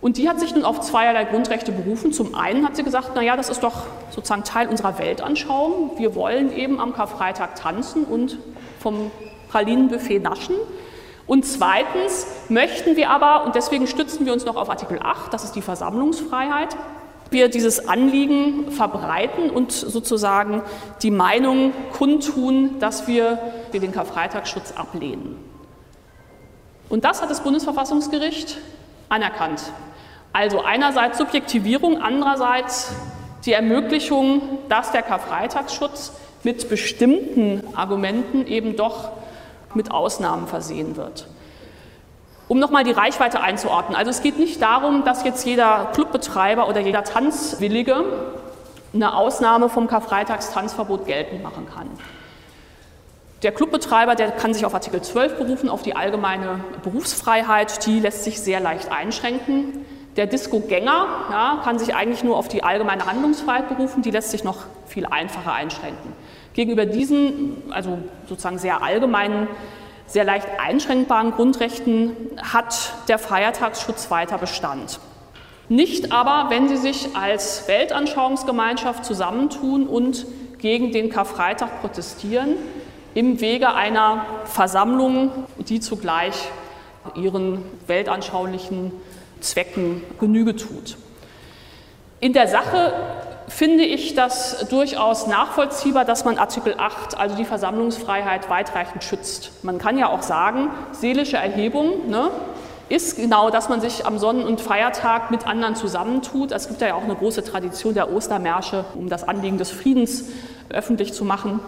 Und 0.00 0.16
die 0.16 0.26
hat 0.26 0.40
sich 0.40 0.54
nun 0.54 0.64
auf 0.64 0.80
zweierlei 0.80 1.24
Grundrechte 1.24 1.70
berufen. 1.70 2.14
Zum 2.14 2.34
einen 2.34 2.64
hat 2.64 2.74
sie 2.74 2.82
gesagt, 2.82 3.14
naja, 3.14 3.36
das 3.36 3.50
ist 3.50 3.62
doch 3.62 3.82
sozusagen 4.08 4.44
Teil 4.44 4.68
unserer 4.68 4.98
Weltanschauung. 4.98 5.98
Wir 5.98 6.14
wollen 6.14 6.50
eben 6.50 6.80
am 6.80 6.94
Karfreitag 6.94 7.56
tanzen 7.56 8.04
und 8.04 8.38
vom 8.80 9.10
Pralinenbuffet 9.50 10.20
naschen. 10.20 10.56
Und 11.26 11.46
zweitens 11.46 12.26
möchten 12.48 12.96
wir 12.96 13.10
aber, 13.10 13.44
und 13.44 13.54
deswegen 13.54 13.86
stützen 13.86 14.26
wir 14.26 14.32
uns 14.32 14.44
noch 14.44 14.56
auf 14.56 14.68
Artikel 14.68 15.00
8, 15.02 15.32
das 15.32 15.44
ist 15.44 15.52
die 15.52 15.62
Versammlungsfreiheit, 15.62 16.76
wir 17.30 17.48
dieses 17.48 17.88
Anliegen 17.88 18.70
verbreiten 18.70 19.50
und 19.50 19.72
sozusagen 19.72 20.62
die 21.02 21.10
Meinung 21.10 21.72
kundtun, 21.92 22.78
dass 22.78 23.06
wir 23.06 23.38
den 23.72 23.92
Karfreitagsschutz 23.92 24.72
ablehnen. 24.72 25.36
Und 26.88 27.04
das 27.04 27.22
hat 27.22 27.30
das 27.30 27.42
Bundesverfassungsgericht 27.42 28.58
anerkannt. 29.08 29.62
Also 30.32 30.62
einerseits 30.62 31.18
Subjektivierung, 31.18 32.00
andererseits 32.00 32.92
die 33.46 33.52
Ermöglichung, 33.52 34.58
dass 34.68 34.92
der 34.92 35.02
Karfreitagsschutz 35.02 36.12
mit 36.44 36.68
bestimmten 36.68 37.62
Argumenten 37.74 38.46
eben 38.46 38.76
doch 38.76 39.12
mit 39.74 39.90
Ausnahmen 39.90 40.46
versehen 40.46 40.96
wird. 40.96 41.26
Um 42.48 42.58
nochmal 42.58 42.84
die 42.84 42.92
Reichweite 42.92 43.40
einzuordnen. 43.40 43.96
Also 43.96 44.10
es 44.10 44.22
geht 44.22 44.38
nicht 44.38 44.60
darum, 44.60 45.04
dass 45.04 45.24
jetzt 45.24 45.46
jeder 45.46 45.90
Clubbetreiber 45.94 46.68
oder 46.68 46.80
jeder 46.80 47.04
Tanzwillige 47.04 48.04
eine 48.92 49.16
Ausnahme 49.16 49.68
vom 49.68 49.88
Karfreitagstanzverbot 49.88 51.06
geltend 51.06 51.42
machen 51.42 51.66
kann. 51.74 51.88
Der 53.42 53.52
Clubbetreiber, 53.52 54.14
der 54.14 54.30
kann 54.30 54.54
sich 54.54 54.64
auf 54.64 54.72
Artikel 54.72 55.02
12 55.02 55.36
berufen, 55.36 55.68
auf 55.68 55.82
die 55.82 55.94
allgemeine 55.94 56.60
Berufsfreiheit, 56.82 57.84
die 57.84 58.00
lässt 58.00 58.24
sich 58.24 58.40
sehr 58.40 58.60
leicht 58.60 58.90
einschränken. 58.90 59.84
Der 60.16 60.26
Disco-Gänger 60.26 61.06
ja, 61.30 61.60
kann 61.62 61.78
sich 61.78 61.94
eigentlich 61.94 62.24
nur 62.24 62.38
auf 62.38 62.48
die 62.48 62.62
allgemeine 62.62 63.04
Handlungsfreiheit 63.04 63.68
berufen, 63.68 64.02
die 64.02 64.10
lässt 64.10 64.30
sich 64.30 64.44
noch 64.44 64.58
viel 64.86 65.04
einfacher 65.06 65.52
einschränken. 65.52 66.12
Gegenüber 66.54 66.86
diesen, 66.86 67.62
also 67.70 67.98
sozusagen 68.28 68.58
sehr 68.58 68.82
allgemeinen, 68.82 69.48
sehr 70.06 70.24
leicht 70.24 70.46
einschränkbaren 70.58 71.32
Grundrechten 71.32 72.16
hat 72.40 72.94
der 73.08 73.18
Feiertagsschutz 73.18 74.10
weiter 74.10 74.38
Bestand. 74.38 75.00
Nicht 75.68 76.12
aber, 76.12 76.50
wenn 76.50 76.68
sie 76.68 76.76
sich 76.76 77.16
als 77.16 77.66
Weltanschauungsgemeinschaft 77.68 79.04
zusammentun 79.04 79.86
und 79.86 80.26
gegen 80.58 80.92
den 80.92 81.10
Karfreitag 81.10 81.80
protestieren, 81.80 82.56
im 83.14 83.40
Wege 83.40 83.74
einer 83.74 84.26
Versammlung, 84.44 85.30
die 85.58 85.80
zugleich 85.80 86.34
ihren 87.14 87.62
weltanschaulichen 87.86 88.92
Zwecken 89.40 90.02
Genüge 90.18 90.56
tut. 90.56 90.96
In 92.20 92.32
der 92.32 92.48
Sache 92.48 92.92
finde 93.48 93.84
ich 93.84 94.14
das 94.14 94.66
durchaus 94.70 95.26
nachvollziehbar, 95.26 96.04
dass 96.04 96.24
man 96.24 96.38
Artikel 96.38 96.74
8, 96.78 97.18
also 97.18 97.36
die 97.36 97.44
Versammlungsfreiheit, 97.44 98.48
weitreichend 98.48 99.04
schützt. 99.04 99.52
Man 99.62 99.78
kann 99.78 99.98
ja 99.98 100.08
auch 100.08 100.22
sagen, 100.22 100.70
seelische 100.92 101.36
Erhebung 101.36 102.08
ne, 102.08 102.30
ist 102.88 103.16
genau, 103.16 103.50
dass 103.50 103.68
man 103.68 103.80
sich 103.80 104.06
am 104.06 104.18
Sonnen- 104.18 104.44
und 104.44 104.60
Feiertag 104.60 105.30
mit 105.30 105.46
anderen 105.46 105.74
zusammentut. 105.76 106.52
Es 106.52 106.68
gibt 106.68 106.80
ja 106.80 106.94
auch 106.94 107.04
eine 107.04 107.14
große 107.14 107.44
Tradition 107.44 107.94
der 107.94 108.12
Ostermärsche, 108.12 108.84
um 108.94 109.08
das 109.08 109.26
Anliegen 109.26 109.58
des 109.58 109.70
Friedens 109.70 110.26
öffentlich 110.68 111.12
zu 111.12 111.24
machen. 111.24 111.60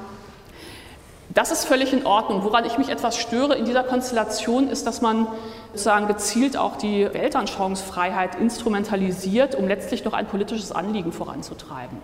Das 1.37 1.51
ist 1.51 1.67
völlig 1.67 1.93
in 1.93 2.07
Ordnung. 2.07 2.45
Woran 2.45 2.65
ich 2.65 2.79
mich 2.79 2.89
etwas 2.89 3.19
störe 3.19 3.57
in 3.57 3.67
dieser 3.67 3.83
Konstellation 3.83 4.69
ist, 4.69 4.87
dass 4.87 5.03
man 5.03 5.27
sozusagen 5.73 6.07
gezielt 6.07 6.57
auch 6.57 6.77
die 6.77 7.05
Weltanschauungsfreiheit 7.13 8.37
instrumentalisiert, 8.37 9.55
um 9.55 9.69
letztlich 9.69 10.03
noch 10.03 10.15
ein 10.15 10.25
politisches 10.25 10.73
Anliegen 10.73 11.13
voranzutreiben. 11.13 11.99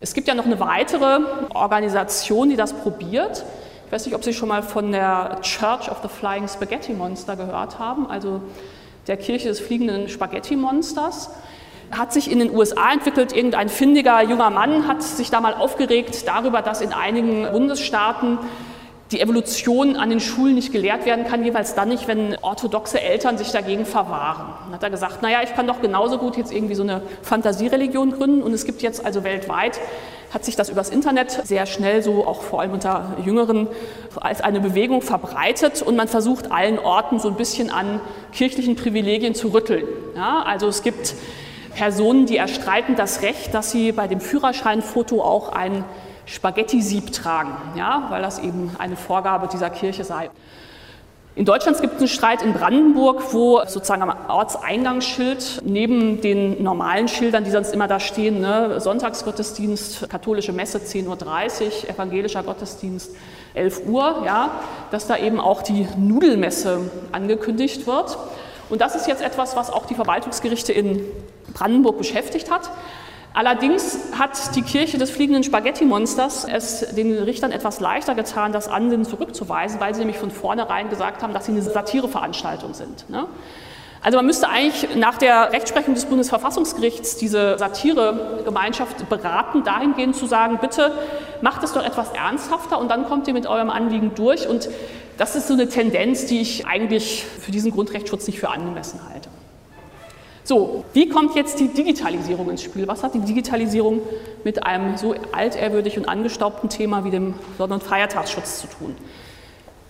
Es 0.00 0.14
gibt 0.14 0.26
ja 0.26 0.34
noch 0.34 0.46
eine 0.46 0.58
weitere 0.58 1.20
Organisation, 1.54 2.50
die 2.50 2.56
das 2.56 2.72
probiert. 2.72 3.44
Ich 3.86 3.92
weiß 3.92 4.06
nicht, 4.06 4.16
ob 4.16 4.24
Sie 4.24 4.34
schon 4.34 4.48
mal 4.48 4.64
von 4.64 4.90
der 4.90 5.38
Church 5.42 5.88
of 5.88 5.98
the 6.02 6.08
Flying 6.08 6.48
Spaghetti 6.48 6.92
Monster 6.92 7.36
gehört 7.36 7.78
haben, 7.78 8.10
also 8.10 8.40
der 9.06 9.16
Kirche 9.16 9.46
des 9.46 9.60
fliegenden 9.60 10.08
Spaghetti 10.08 10.56
Monsters 10.56 11.30
hat 11.90 12.12
sich 12.12 12.30
in 12.30 12.38
den 12.38 12.54
USA 12.54 12.92
entwickelt. 12.92 13.32
Irgendein 13.34 13.68
findiger 13.68 14.22
junger 14.22 14.50
Mann 14.50 14.86
hat 14.86 15.02
sich 15.02 15.30
da 15.30 15.40
mal 15.40 15.54
aufgeregt 15.54 16.26
darüber, 16.26 16.62
dass 16.62 16.80
in 16.80 16.92
einigen 16.92 17.50
Bundesstaaten 17.52 18.38
die 19.12 19.20
Evolution 19.20 19.96
an 19.96 20.08
den 20.10 20.20
Schulen 20.20 20.54
nicht 20.54 20.72
gelehrt 20.72 21.04
werden 21.04 21.26
kann, 21.26 21.44
jeweils 21.44 21.74
dann 21.74 21.88
nicht, 21.88 22.06
wenn 22.06 22.36
orthodoxe 22.42 23.00
Eltern 23.00 23.38
sich 23.38 23.50
dagegen 23.50 23.84
verwahren. 23.84 24.54
Dann 24.66 24.74
hat 24.74 24.82
er 24.84 24.90
gesagt, 24.90 25.20
naja, 25.20 25.40
ich 25.42 25.54
kann 25.54 25.66
doch 25.66 25.80
genauso 25.80 26.18
gut 26.18 26.36
jetzt 26.36 26.52
irgendwie 26.52 26.76
so 26.76 26.84
eine 26.84 27.02
Fantasiereligion 27.22 28.12
gründen 28.12 28.42
und 28.42 28.52
es 28.52 28.64
gibt 28.64 28.82
jetzt 28.82 29.04
also 29.04 29.24
weltweit, 29.24 29.80
hat 30.32 30.44
sich 30.44 30.54
das 30.54 30.70
übers 30.70 30.90
Internet 30.90 31.32
sehr 31.44 31.66
schnell 31.66 32.04
so 32.04 32.24
auch 32.24 32.42
vor 32.42 32.60
allem 32.60 32.72
unter 32.72 33.16
Jüngeren 33.24 33.66
als 34.20 34.40
eine 34.40 34.60
Bewegung 34.60 35.02
verbreitet 35.02 35.82
und 35.82 35.96
man 35.96 36.06
versucht 36.06 36.52
allen 36.52 36.78
Orten 36.78 37.18
so 37.18 37.28
ein 37.28 37.34
bisschen 37.34 37.70
an 37.70 38.00
kirchlichen 38.32 38.76
Privilegien 38.76 39.34
zu 39.34 39.48
rütteln. 39.48 39.84
Ja, 40.14 40.44
also 40.46 40.68
es 40.68 40.82
gibt 40.84 41.16
Personen, 41.74 42.26
die 42.26 42.36
erstreiten 42.36 42.96
das 42.96 43.22
Recht, 43.22 43.54
dass 43.54 43.70
sie 43.70 43.92
bei 43.92 44.08
dem 44.08 44.20
Führerscheinfoto 44.20 45.22
auch 45.22 45.50
ein 45.52 45.84
Spaghetti-Sieb 46.26 47.12
tragen, 47.12 47.52
ja, 47.76 48.06
weil 48.10 48.22
das 48.22 48.38
eben 48.38 48.70
eine 48.78 48.96
Vorgabe 48.96 49.48
dieser 49.48 49.70
Kirche 49.70 50.04
sei. 50.04 50.30
In 51.36 51.44
Deutschland 51.44 51.80
gibt 51.80 51.94
es 51.94 52.00
einen 52.00 52.08
Streit 52.08 52.42
in 52.42 52.52
Brandenburg, 52.52 53.32
wo 53.32 53.60
sozusagen 53.64 54.02
am 54.02 54.14
Ortseingangsschild 54.28 55.62
neben 55.64 56.20
den 56.20 56.62
normalen 56.62 57.08
Schildern, 57.08 57.44
die 57.44 57.50
sonst 57.50 57.72
immer 57.72 57.86
da 57.86 58.00
stehen, 58.00 58.40
ne, 58.40 58.80
Sonntagsgottesdienst, 58.80 60.10
katholische 60.10 60.52
Messe 60.52 60.78
10.30 60.78 61.06
Uhr, 61.06 61.88
evangelischer 61.88 62.42
Gottesdienst 62.42 63.14
11 63.54 63.86
Uhr, 63.86 64.22
ja, 64.26 64.50
dass 64.90 65.06
da 65.06 65.16
eben 65.16 65.40
auch 65.40 65.62
die 65.62 65.86
Nudelmesse 65.96 66.90
angekündigt 67.12 67.86
wird. 67.86 68.18
Und 68.70 68.80
das 68.80 68.94
ist 68.94 69.06
jetzt 69.06 69.22
etwas, 69.22 69.56
was 69.56 69.70
auch 69.70 69.86
die 69.86 69.94
Verwaltungsgerichte 69.94 70.72
in 70.72 71.04
Brandenburg 71.54 71.98
beschäftigt 71.98 72.50
hat. 72.50 72.70
Allerdings 73.32 73.98
hat 74.18 74.56
die 74.56 74.62
Kirche 74.62 74.98
des 74.98 75.10
fliegenden 75.10 75.44
Spaghetti-Monsters 75.44 76.46
es 76.50 76.80
den 76.94 77.16
Richtern 77.16 77.52
etwas 77.52 77.78
leichter 77.78 78.14
getan, 78.14 78.52
das 78.52 78.66
Ansinnen 78.66 79.04
zurückzuweisen, 79.04 79.78
weil 79.78 79.94
sie 79.94 80.00
nämlich 80.00 80.18
von 80.18 80.32
vornherein 80.32 80.90
gesagt 80.90 81.22
haben, 81.22 81.32
dass 81.32 81.46
sie 81.46 81.52
eine 81.52 81.62
Satireveranstaltung 81.62 82.74
sind. 82.74 83.08
Ne? 83.08 83.26
Also 84.02 84.16
man 84.16 84.26
müsste 84.26 84.48
eigentlich 84.48 84.96
nach 84.96 85.18
der 85.18 85.52
Rechtsprechung 85.52 85.94
des 85.94 86.06
Bundesverfassungsgerichts 86.06 87.18
diese 87.18 87.58
Satiregemeinschaft 87.58 89.08
beraten, 89.10 89.62
dahingehend 89.62 90.16
zu 90.16 90.26
sagen, 90.26 90.58
bitte 90.60 90.92
macht 91.42 91.62
es 91.62 91.72
doch 91.72 91.84
etwas 91.84 92.10
ernsthafter 92.12 92.78
und 92.78 92.90
dann 92.90 93.04
kommt 93.06 93.28
ihr 93.28 93.34
mit 93.34 93.46
eurem 93.46 93.68
Anliegen 93.68 94.12
durch. 94.14 94.48
Und 94.48 94.70
das 95.20 95.36
ist 95.36 95.48
so 95.48 95.52
eine 95.52 95.68
Tendenz, 95.68 96.24
die 96.24 96.40
ich 96.40 96.66
eigentlich 96.66 97.26
für 97.26 97.52
diesen 97.52 97.72
Grundrechtsschutz 97.72 98.26
nicht 98.26 98.40
für 98.40 98.48
angemessen 98.48 99.00
halte. 99.12 99.28
So, 100.44 100.82
wie 100.94 101.10
kommt 101.10 101.36
jetzt 101.36 101.60
die 101.60 101.68
Digitalisierung 101.68 102.48
ins 102.48 102.62
Spiel? 102.62 102.88
Was 102.88 103.02
hat 103.02 103.12
die 103.12 103.20
Digitalisierung 103.20 104.00
mit 104.44 104.64
einem 104.64 104.96
so 104.96 105.14
altehrwürdig 105.32 105.98
und 105.98 106.08
angestaubten 106.08 106.70
Thema 106.70 107.04
wie 107.04 107.10
dem 107.10 107.34
Sonn- 107.58 107.70
und 107.70 107.82
Feiertagsschutz 107.82 108.62
zu 108.62 108.66
tun? 108.66 108.96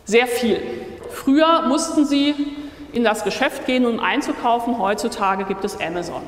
Sehr 0.04 0.26
viel. 0.26 0.60
Früher 1.10 1.62
mussten 1.68 2.04
Sie 2.04 2.34
in 2.92 3.04
das 3.04 3.22
Geschäft 3.22 3.66
gehen, 3.66 3.86
um 3.86 4.00
einzukaufen. 4.00 4.80
Heutzutage 4.80 5.44
gibt 5.44 5.64
es 5.64 5.80
Amazon. 5.80 6.22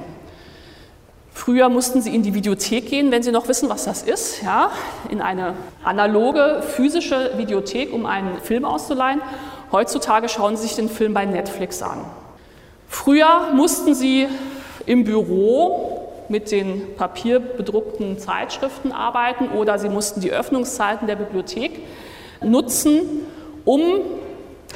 Früher 1.34 1.68
mussten 1.68 2.02
Sie 2.02 2.14
in 2.14 2.22
die 2.22 2.34
Videothek 2.34 2.88
gehen, 2.88 3.10
wenn 3.10 3.22
Sie 3.22 3.32
noch 3.32 3.48
wissen, 3.48 3.68
was 3.68 3.84
das 3.84 4.02
ist, 4.02 4.42
ja, 4.42 4.70
in 5.10 5.20
eine 5.20 5.54
analoge 5.82 6.62
physische 6.62 7.32
Videothek, 7.36 7.92
um 7.92 8.06
einen 8.06 8.38
Film 8.38 8.64
auszuleihen. 8.64 9.22
Heutzutage 9.72 10.28
schauen 10.28 10.56
Sie 10.56 10.64
sich 10.64 10.76
den 10.76 10.88
Film 10.88 11.14
bei 11.14 11.24
Netflix 11.24 11.82
an. 11.82 12.04
Früher 12.88 13.52
mussten 13.54 13.94
Sie 13.94 14.28
im 14.84 15.04
Büro 15.04 16.10
mit 16.28 16.50
den 16.50 16.94
papierbedruckten 16.96 18.18
Zeitschriften 18.18 18.92
arbeiten 18.92 19.48
oder 19.48 19.78
Sie 19.78 19.88
mussten 19.88 20.20
die 20.20 20.30
Öffnungszeiten 20.30 21.06
der 21.06 21.16
Bibliothek 21.16 21.80
nutzen, 22.42 23.00
um 23.64 23.80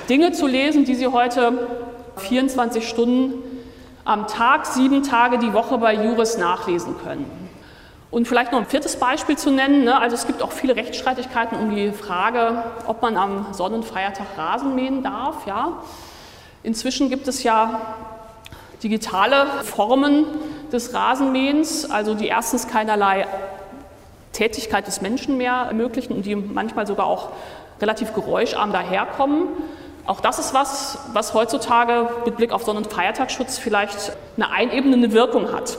Dinge 0.09 0.32
zu 0.32 0.46
lesen, 0.46 0.84
die 0.84 0.94
Sie 0.94 1.07
heute 1.07 1.52
24 2.16 2.88
Stunden 2.88 3.34
am 4.07 4.28
Tag, 4.28 4.66
sieben 4.66 5.02
Tage 5.02 5.38
die 5.38 5.52
Woche 5.52 5.78
bei 5.78 5.92
Juris 5.92 6.38
nachlesen 6.38 6.96
können. 7.02 7.28
Und 8.11 8.28
vielleicht 8.28 8.52
noch 8.52 8.61
ein 8.61 8.66
viertes 8.66 8.96
Beispiel 8.96 9.36
zu 9.36 9.50
nennen. 9.50 9.84
Ne? 9.84 10.00
Also 10.00 10.14
es 10.14 10.26
gibt 10.26 10.42
auch 10.42 10.52
viele 10.52 10.76
Rechtsstreitigkeiten 10.76 11.59
um 11.59 11.74
die 11.74 11.90
Frage, 11.90 12.62
ob 12.86 13.02
man 13.02 13.16
am 13.16 13.52
Sonnenfeiertag 13.52 14.26
Rasen 14.38 14.76
mähen 14.76 15.02
darf. 15.02 15.46
Ja? 15.46 15.82
Inzwischen 16.62 17.11
gibt 17.11 17.26
es 17.26 17.42
ja 17.42 17.80
digitale 18.82 19.46
Formen 19.64 20.24
des 20.72 20.94
Rasenmähens, 20.94 21.90
also 21.90 22.14
die 22.14 22.28
erstens 22.28 22.68
keinerlei 22.68 23.26
Tätigkeit 24.32 24.86
des 24.86 25.00
Menschen 25.00 25.36
mehr 25.36 25.66
ermöglichen 25.66 26.12
und 26.12 26.26
die 26.26 26.36
manchmal 26.36 26.86
sogar 26.86 27.07
auch 27.07 27.30
relativ 27.80 28.14
geräuscharm 28.14 28.72
daherkommen. 28.72 29.48
Auch 30.07 30.20
das 30.20 30.38
ist 30.38 30.54
was, 30.54 30.98
was 31.12 31.34
heutzutage 31.34 32.09
mit 32.24 32.36
Blick 32.36 32.52
auf 32.52 32.64
Sonn- 32.64 32.76
und 32.76 32.92
Feiertagsschutz 32.92 33.59
vielleicht 33.59 34.12
eine 34.36 34.50
einebnende 34.50 35.12
Wirkung 35.12 35.52
hat. 35.52 35.78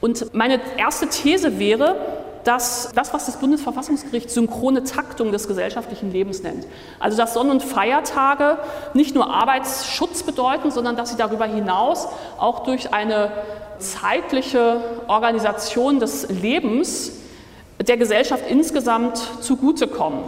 Und 0.00 0.34
meine 0.34 0.60
erste 0.76 1.08
These 1.08 1.58
wäre, 1.58 1.96
dass 2.44 2.92
das, 2.94 3.12
was 3.12 3.26
das 3.26 3.38
Bundesverfassungsgericht 3.38 4.30
synchrone 4.30 4.84
Taktung 4.84 5.32
des 5.32 5.48
gesellschaftlichen 5.48 6.12
Lebens 6.12 6.42
nennt, 6.42 6.66
also 7.00 7.16
dass 7.16 7.34
Sonn- 7.34 7.50
und 7.50 7.62
Feiertage 7.62 8.58
nicht 8.94 9.14
nur 9.14 9.30
Arbeitsschutz 9.30 10.22
bedeuten, 10.22 10.70
sondern 10.70 10.96
dass 10.96 11.10
sie 11.10 11.16
darüber 11.16 11.46
hinaus 11.46 12.08
auch 12.38 12.60
durch 12.60 12.92
eine 12.94 13.30
zeitliche 13.78 14.80
Organisation 15.08 16.00
des 16.00 16.28
Lebens 16.28 17.12
der 17.80 17.96
Gesellschaft 17.96 18.44
insgesamt 18.48 19.18
zugutekommen 19.40 20.20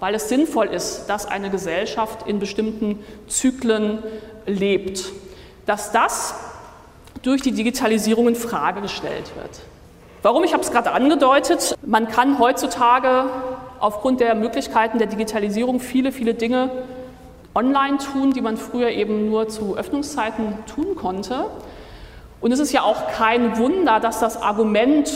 weil 0.00 0.14
es 0.14 0.28
sinnvoll 0.28 0.66
ist, 0.66 1.06
dass 1.06 1.26
eine 1.26 1.50
Gesellschaft 1.50 2.26
in 2.26 2.38
bestimmten 2.38 3.04
Zyklen 3.28 4.02
lebt. 4.46 5.12
Dass 5.64 5.92
das 5.92 6.34
durch 7.22 7.42
die 7.42 7.52
Digitalisierung 7.52 8.28
in 8.28 8.36
Frage 8.36 8.80
gestellt 8.80 9.32
wird. 9.36 9.50
Warum? 10.22 10.44
Ich 10.44 10.52
habe 10.52 10.62
es 10.62 10.70
gerade 10.70 10.92
angedeutet. 10.92 11.76
Man 11.84 12.08
kann 12.08 12.38
heutzutage 12.38 13.26
aufgrund 13.78 14.20
der 14.20 14.34
Möglichkeiten 14.34 14.98
der 14.98 15.06
Digitalisierung 15.06 15.80
viele, 15.80 16.12
viele 16.12 16.34
Dinge 16.34 16.70
online 17.54 17.98
tun, 17.98 18.32
die 18.32 18.42
man 18.42 18.56
früher 18.56 18.90
eben 18.90 19.30
nur 19.30 19.48
zu 19.48 19.76
Öffnungszeiten 19.76 20.58
tun 20.66 20.94
konnte. 20.94 21.46
Und 22.40 22.52
es 22.52 22.60
ist 22.60 22.72
ja 22.72 22.82
auch 22.82 23.08
kein 23.08 23.56
Wunder, 23.56 23.98
dass 23.98 24.20
das 24.20 24.40
Argument, 24.40 25.10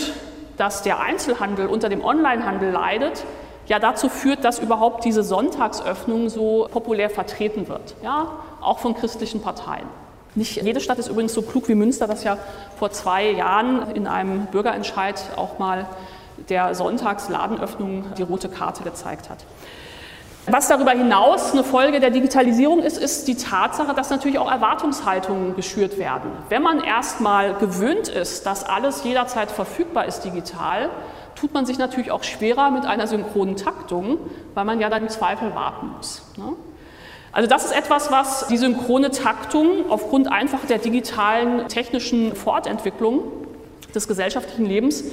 dass 0.57 0.83
der 0.83 1.01
Einzelhandel 1.01 1.66
unter 1.66 1.89
dem 1.89 2.03
Onlinehandel 2.03 2.70
leidet, 2.70 3.24
ja 3.71 3.79
dazu 3.79 4.09
führt, 4.09 4.45
dass 4.45 4.59
überhaupt 4.59 5.05
diese 5.05 5.23
Sonntagsöffnung 5.23 6.29
so 6.29 6.68
populär 6.73 7.09
vertreten 7.09 7.68
wird, 7.68 7.95
ja, 8.03 8.27
auch 8.61 8.81
von 8.81 8.95
christlichen 8.95 9.41
Parteien. 9.41 9.87
Nicht 10.35 10.61
jede 10.61 10.81
Stadt 10.81 10.99
ist 10.99 11.09
übrigens 11.09 11.33
so 11.33 11.43
klug 11.43 11.68
wie 11.68 11.77
Münster, 11.77 12.09
das 12.09 12.25
ja 12.25 12.37
vor 12.79 12.91
zwei 12.91 13.31
Jahren 13.31 13.95
in 13.95 14.09
einem 14.09 14.47
Bürgerentscheid 14.47 15.23
auch 15.37 15.61
mal 15.61 15.87
der 16.49 16.75
Sonntagsladenöffnung 16.75 18.05
die 18.18 18.23
rote 18.23 18.49
Karte 18.49 18.83
gezeigt 18.83 19.31
hat. 19.31 19.39
Was 20.47 20.66
darüber 20.66 20.91
hinaus 20.91 21.53
eine 21.53 21.62
Folge 21.62 22.01
der 22.01 22.11
Digitalisierung 22.11 22.81
ist, 22.81 22.99
ist 22.99 23.29
die 23.29 23.37
Tatsache, 23.37 23.95
dass 23.95 24.11
natürlich 24.11 24.39
auch 24.41 24.51
Erwartungshaltungen 24.51 25.55
geschürt 25.55 25.97
werden. 25.97 26.33
Wenn 26.49 26.62
man 26.62 26.83
erstmal 26.83 27.55
gewöhnt 27.55 28.09
ist, 28.09 28.47
dass 28.47 28.64
alles 28.64 29.05
jederzeit 29.05 29.51
verfügbar 29.51 30.07
ist 30.07 30.23
digital, 30.23 30.91
tut 31.41 31.55
man 31.55 31.64
sich 31.64 31.78
natürlich 31.78 32.11
auch 32.11 32.22
schwerer 32.22 32.70
mit 32.70 32.84
einer 32.84 33.07
synchronen 33.07 33.57
Taktung, 33.57 34.18
weil 34.55 34.64
man 34.64 34.80
ja 34.80 34.91
dann 34.91 35.05
im 35.05 35.09
Zweifel 35.09 35.55
warten 35.55 35.93
muss. 35.97 36.22
Ne? 36.36 36.53
Also 37.32 37.49
das 37.49 37.64
ist 37.64 37.72
etwas, 37.72 38.11
was 38.11 38.49
die 38.49 38.57
synchrone 38.57 39.11
Taktung 39.11 39.91
aufgrund 39.91 40.30
einfach 40.30 40.66
der 40.66 40.78
digitalen 40.78 41.68
technischen 41.68 42.34
Fortentwicklung 42.34 43.22
des 43.95 44.09
gesellschaftlichen 44.09 44.66
Lebens 44.66 45.05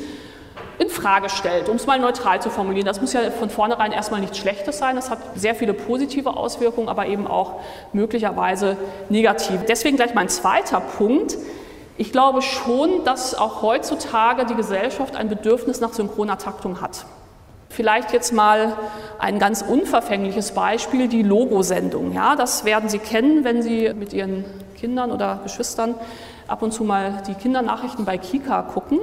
in 0.79 0.89
Frage 0.89 1.29
stellt, 1.29 1.69
um 1.69 1.77
es 1.77 1.87
mal 1.87 1.99
neutral 1.99 2.41
zu 2.41 2.49
formulieren. 2.49 2.85
Das 2.85 3.01
muss 3.01 3.13
ja 3.13 3.31
von 3.31 3.49
vornherein 3.49 3.91
erstmal 3.91 4.19
nichts 4.19 4.37
Schlechtes 4.37 4.77
sein. 4.77 4.95
Das 4.95 5.09
hat 5.09 5.19
sehr 5.35 5.55
viele 5.55 5.73
positive 5.73 6.35
Auswirkungen, 6.35 6.89
aber 6.89 7.07
eben 7.07 7.25
auch 7.25 7.59
möglicherweise 7.93 8.77
negative. 9.09 9.59
Deswegen 9.67 9.97
gleich 9.97 10.13
mein 10.13 10.29
zweiter 10.29 10.79
Punkt. 10.79 11.37
Ich 11.99 12.11
glaube 12.11 12.43
schon, 12.43 13.03
dass 13.05 13.33
auch 13.33 13.63
heutzutage 13.63 14.45
die 14.45 14.53
Gesellschaft 14.53 15.15
ein 15.15 15.29
Bedürfnis 15.29 15.81
nach 15.81 15.93
synchroner 15.93 16.37
Taktung 16.37 16.79
hat. 16.79 17.05
Vielleicht 17.69 18.13
jetzt 18.13 18.33
mal 18.33 18.77
ein 19.17 19.39
ganz 19.39 19.63
unverfängliches 19.63 20.51
Beispiel, 20.51 21.07
die 21.07 21.23
Logosendung. 21.23 22.13
Ja, 22.13 22.35
das 22.35 22.65
werden 22.65 22.87
Sie 22.87 22.99
kennen, 22.99 23.43
wenn 23.43 23.63
Sie 23.63 23.91
mit 23.93 24.13
Ihren 24.13 24.45
Kindern 24.79 25.11
oder 25.11 25.39
Geschwistern 25.43 25.95
ab 26.47 26.61
und 26.61 26.71
zu 26.71 26.83
mal 26.83 27.23
die 27.27 27.33
Kindernachrichten 27.33 28.05
bei 28.05 28.17
Kika 28.17 28.61
gucken. 28.61 28.99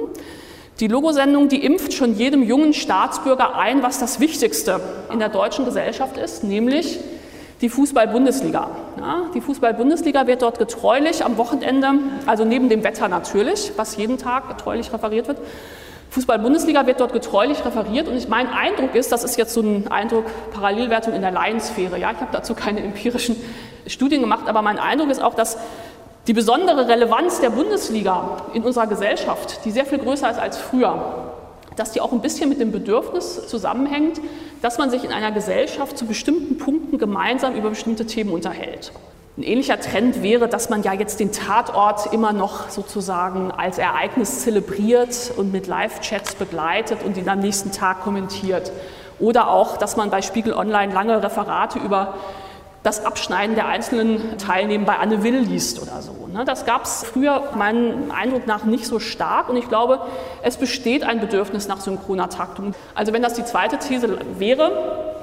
Die 0.79 0.87
Logosendung, 0.87 1.47
die 1.47 1.63
impft 1.63 1.93
schon 1.93 2.15
jedem 2.15 2.43
jungen 2.43 2.73
Staatsbürger 2.73 3.55
ein, 3.55 3.83
was 3.83 3.99
das 3.99 4.19
Wichtigste 4.19 4.79
in 5.11 5.19
der 5.19 5.29
deutschen 5.29 5.65
Gesellschaft 5.65 6.17
ist, 6.17 6.43
nämlich 6.43 6.99
die 7.65 7.69
Fußball-Bundesliga. 7.69 8.69
Ja, 8.99 9.23
die 9.33 9.41
Fußball-Bundesliga 9.41 10.27
wird 10.27 10.43
dort 10.43 10.59
getreulich 10.59 11.25
am 11.25 11.37
Wochenende, 11.37 11.93
also 12.27 12.45
neben 12.45 12.69
dem 12.69 12.83
Wetter 12.83 13.07
natürlich, 13.07 13.71
was 13.75 13.97
jeden 13.97 14.19
Tag 14.19 14.49
getreulich 14.49 14.93
referiert 14.93 15.27
wird, 15.27 15.39
Fußball-Bundesliga 16.11 16.85
wird 16.85 16.99
dort 16.99 17.11
getreulich 17.11 17.65
referiert 17.65 18.07
und 18.07 18.29
mein 18.29 18.49
Eindruck 18.49 18.93
ist, 18.93 19.11
das 19.11 19.23
ist 19.23 19.35
jetzt 19.35 19.55
so 19.55 19.61
ein 19.61 19.87
Eindruck 19.87 20.25
Parallelwertung 20.53 21.15
in 21.15 21.23
der 21.23 21.31
Laiensphäre, 21.31 21.97
ja, 21.97 22.11
ich 22.11 22.21
habe 22.21 22.29
dazu 22.31 22.53
keine 22.53 22.83
empirischen 22.83 23.35
Studien 23.87 24.21
gemacht, 24.21 24.47
aber 24.47 24.61
mein 24.61 24.77
Eindruck 24.77 25.09
ist 25.09 25.23
auch, 25.23 25.33
dass 25.33 25.57
die 26.27 26.33
besondere 26.33 26.87
Relevanz 26.87 27.39
der 27.39 27.49
Bundesliga 27.49 28.43
in 28.53 28.61
unserer 28.61 28.85
Gesellschaft, 28.85 29.65
die 29.65 29.71
sehr 29.71 29.87
viel 29.87 29.97
größer 29.97 30.29
ist 30.29 30.37
als 30.37 30.59
früher, 30.59 31.33
dass 31.75 31.91
die 31.91 32.01
auch 32.01 32.11
ein 32.11 32.21
bisschen 32.21 32.49
mit 32.49 32.59
dem 32.59 32.71
Bedürfnis 32.71 33.47
zusammenhängt, 33.47 34.21
dass 34.61 34.77
man 34.77 34.89
sich 34.89 35.03
in 35.03 35.11
einer 35.11 35.31
Gesellschaft 35.31 35.97
zu 35.97 36.05
bestimmten 36.05 36.57
Punkten 36.57 36.97
gemeinsam 36.97 37.55
über 37.55 37.69
bestimmte 37.69 38.05
Themen 38.05 38.31
unterhält. 38.31 38.91
Ein 39.37 39.43
ähnlicher 39.43 39.79
Trend 39.79 40.23
wäre, 40.23 40.47
dass 40.47 40.69
man 40.69 40.81
ja 40.83 40.93
jetzt 40.93 41.19
den 41.19 41.33
Tatort 41.33 42.13
immer 42.13 42.31
noch 42.31 42.69
sozusagen 42.69 43.51
als 43.51 43.77
Ereignis 43.77 44.41
zelebriert 44.41 45.33
und 45.35 45.51
mit 45.51 45.67
Live-Chats 45.67 46.35
begleitet 46.35 46.99
und 47.03 47.17
ihn 47.17 47.27
am 47.27 47.39
nächsten 47.39 47.73
Tag 47.73 48.01
kommentiert. 48.01 48.71
Oder 49.19 49.49
auch, 49.49 49.75
dass 49.75 49.97
man 49.97 50.09
bei 50.09 50.21
Spiegel 50.21 50.53
Online 50.53 50.93
lange 50.93 51.21
Referate 51.21 51.79
über 51.79 52.13
das 52.83 53.03
Abschneiden 53.03 53.55
der 53.55 53.67
einzelnen 53.67 54.37
Teilnehmer 54.37 54.85
bei 54.85 54.97
Anne 54.99 55.23
Will 55.23 55.39
liest 55.39 55.81
oder 55.81 56.01
so. 56.01 56.24
Ne? 56.35 56.43
Das 56.43 56.65
gab 56.65 56.83
es 56.83 57.05
früher 57.05 57.51
meinem 57.55 58.11
Eindruck 58.11 58.45
nach 58.45 58.65
nicht 58.65 58.85
so 58.85 58.99
stark 58.99 59.47
und 59.47 59.55
ich 59.55 59.69
glaube, 59.69 60.01
es 60.43 60.57
besteht 60.57 61.03
ein 61.03 61.21
Bedürfnis 61.21 61.69
nach 61.69 61.79
synchroner 61.79 62.29
Taktung. 62.29 62.75
Also 62.93 63.13
wenn 63.13 63.21
das 63.21 63.35
die 63.35 63.45
zweite 63.45 63.77
These 63.77 64.19
wäre, 64.37 65.13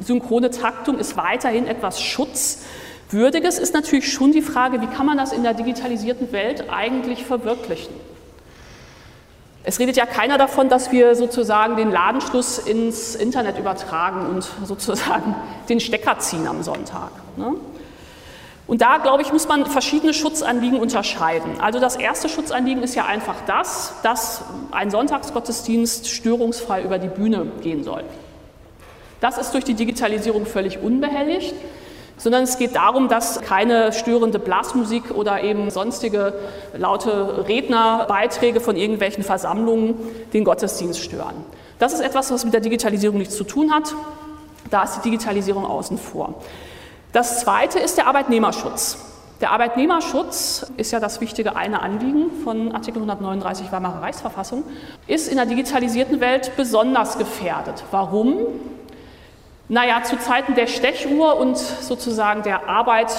synchrone 0.00 0.50
Taktung 0.50 0.98
ist 0.98 1.18
weiterhin 1.18 1.66
etwas 1.66 2.00
Schutzwürdiges, 2.00 3.58
ist 3.58 3.74
natürlich 3.74 4.10
schon 4.10 4.32
die 4.32 4.40
Frage, 4.40 4.80
wie 4.80 4.86
kann 4.86 5.04
man 5.04 5.18
das 5.18 5.32
in 5.34 5.42
der 5.42 5.52
digitalisierten 5.52 6.32
Welt 6.32 6.64
eigentlich 6.70 7.26
verwirklichen? 7.26 7.94
Es 9.64 9.78
redet 9.78 9.96
ja 9.96 10.06
keiner 10.06 10.38
davon, 10.38 10.70
dass 10.70 10.92
wir 10.92 11.14
sozusagen 11.14 11.76
den 11.76 11.90
Ladenschluss 11.90 12.58
ins 12.58 13.14
Internet 13.14 13.58
übertragen 13.58 14.26
und 14.26 14.48
sozusagen 14.64 15.36
den 15.68 15.78
Stecker 15.78 16.18
ziehen 16.18 16.48
am 16.48 16.62
Sonntag. 16.62 17.10
Ne? 17.36 17.54
Und 18.66 18.80
da, 18.80 18.98
glaube 18.98 19.22
ich, 19.22 19.32
muss 19.32 19.48
man 19.48 19.66
verschiedene 19.66 20.14
Schutzanliegen 20.14 20.80
unterscheiden. 20.80 21.60
Also 21.60 21.80
das 21.80 21.96
erste 21.96 22.28
Schutzanliegen 22.28 22.82
ist 22.82 22.94
ja 22.94 23.06
einfach 23.06 23.36
das, 23.46 23.94
dass 24.02 24.42
ein 24.70 24.90
Sonntagsgottesdienst 24.90 26.08
störungsfrei 26.08 26.82
über 26.82 26.98
die 26.98 27.08
Bühne 27.08 27.46
gehen 27.62 27.82
soll. 27.84 28.04
Das 29.20 29.38
ist 29.38 29.52
durch 29.52 29.64
die 29.64 29.74
Digitalisierung 29.74 30.46
völlig 30.46 30.78
unbehelligt 30.80 31.54
sondern 32.22 32.44
es 32.44 32.56
geht 32.56 32.76
darum, 32.76 33.08
dass 33.08 33.40
keine 33.40 33.92
störende 33.92 34.38
Blasmusik 34.38 35.10
oder 35.10 35.42
eben 35.42 35.70
sonstige 35.70 36.34
laute 36.76 37.48
Rednerbeiträge 37.48 38.60
von 38.60 38.76
irgendwelchen 38.76 39.24
Versammlungen 39.24 39.96
den 40.32 40.44
Gottesdienst 40.44 41.00
stören. 41.00 41.34
Das 41.80 41.92
ist 41.92 42.00
etwas, 42.00 42.30
was 42.30 42.44
mit 42.44 42.54
der 42.54 42.60
Digitalisierung 42.60 43.18
nichts 43.18 43.36
zu 43.36 43.42
tun 43.42 43.72
hat. 43.72 43.92
Da 44.70 44.84
ist 44.84 44.98
die 44.98 45.10
Digitalisierung 45.10 45.66
außen 45.66 45.98
vor. 45.98 46.34
Das 47.12 47.40
zweite 47.40 47.78
ist 47.78 47.98
der 47.98 48.06
Arbeitnehmerschutz. 48.06 48.96
Der 49.42 49.50
Arbeitnehmerschutz 49.50 50.64
ist 50.78 50.92
ja 50.92 51.00
das 51.00 51.20
wichtige 51.20 51.56
eine 51.56 51.82
Anliegen 51.82 52.30
von 52.42 52.72
Artikel 52.72 52.98
139 52.98 53.70
Weimarer 53.70 54.00
Reichsverfassung, 54.00 54.64
ist 55.06 55.28
in 55.28 55.36
der 55.36 55.44
digitalisierten 55.44 56.20
Welt 56.20 56.52
besonders 56.56 57.18
gefährdet. 57.18 57.84
Warum? 57.90 58.38
Naja, 59.68 60.02
zu 60.04 60.18
Zeiten 60.18 60.54
der 60.54 60.66
Stechuhr 60.66 61.36
und 61.36 61.58
sozusagen 61.58 62.44
der 62.44 62.68
Arbeit 62.68 63.14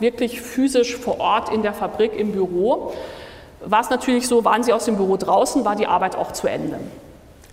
wirklich 0.00 0.42
physisch 0.42 0.96
vor 0.96 1.18
Ort 1.18 1.50
in 1.50 1.62
der 1.62 1.72
Fabrik, 1.72 2.18
im 2.18 2.32
Büro, 2.32 2.92
war 3.64 3.80
es 3.80 3.88
natürlich 3.88 4.28
so, 4.28 4.44
waren 4.44 4.62
Sie 4.62 4.72
aus 4.72 4.84
dem 4.84 4.96
Büro 4.96 5.16
draußen, 5.16 5.64
war 5.64 5.76
die 5.76 5.86
Arbeit 5.86 6.14
auch 6.14 6.32
zu 6.32 6.46
Ende. 6.46 6.78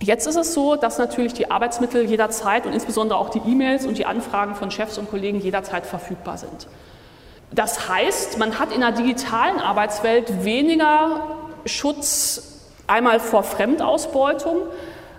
Jetzt 0.00 0.26
ist 0.26 0.36
es 0.36 0.54
so, 0.54 0.76
dass 0.76 0.98
natürlich 0.98 1.32
die 1.34 1.50
Arbeitsmittel 1.50 2.04
jederzeit 2.04 2.66
und 2.66 2.72
insbesondere 2.72 3.18
auch 3.18 3.30
die 3.30 3.40
E-Mails 3.40 3.84
und 3.84 3.98
die 3.98 4.06
Anfragen 4.06 4.54
von 4.54 4.70
Chefs 4.70 4.96
und 4.96 5.10
Kollegen 5.10 5.40
jederzeit 5.40 5.86
verfügbar 5.86 6.38
sind. 6.38 6.68
Das 7.50 7.88
heißt, 7.88 8.38
man 8.38 8.58
hat 8.58 8.72
in 8.72 8.80
der 8.80 8.92
digitalen 8.92 9.58
Arbeitswelt 9.58 10.44
weniger 10.44 11.36
Schutz 11.64 12.60
einmal 12.86 13.18
vor 13.18 13.42
Fremdausbeutung, 13.42 14.62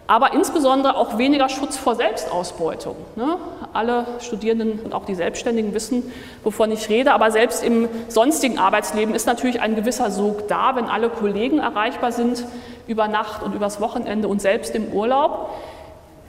aber 0.10 0.34
insbesondere 0.34 0.98
auch 0.98 1.20
weniger 1.20 1.50
Schutz 1.50 1.78
vor 1.78 1.94
Selbstausbeutung. 1.94 2.96
Ne? 3.16 3.38
Alle 3.74 4.08
Studierenden 4.22 4.80
und 4.80 4.96
auch 4.96 5.06
die 5.06 5.14
Selbstständigen 5.14 5.76
wissen, 5.76 6.12
wovon 6.44 6.72
ich 6.72 6.90
rede, 6.90 7.14
aber 7.14 7.30
selbst 7.30 7.64
im 7.64 7.88
sonstigen 8.08 8.58
Arbeitsleben 8.58 9.14
ist 9.14 9.28
natürlich 9.28 9.62
ein 9.62 9.76
gewisser 9.76 10.10
Sog 10.10 10.48
da, 10.48 10.76
wenn 10.76 10.86
alle 10.86 11.10
Kollegen 11.10 11.60
erreichbar 11.60 12.12
sind 12.12 12.44
über 12.88 13.08
Nacht 13.08 13.44
und 13.44 13.54
übers 13.54 13.82
Wochenende 13.82 14.28
und 14.28 14.42
selbst 14.42 14.74
im 14.74 14.92
Urlaub, 14.92 15.52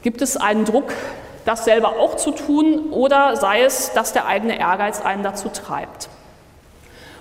gibt 0.02 0.20
es 0.20 0.36
einen 0.36 0.66
Druck, 0.66 0.92
das 1.46 1.64
selber 1.64 1.98
auch 1.98 2.16
zu 2.16 2.32
tun 2.32 2.90
oder 2.90 3.36
sei 3.36 3.62
es, 3.62 3.94
dass 3.94 4.12
der 4.12 4.26
eigene 4.26 4.60
Ehrgeiz 4.60 5.00
einen 5.00 5.22
dazu 5.22 5.48
treibt. 5.48 6.10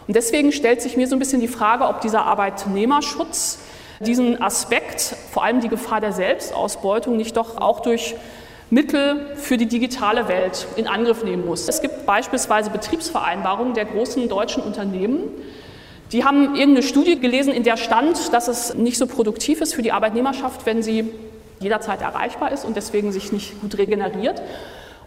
Und 0.08 0.18
deswegen 0.18 0.52
stellt 0.52 0.82
sich 0.82 0.98
mir 0.98 1.08
so 1.08 1.16
ein 1.16 1.20
bisschen 1.20 1.40
die 1.40 1.48
Frage, 1.48 1.88
ob 1.88 2.02
dieser 2.02 2.26
Arbeitnehmerschutz 2.26 3.60
diesen 4.00 4.42
Aspekt, 4.42 5.02
vor 5.32 5.44
allem 5.44 5.62
die 5.62 5.70
Gefahr 5.70 6.02
der 6.02 6.12
Selbstausbeutung, 6.12 7.18
nicht 7.18 7.38
doch 7.38 7.58
auch 7.58 7.82
durch 7.82 8.16
Mittel 8.70 9.36
für 9.36 9.58
die 9.58 9.66
digitale 9.66 10.28
Welt 10.28 10.68
in 10.76 10.88
Angriff 10.88 11.24
nehmen 11.24 11.46
muss. 11.46 11.68
Es 11.68 11.82
gibt 11.82 12.06
beispielsweise 12.06 12.70
Betriebsvereinbarungen 12.70 13.74
der 13.74 13.86
großen 13.86 14.30
deutschen 14.30 14.64
Unternehmen, 14.64 15.24
die 16.12 16.24
haben 16.24 16.56
irgendeine 16.56 16.82
Studie 16.82 17.20
gelesen, 17.20 17.54
in 17.54 17.64
der 17.64 17.78
stand, 17.78 18.34
dass 18.34 18.48
es 18.48 18.74
nicht 18.74 18.98
so 18.98 19.06
produktiv 19.06 19.62
ist 19.62 19.76
für 19.76 19.84
die 19.84 19.92
Arbeitnehmerschaft, 19.92 20.66
wenn 20.66 20.82
sie 20.82 21.12
jederzeit 21.60 22.02
erreichbar 22.02 22.52
ist 22.52 22.66
und 22.66 22.76
deswegen 22.76 23.12
sich 23.12 23.32
nicht 23.32 23.62
gut 23.62 23.78
regeneriert. 23.78 24.42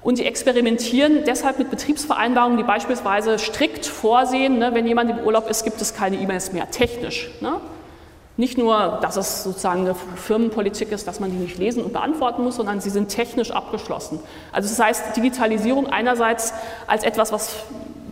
Und 0.03 0.17
sie 0.17 0.25
experimentieren 0.25 1.25
deshalb 1.27 1.59
mit 1.59 1.71
Betriebsvereinbarungen, 1.71 2.57
die 2.57 2.65
beispielsweise 2.65 3.39
strikt 3.39 3.87
vorsehen, 3.87 4.59
ne, 4.59 4.75
wenn 4.75 4.87
jemand 4.87 5.11
im 5.11 5.19
Urlaub 5.21 5.49
ist, 5.49 5.65
gibt 5.65 5.81
es 5.81 5.95
keine 5.95 6.17
E-Mails 6.17 6.53
mehr, 6.53 6.71
technisch. 6.71 7.31
Ne? 7.41 7.61
Nicht 8.37 8.57
nur, 8.57 8.99
dass 9.03 9.17
es 9.17 9.45
sozusagen 9.45 9.83
eine 9.83 9.95
Firmenpolitik 9.95 10.91
ist, 10.91 11.07
dass 11.07 11.21
man 11.21 11.31
die 11.31 11.37
nicht 11.37 11.59
lesen 11.59 11.85
und 11.85 11.93
beantworten 11.93 12.43
muss, 12.43 12.57
sondern 12.57 12.81
sie 12.81 12.89
sind 12.89 13.09
technisch 13.09 13.51
abgeschlossen. 13.51 14.21
Also 14.53 14.69
das 14.71 14.79
heißt, 14.79 15.17
Digitalisierung 15.17 15.87
einerseits 15.87 16.55
als 16.87 17.05
etwas, 17.05 17.31
was 17.31 17.57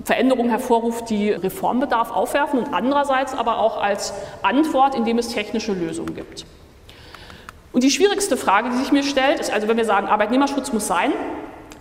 Veränderungen 0.04 0.50
hervorruft, 0.50 1.08
die 1.08 1.30
Reformbedarf 1.30 2.10
aufwerfen 2.10 2.58
und 2.58 2.74
andererseits 2.74 3.34
aber 3.34 3.58
auch 3.58 3.80
als 3.80 4.12
Antwort, 4.42 4.94
indem 4.94 5.18
es 5.18 5.28
technische 5.28 5.72
Lösungen 5.72 6.14
gibt. 6.14 6.44
Und 7.72 7.84
die 7.84 7.90
schwierigste 7.90 8.36
Frage, 8.36 8.70
die 8.70 8.76
sich 8.76 8.92
mir 8.92 9.04
stellt, 9.04 9.40
ist 9.40 9.52
also, 9.52 9.68
wenn 9.68 9.76
wir 9.76 9.84
sagen, 9.84 10.08
Arbeitnehmerschutz 10.08 10.72
muss 10.72 10.86
sein, 10.86 11.12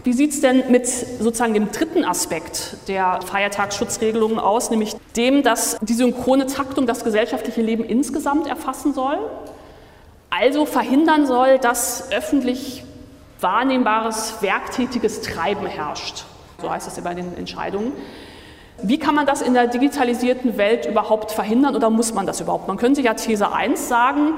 Wie 0.03 0.13
sieht 0.13 0.31
es 0.31 0.39
denn 0.39 0.71
mit 0.71 0.87
sozusagen 0.87 1.53
dem 1.53 1.71
dritten 1.71 2.05
Aspekt 2.05 2.77
der 2.87 3.19
Feiertagsschutzregelungen 3.25 4.39
aus, 4.39 4.69
nämlich 4.69 4.95
dem, 5.17 5.43
dass 5.43 5.77
die 5.81 5.93
synchrone 5.93 6.45
Taktung 6.45 6.87
das 6.87 7.03
gesellschaftliche 7.03 7.61
Leben 7.61 7.83
insgesamt 7.83 8.47
erfassen 8.47 8.93
soll, 8.93 9.17
also 10.29 10.65
verhindern 10.65 11.25
soll, 11.25 11.59
dass 11.59 12.11
öffentlich 12.11 12.83
wahrnehmbares, 13.41 14.35
werktätiges 14.41 15.21
Treiben 15.21 15.65
herrscht. 15.65 16.23
So 16.61 16.69
heißt 16.69 16.87
es 16.87 16.95
ja 16.95 17.03
bei 17.03 17.13
den 17.13 17.37
Entscheidungen. 17.37 17.91
Wie 18.81 18.97
kann 18.97 19.15
man 19.15 19.25
das 19.25 19.41
in 19.41 19.53
der 19.53 19.67
digitalisierten 19.67 20.57
Welt 20.57 20.85
überhaupt 20.85 21.31
verhindern 21.31 21.75
oder 21.75 21.89
muss 21.89 22.13
man 22.13 22.25
das 22.25 22.39
überhaupt? 22.39 22.69
Man 22.69 22.77
könnte 22.77 23.01
ja 23.01 23.13
These 23.13 23.51
1 23.51 23.89
sagen, 23.89 24.35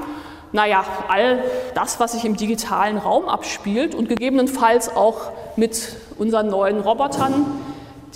naja, 0.51 0.83
all 1.07 1.43
das, 1.75 1.99
was 1.99 2.13
sich 2.13 2.25
im 2.25 2.35
digitalen 2.35 2.97
Raum 2.97 3.29
abspielt 3.29 3.95
und 3.95 4.09
gegebenenfalls 4.09 4.95
auch 4.95 5.31
mit 5.55 5.95
unseren 6.17 6.47
neuen 6.47 6.79
Robotern, 6.81 7.45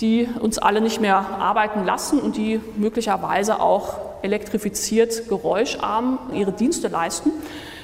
die 0.00 0.28
uns 0.40 0.58
alle 0.58 0.80
nicht 0.80 1.00
mehr 1.00 1.16
arbeiten 1.16 1.84
lassen 1.84 2.20
und 2.20 2.36
die 2.36 2.60
möglicherweise 2.76 3.60
auch 3.60 3.94
elektrifiziert, 4.22 5.28
geräuscharm 5.28 6.18
ihre 6.32 6.52
Dienste 6.52 6.88
leisten, 6.88 7.30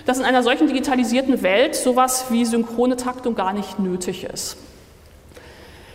dass 0.05 0.19
in 0.19 0.25
einer 0.25 0.43
solchen 0.43 0.67
digitalisierten 0.67 1.43
Welt 1.43 1.75
sowas 1.75 2.27
wie 2.31 2.45
synchrone 2.45 2.97
Taktung 2.97 3.35
gar 3.35 3.53
nicht 3.53 3.79
nötig 3.79 4.25
ist. 4.25 4.57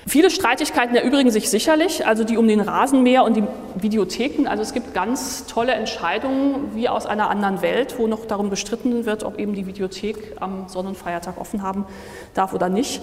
Viele 0.08 0.30
Streitigkeiten 0.30 0.96
erübrigen 0.96 1.32
sich 1.32 1.50
sicherlich, 1.50 2.08
also 2.08 2.24
die 2.24 2.38
um 2.38 2.48
den 2.48 2.62
Rasenmäher 2.62 3.26
und 3.26 3.36
die 3.36 3.44
Videotheken. 3.76 4.48
Also 4.48 4.64
es 4.64 4.74
gibt 4.74 4.94
ganz 4.94 5.46
tolle 5.48 5.74
Entscheidungen 5.74 6.74
wie 6.76 6.88
aus 6.88 7.06
einer 7.06 7.30
anderen 7.30 7.62
Welt, 7.62 8.00
wo 8.00 8.08
noch 8.08 8.24
darum 8.26 8.50
bestritten 8.50 9.06
wird, 9.06 9.26
ob 9.26 9.38
eben 9.38 9.54
die 9.54 9.68
Videothek 9.68 10.38
am 10.40 10.70
Sonn- 10.70 10.88
und 10.88 10.98
Feiertag 10.98 11.38
offen 11.38 11.62
haben 11.62 11.86
darf 12.34 12.54
oder 12.54 12.70
nicht. 12.70 13.02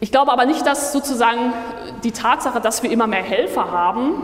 Ich 0.00 0.10
glaube 0.10 0.32
aber 0.32 0.46
nicht, 0.46 0.66
dass 0.66 0.92
sozusagen 0.92 1.52
die 2.04 2.12
Tatsache, 2.12 2.62
dass 2.62 2.82
wir 2.82 2.90
immer 2.90 3.06
mehr 3.06 3.22
Helfer 3.22 3.70
haben, 3.70 4.14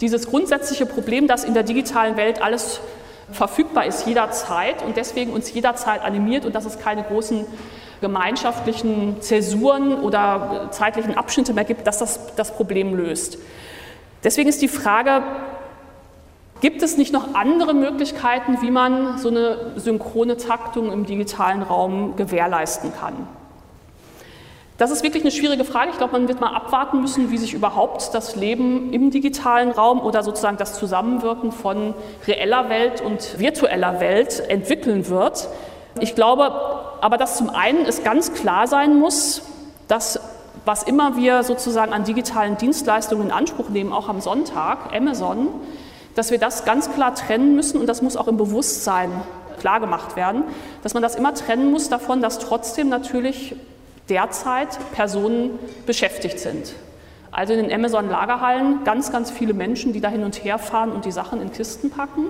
dieses 0.00 0.28
grundsätzliche 0.28 0.86
Problem, 0.86 1.26
dass 1.26 1.42
in 1.42 1.54
der 1.54 1.64
digitalen 1.64 2.16
Welt 2.16 2.40
alles 2.40 2.80
verfügbar 3.32 3.84
ist 3.84 4.06
jederzeit 4.06 4.82
und 4.84 4.96
deswegen 4.96 5.32
uns 5.32 5.52
jederzeit 5.52 6.02
animiert 6.02 6.46
und 6.46 6.54
dass 6.54 6.66
es 6.66 6.78
keine 6.78 7.02
großen 7.02 7.46
gemeinschaftlichen 8.00 9.20
Zäsuren 9.20 10.00
oder 10.00 10.68
zeitlichen 10.70 11.16
Abschnitte 11.16 11.52
mehr 11.52 11.64
gibt, 11.64 11.86
dass 11.86 11.98
das 11.98 12.34
das 12.36 12.52
Problem 12.52 12.94
löst. 12.94 13.38
Deswegen 14.24 14.48
ist 14.48 14.62
die 14.62 14.68
Frage, 14.68 15.22
gibt 16.60 16.82
es 16.82 16.96
nicht 16.96 17.12
noch 17.12 17.34
andere 17.34 17.74
Möglichkeiten, 17.74 18.58
wie 18.60 18.70
man 18.70 19.18
so 19.18 19.28
eine 19.28 19.72
synchrone 19.76 20.36
Taktung 20.36 20.92
im 20.92 21.06
digitalen 21.06 21.62
Raum 21.62 22.16
gewährleisten 22.16 22.92
kann? 22.92 23.26
Das 24.80 24.90
ist 24.90 25.02
wirklich 25.02 25.22
eine 25.22 25.30
schwierige 25.30 25.64
Frage. 25.64 25.90
Ich 25.90 25.98
glaube, 25.98 26.14
man 26.14 26.26
wird 26.26 26.40
mal 26.40 26.54
abwarten 26.54 27.02
müssen, 27.02 27.30
wie 27.30 27.36
sich 27.36 27.52
überhaupt 27.52 28.14
das 28.14 28.34
Leben 28.34 28.94
im 28.94 29.10
digitalen 29.10 29.72
Raum 29.72 30.00
oder 30.00 30.22
sozusagen 30.22 30.56
das 30.56 30.72
Zusammenwirken 30.72 31.52
von 31.52 31.92
reeller 32.26 32.70
Welt 32.70 33.02
und 33.02 33.38
virtueller 33.38 34.00
Welt 34.00 34.42
entwickeln 34.48 35.06
wird. 35.10 35.48
Ich 35.98 36.14
glaube 36.14 36.52
aber, 37.00 37.16
dass 37.16 37.36
zum 37.36 37.50
einen 37.50 37.84
es 37.86 38.04
ganz 38.04 38.34
klar 38.34 38.66
sein 38.66 38.98
muss, 38.98 39.42
dass 39.88 40.20
was 40.64 40.82
immer 40.82 41.16
wir 41.16 41.42
sozusagen 41.42 41.92
an 41.92 42.04
digitalen 42.04 42.56
Dienstleistungen 42.56 43.26
in 43.26 43.32
Anspruch 43.32 43.70
nehmen, 43.70 43.92
auch 43.92 44.08
am 44.08 44.20
Sonntag, 44.20 44.94
Amazon, 44.94 45.48
dass 46.14 46.30
wir 46.30 46.38
das 46.38 46.64
ganz 46.64 46.92
klar 46.92 47.14
trennen 47.14 47.56
müssen 47.56 47.80
und 47.80 47.86
das 47.86 48.02
muss 48.02 48.16
auch 48.16 48.28
im 48.28 48.36
Bewusstsein 48.36 49.10
klar 49.58 49.80
gemacht 49.80 50.16
werden, 50.16 50.44
dass 50.82 50.94
man 50.94 51.02
das 51.02 51.14
immer 51.14 51.34
trennen 51.34 51.70
muss 51.70 51.88
davon, 51.88 52.20
dass 52.20 52.38
trotzdem 52.38 52.88
natürlich 52.88 53.54
derzeit 54.08 54.68
Personen 54.92 55.58
beschäftigt 55.86 56.38
sind. 56.38 56.74
Also 57.30 57.52
in 57.52 57.60
den 57.60 57.72
Amazon-Lagerhallen 57.72 58.82
ganz, 58.84 59.12
ganz 59.12 59.30
viele 59.30 59.54
Menschen, 59.54 59.92
die 59.92 60.00
da 60.00 60.08
hin 60.08 60.24
und 60.24 60.44
her 60.44 60.58
fahren 60.58 60.90
und 60.90 61.04
die 61.04 61.12
Sachen 61.12 61.40
in 61.40 61.52
Kisten 61.52 61.90
packen. 61.90 62.26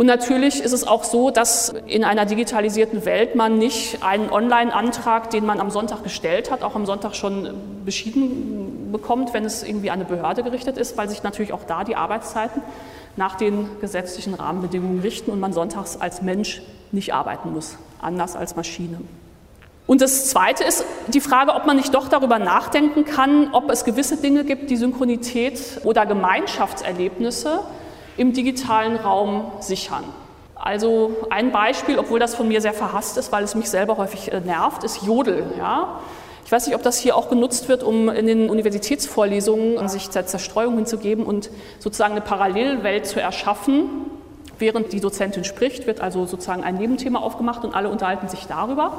Und 0.00 0.06
natürlich 0.06 0.62
ist 0.62 0.72
es 0.72 0.86
auch 0.86 1.04
so, 1.04 1.30
dass 1.30 1.74
in 1.86 2.04
einer 2.04 2.24
digitalisierten 2.24 3.04
Welt 3.04 3.34
man 3.34 3.58
nicht 3.58 4.02
einen 4.02 4.30
Online-Antrag, 4.30 5.28
den 5.28 5.44
man 5.44 5.60
am 5.60 5.68
Sonntag 5.70 6.02
gestellt 6.02 6.50
hat, 6.50 6.62
auch 6.62 6.74
am 6.74 6.86
Sonntag 6.86 7.14
schon 7.14 7.50
beschieden 7.84 8.92
bekommt, 8.92 9.34
wenn 9.34 9.44
es 9.44 9.62
irgendwie 9.62 9.90
an 9.90 10.00
eine 10.00 10.08
Behörde 10.08 10.42
gerichtet 10.42 10.78
ist, 10.78 10.96
weil 10.96 11.10
sich 11.10 11.22
natürlich 11.22 11.52
auch 11.52 11.64
da 11.64 11.84
die 11.84 11.96
Arbeitszeiten 11.96 12.62
nach 13.16 13.36
den 13.36 13.68
gesetzlichen 13.82 14.32
Rahmenbedingungen 14.32 15.00
richten 15.00 15.32
und 15.32 15.38
man 15.38 15.52
sonntags 15.52 16.00
als 16.00 16.22
Mensch 16.22 16.62
nicht 16.92 17.12
arbeiten 17.12 17.52
muss, 17.52 17.76
anders 18.00 18.36
als 18.36 18.56
Maschine. 18.56 19.02
Und 19.86 20.00
das 20.00 20.30
Zweite 20.30 20.64
ist 20.64 20.82
die 21.08 21.20
Frage, 21.20 21.52
ob 21.52 21.66
man 21.66 21.76
nicht 21.76 21.94
doch 21.94 22.08
darüber 22.08 22.38
nachdenken 22.38 23.04
kann, 23.04 23.50
ob 23.52 23.70
es 23.70 23.84
gewisse 23.84 24.16
Dinge 24.16 24.44
gibt, 24.44 24.70
die 24.70 24.78
Synchronität 24.78 25.82
oder 25.84 26.06
Gemeinschaftserlebnisse 26.06 27.64
im 28.20 28.34
digitalen 28.34 28.96
Raum 28.96 29.50
sichern. 29.60 30.04
Also 30.54 31.16
ein 31.30 31.52
Beispiel, 31.52 31.98
obwohl 31.98 32.20
das 32.20 32.34
von 32.34 32.48
mir 32.48 32.60
sehr 32.60 32.74
verhasst 32.74 33.16
ist, 33.16 33.32
weil 33.32 33.44
es 33.44 33.54
mich 33.54 33.70
selber 33.70 33.96
häufig 33.96 34.30
äh, 34.30 34.40
nervt, 34.40 34.84
ist 34.84 35.02
Jodel. 35.02 35.42
Ja? 35.56 36.00
Ich 36.44 36.52
weiß 36.52 36.66
nicht, 36.66 36.76
ob 36.76 36.82
das 36.82 36.98
hier 36.98 37.16
auch 37.16 37.30
genutzt 37.30 37.70
wird, 37.70 37.82
um 37.82 38.10
in 38.10 38.26
den 38.26 38.50
Universitätsvorlesungen 38.50 39.88
sich 39.88 40.10
der 40.10 40.26
Zerstreuung 40.26 40.74
hinzugeben 40.76 41.24
und 41.24 41.48
sozusagen 41.78 42.12
eine 42.12 42.20
Parallelwelt 42.20 43.06
zu 43.06 43.22
erschaffen. 43.22 43.88
Während 44.58 44.92
die 44.92 45.00
Dozentin 45.00 45.44
spricht, 45.44 45.86
wird 45.86 46.02
also 46.02 46.26
sozusagen 46.26 46.62
ein 46.62 46.74
Nebenthema 46.74 47.20
aufgemacht 47.20 47.64
und 47.64 47.74
alle 47.74 47.88
unterhalten 47.88 48.28
sich 48.28 48.44
darüber. 48.46 48.98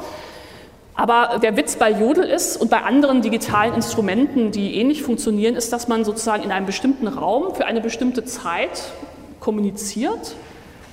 Aber 0.96 1.40
der 1.40 1.56
Witz 1.58 1.78
bei 1.78 1.90
Jodel 1.92 2.26
ist 2.26 2.58
und 2.58 2.70
bei 2.70 2.82
anderen 2.82 3.22
digitalen 3.22 3.74
Instrumenten, 3.74 4.52
die 4.52 4.76
ähnlich 4.76 5.04
funktionieren, 5.04 5.56
ist, 5.56 5.72
dass 5.72 5.88
man 5.88 6.04
sozusagen 6.04 6.44
in 6.44 6.52
einem 6.52 6.66
bestimmten 6.66 7.08
Raum 7.08 7.56
für 7.56 7.66
eine 7.66 7.82
bestimmte 7.82 8.26
Zeit 8.26 8.92
kommuniziert 9.42 10.36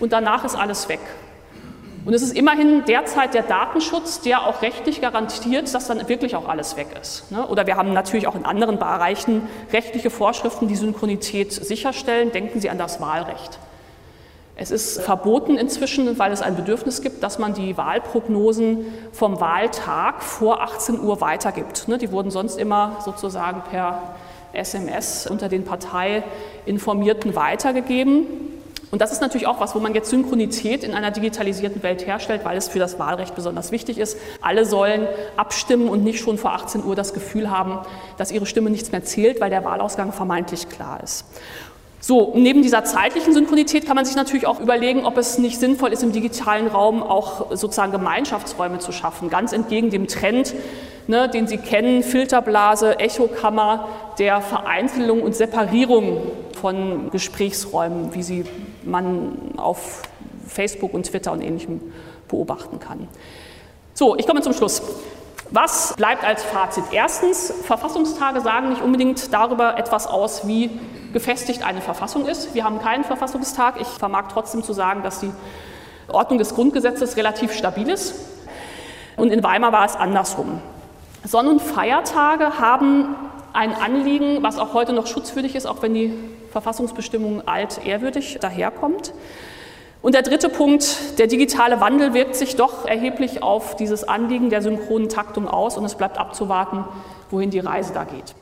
und 0.01 0.13
danach 0.13 0.45
ist 0.45 0.57
alles 0.57 0.89
weg. 0.89 1.01
Und 2.05 2.15
es 2.15 2.23
ist 2.23 2.35
immerhin 2.35 2.85
derzeit 2.87 3.35
der 3.35 3.43
Datenschutz, 3.43 4.23
der 4.23 4.47
auch 4.47 4.63
rechtlich 4.63 5.03
garantiert, 5.03 5.73
dass 5.75 5.89
dann 5.89 6.09
wirklich 6.09 6.37
auch 6.37 6.49
alles 6.49 6.77
weg 6.77 6.89
ist. 7.01 7.31
Ne? 7.31 7.47
Oder 7.47 7.67
wir 7.67 7.77
haben 7.77 7.93
natürlich 7.93 8.27
auch 8.27 8.35
in 8.35 8.47
anderen 8.47 8.79
Bereichen 8.79 9.43
rechtliche 9.73 10.09
Vorschriften, 10.09 10.69
die 10.69 10.77
Synchronität 10.77 11.53
sicherstellen. 11.53 12.33
Denken 12.33 12.61
Sie 12.61 12.71
an 12.71 12.79
das 12.79 13.01
Wahlrecht. 13.01 13.59
Es 14.57 14.71
ist 14.71 15.01
verboten 15.03 15.57
inzwischen, 15.57 16.19
weil 16.19 16.33
es 16.33 16.41
ein 16.41 16.57
Bedürfnis 16.57 17.03
gibt, 17.03 17.23
dass 17.23 17.39
man 17.39 17.55
die 17.55 17.77
Wahlprognosen 17.77 18.87
vom 19.13 19.39
Wahltag 19.39 20.23
vor 20.23 20.63
18 20.63 21.01
Uhr 21.01 21.21
weitergibt. 21.21 21.89
Ne, 21.89 21.99
die 21.99 22.11
wurden 22.11 22.31
sonst 22.31 22.59
immer 22.59 22.97
sozusagen 23.05 23.63
per 23.71 24.17
SMS 24.53 25.27
unter 25.27 25.49
den 25.49 25.65
Parteiinformierten 25.65 27.35
weitergegeben. 27.35 28.27
Und 28.91 29.03
das 29.03 29.13
ist 29.13 29.21
natürlich 29.21 29.47
auch 29.47 29.61
was, 29.61 29.75
wo 29.75 29.81
man 29.81 29.95
jetzt 29.95 30.09
Synchronität 30.09 30.83
in 30.83 30.95
einer 30.95 31.11
digitalisierten 31.11 31.83
Welt 31.83 32.07
herstellt, 32.07 32.45
weil 32.45 32.57
es 32.57 32.69
für 32.69 32.79
das 32.79 32.99
Wahlrecht 32.99 33.35
besonders 33.35 33.71
wichtig 33.71 33.99
ist. 33.99 34.17
Alle 34.41 34.65
sollen 34.65 35.07
abstimmen 35.37 35.89
und 35.91 36.05
nicht 36.05 36.21
schon 36.21 36.39
vor 36.39 36.53
18 36.55 36.85
Uhr 36.85 36.97
das 36.97 37.13
Gefühl 37.13 37.51
haben, 37.51 37.81
dass 38.17 38.33
ihre 38.33 38.47
Stimme 38.47 38.71
nichts 38.71 38.91
mehr 38.91 39.05
zählt, 39.05 39.41
weil 39.41 39.51
der 39.51 39.65
Wahlausgang 39.65 40.13
vermeintlich 40.13 40.71
klar 40.71 41.03
ist. 41.03 41.27
So, 42.01 42.33
neben 42.37 42.63
dieser 42.63 42.85
zeitlichen 42.85 43.35
Synchronität 43.35 43.85
kann 43.85 43.97
man 43.97 44.05
sich 44.05 44.15
natürlich 44.15 44.47
auch 44.47 44.61
überlegen, 44.61 45.05
ob 45.05 45.19
es 45.19 45.39
nicht 45.39 45.59
sinnvoll 45.59 45.93
ist, 45.93 46.05
im 46.05 46.13
digitalen 46.13 46.69
Raum 46.69 47.03
auch 47.03 47.57
sozusagen 47.57 47.91
Gemeinschaftsräume 47.91 48.79
zu 48.79 48.93
schaffen, 48.93 49.31
ganz 49.31 49.53
entgegen 49.53 49.91
dem 49.91 50.07
Trend, 50.07 50.55
ne, 51.09 51.29
den 51.29 51.49
Sie 51.49 51.59
kennen, 51.59 52.05
Filterblase, 52.05 53.01
Echokammer 53.01 53.89
der 54.19 54.41
Vereinzelung 54.41 55.23
und 55.23 55.35
Separierung 55.35 56.23
von 56.61 57.11
Gesprächsräumen, 57.11 58.15
wie 58.15 58.23
sie 58.23 58.45
man 58.85 59.55
auf 59.57 60.03
Facebook 60.47 60.95
und 60.95 61.05
Twitter 61.07 61.33
und 61.33 61.41
ähnlichem 61.41 61.81
beobachten 62.29 62.79
kann. 62.79 63.09
So, 63.95 64.17
ich 64.17 64.27
komme 64.27 64.43
zum 64.43 64.53
Schluss. 64.53 64.83
Was 65.51 65.95
bleibt 65.95 66.25
als 66.25 66.43
Fazit? 66.43 66.85
Erstens, 66.91 67.53
Verfassungstage 67.65 68.43
sagen 68.43 68.69
nicht 68.69 68.83
unbedingt 68.83 69.33
darüber 69.33 69.79
etwas 69.79 70.07
aus, 70.07 70.47
wie 70.47 70.71
gefestigt 71.15 71.63
eine 71.65 71.81
Verfassung 71.81 72.27
ist. 72.27 72.55
Wir 72.55 72.65
haben 72.65 72.81
keinen 72.81 73.03
Verfassungstag. 73.03 73.81
Ich 73.81 73.87
vermag 73.87 74.25
trotzdem 74.31 74.63
zu 74.63 74.75
sagen, 74.75 75.03
dass 75.03 75.21
die 75.21 75.31
Ordnung 76.09 76.39
des 76.39 76.55
Grundgesetzes 76.55 77.17
relativ 77.17 77.55
stabil 77.55 77.89
ist. 77.89 78.15
Und 79.17 79.31
in 79.31 79.43
Weimar 79.43 79.73
war 79.73 79.87
es 79.87 79.97
andersrum. 79.97 80.61
Sonn- 81.25 81.49
und 81.49 81.63
Feiertage 81.63 82.59
haben 82.59 83.17
ein 83.55 83.75
Anliegen, 83.75 84.43
was 84.43 84.59
auch 84.59 84.75
heute 84.75 84.93
noch 84.93 85.07
schutzwürdig 85.07 85.55
ist, 85.55 85.67
auch 85.67 85.81
wenn 85.81 85.95
die 85.95 86.13
Verfassungsbestimmung 86.53 87.49
alt 87.49 87.81
ehrwürdig 87.87 88.39
daherkommt. 88.41 89.15
Und 90.01 90.15
der 90.15 90.23
dritte 90.23 90.49
Punkt, 90.49 91.19
der 91.19 91.27
digitale 91.27 91.81
Wandel 91.81 92.15
wirkt 92.15 92.37
sich 92.37 92.57
doch 92.57 92.87
erheblich 92.87 93.43
auf 93.43 93.77
dieses 93.77 94.05
Anliegen 94.05 94.49
der 94.49 94.63
synchronen 94.63 95.09
Taktung 95.09 95.49
aus 95.49 95.77
und 95.77 95.85
es 95.85 95.97
bleibt 95.97 96.19
abzuwarten, 96.19 96.85
wohin 97.31 97.51
die 97.51 97.59
Reise 97.59 97.93
da 97.93 98.05
geht. 98.05 98.35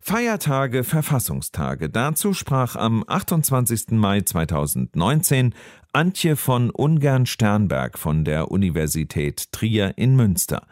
Feiertage, 0.00 0.84
Verfassungstage. 0.84 1.90
Dazu 1.90 2.32
sprach 2.32 2.76
am 2.76 3.04
28. 3.06 3.90
Mai 3.90 4.22
2019 4.22 5.54
Antje 5.92 6.36
von 6.36 6.70
Ungern-Sternberg 6.70 7.98
von 7.98 8.24
der 8.24 8.50
Universität 8.50 9.52
Trier 9.52 9.92
in 9.96 10.16
Münster. 10.16 10.66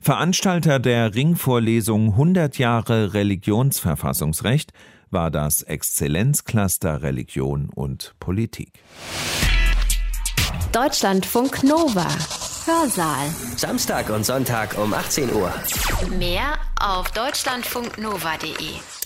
Veranstalter 0.00 0.80
der 0.80 1.14
Ringvorlesung 1.14 2.10
100 2.12 2.58
Jahre 2.58 3.14
Religionsverfassungsrecht 3.14 4.72
war 5.10 5.30
das 5.30 5.62
Exzellenzcluster 5.62 7.02
Religion 7.02 7.70
und 7.74 8.14
Politik. 8.20 8.82
Deutschlandfunk 10.72 11.64
Nova. 11.64 12.06
Hörsaal. 12.66 13.28
Samstag 13.56 14.10
und 14.10 14.24
Sonntag 14.24 14.78
um 14.78 14.94
18 14.94 15.32
Uhr. 15.32 15.52
Mehr 16.18 16.58
auf 16.78 17.10
deutschlandfunknova.de. 17.10 18.99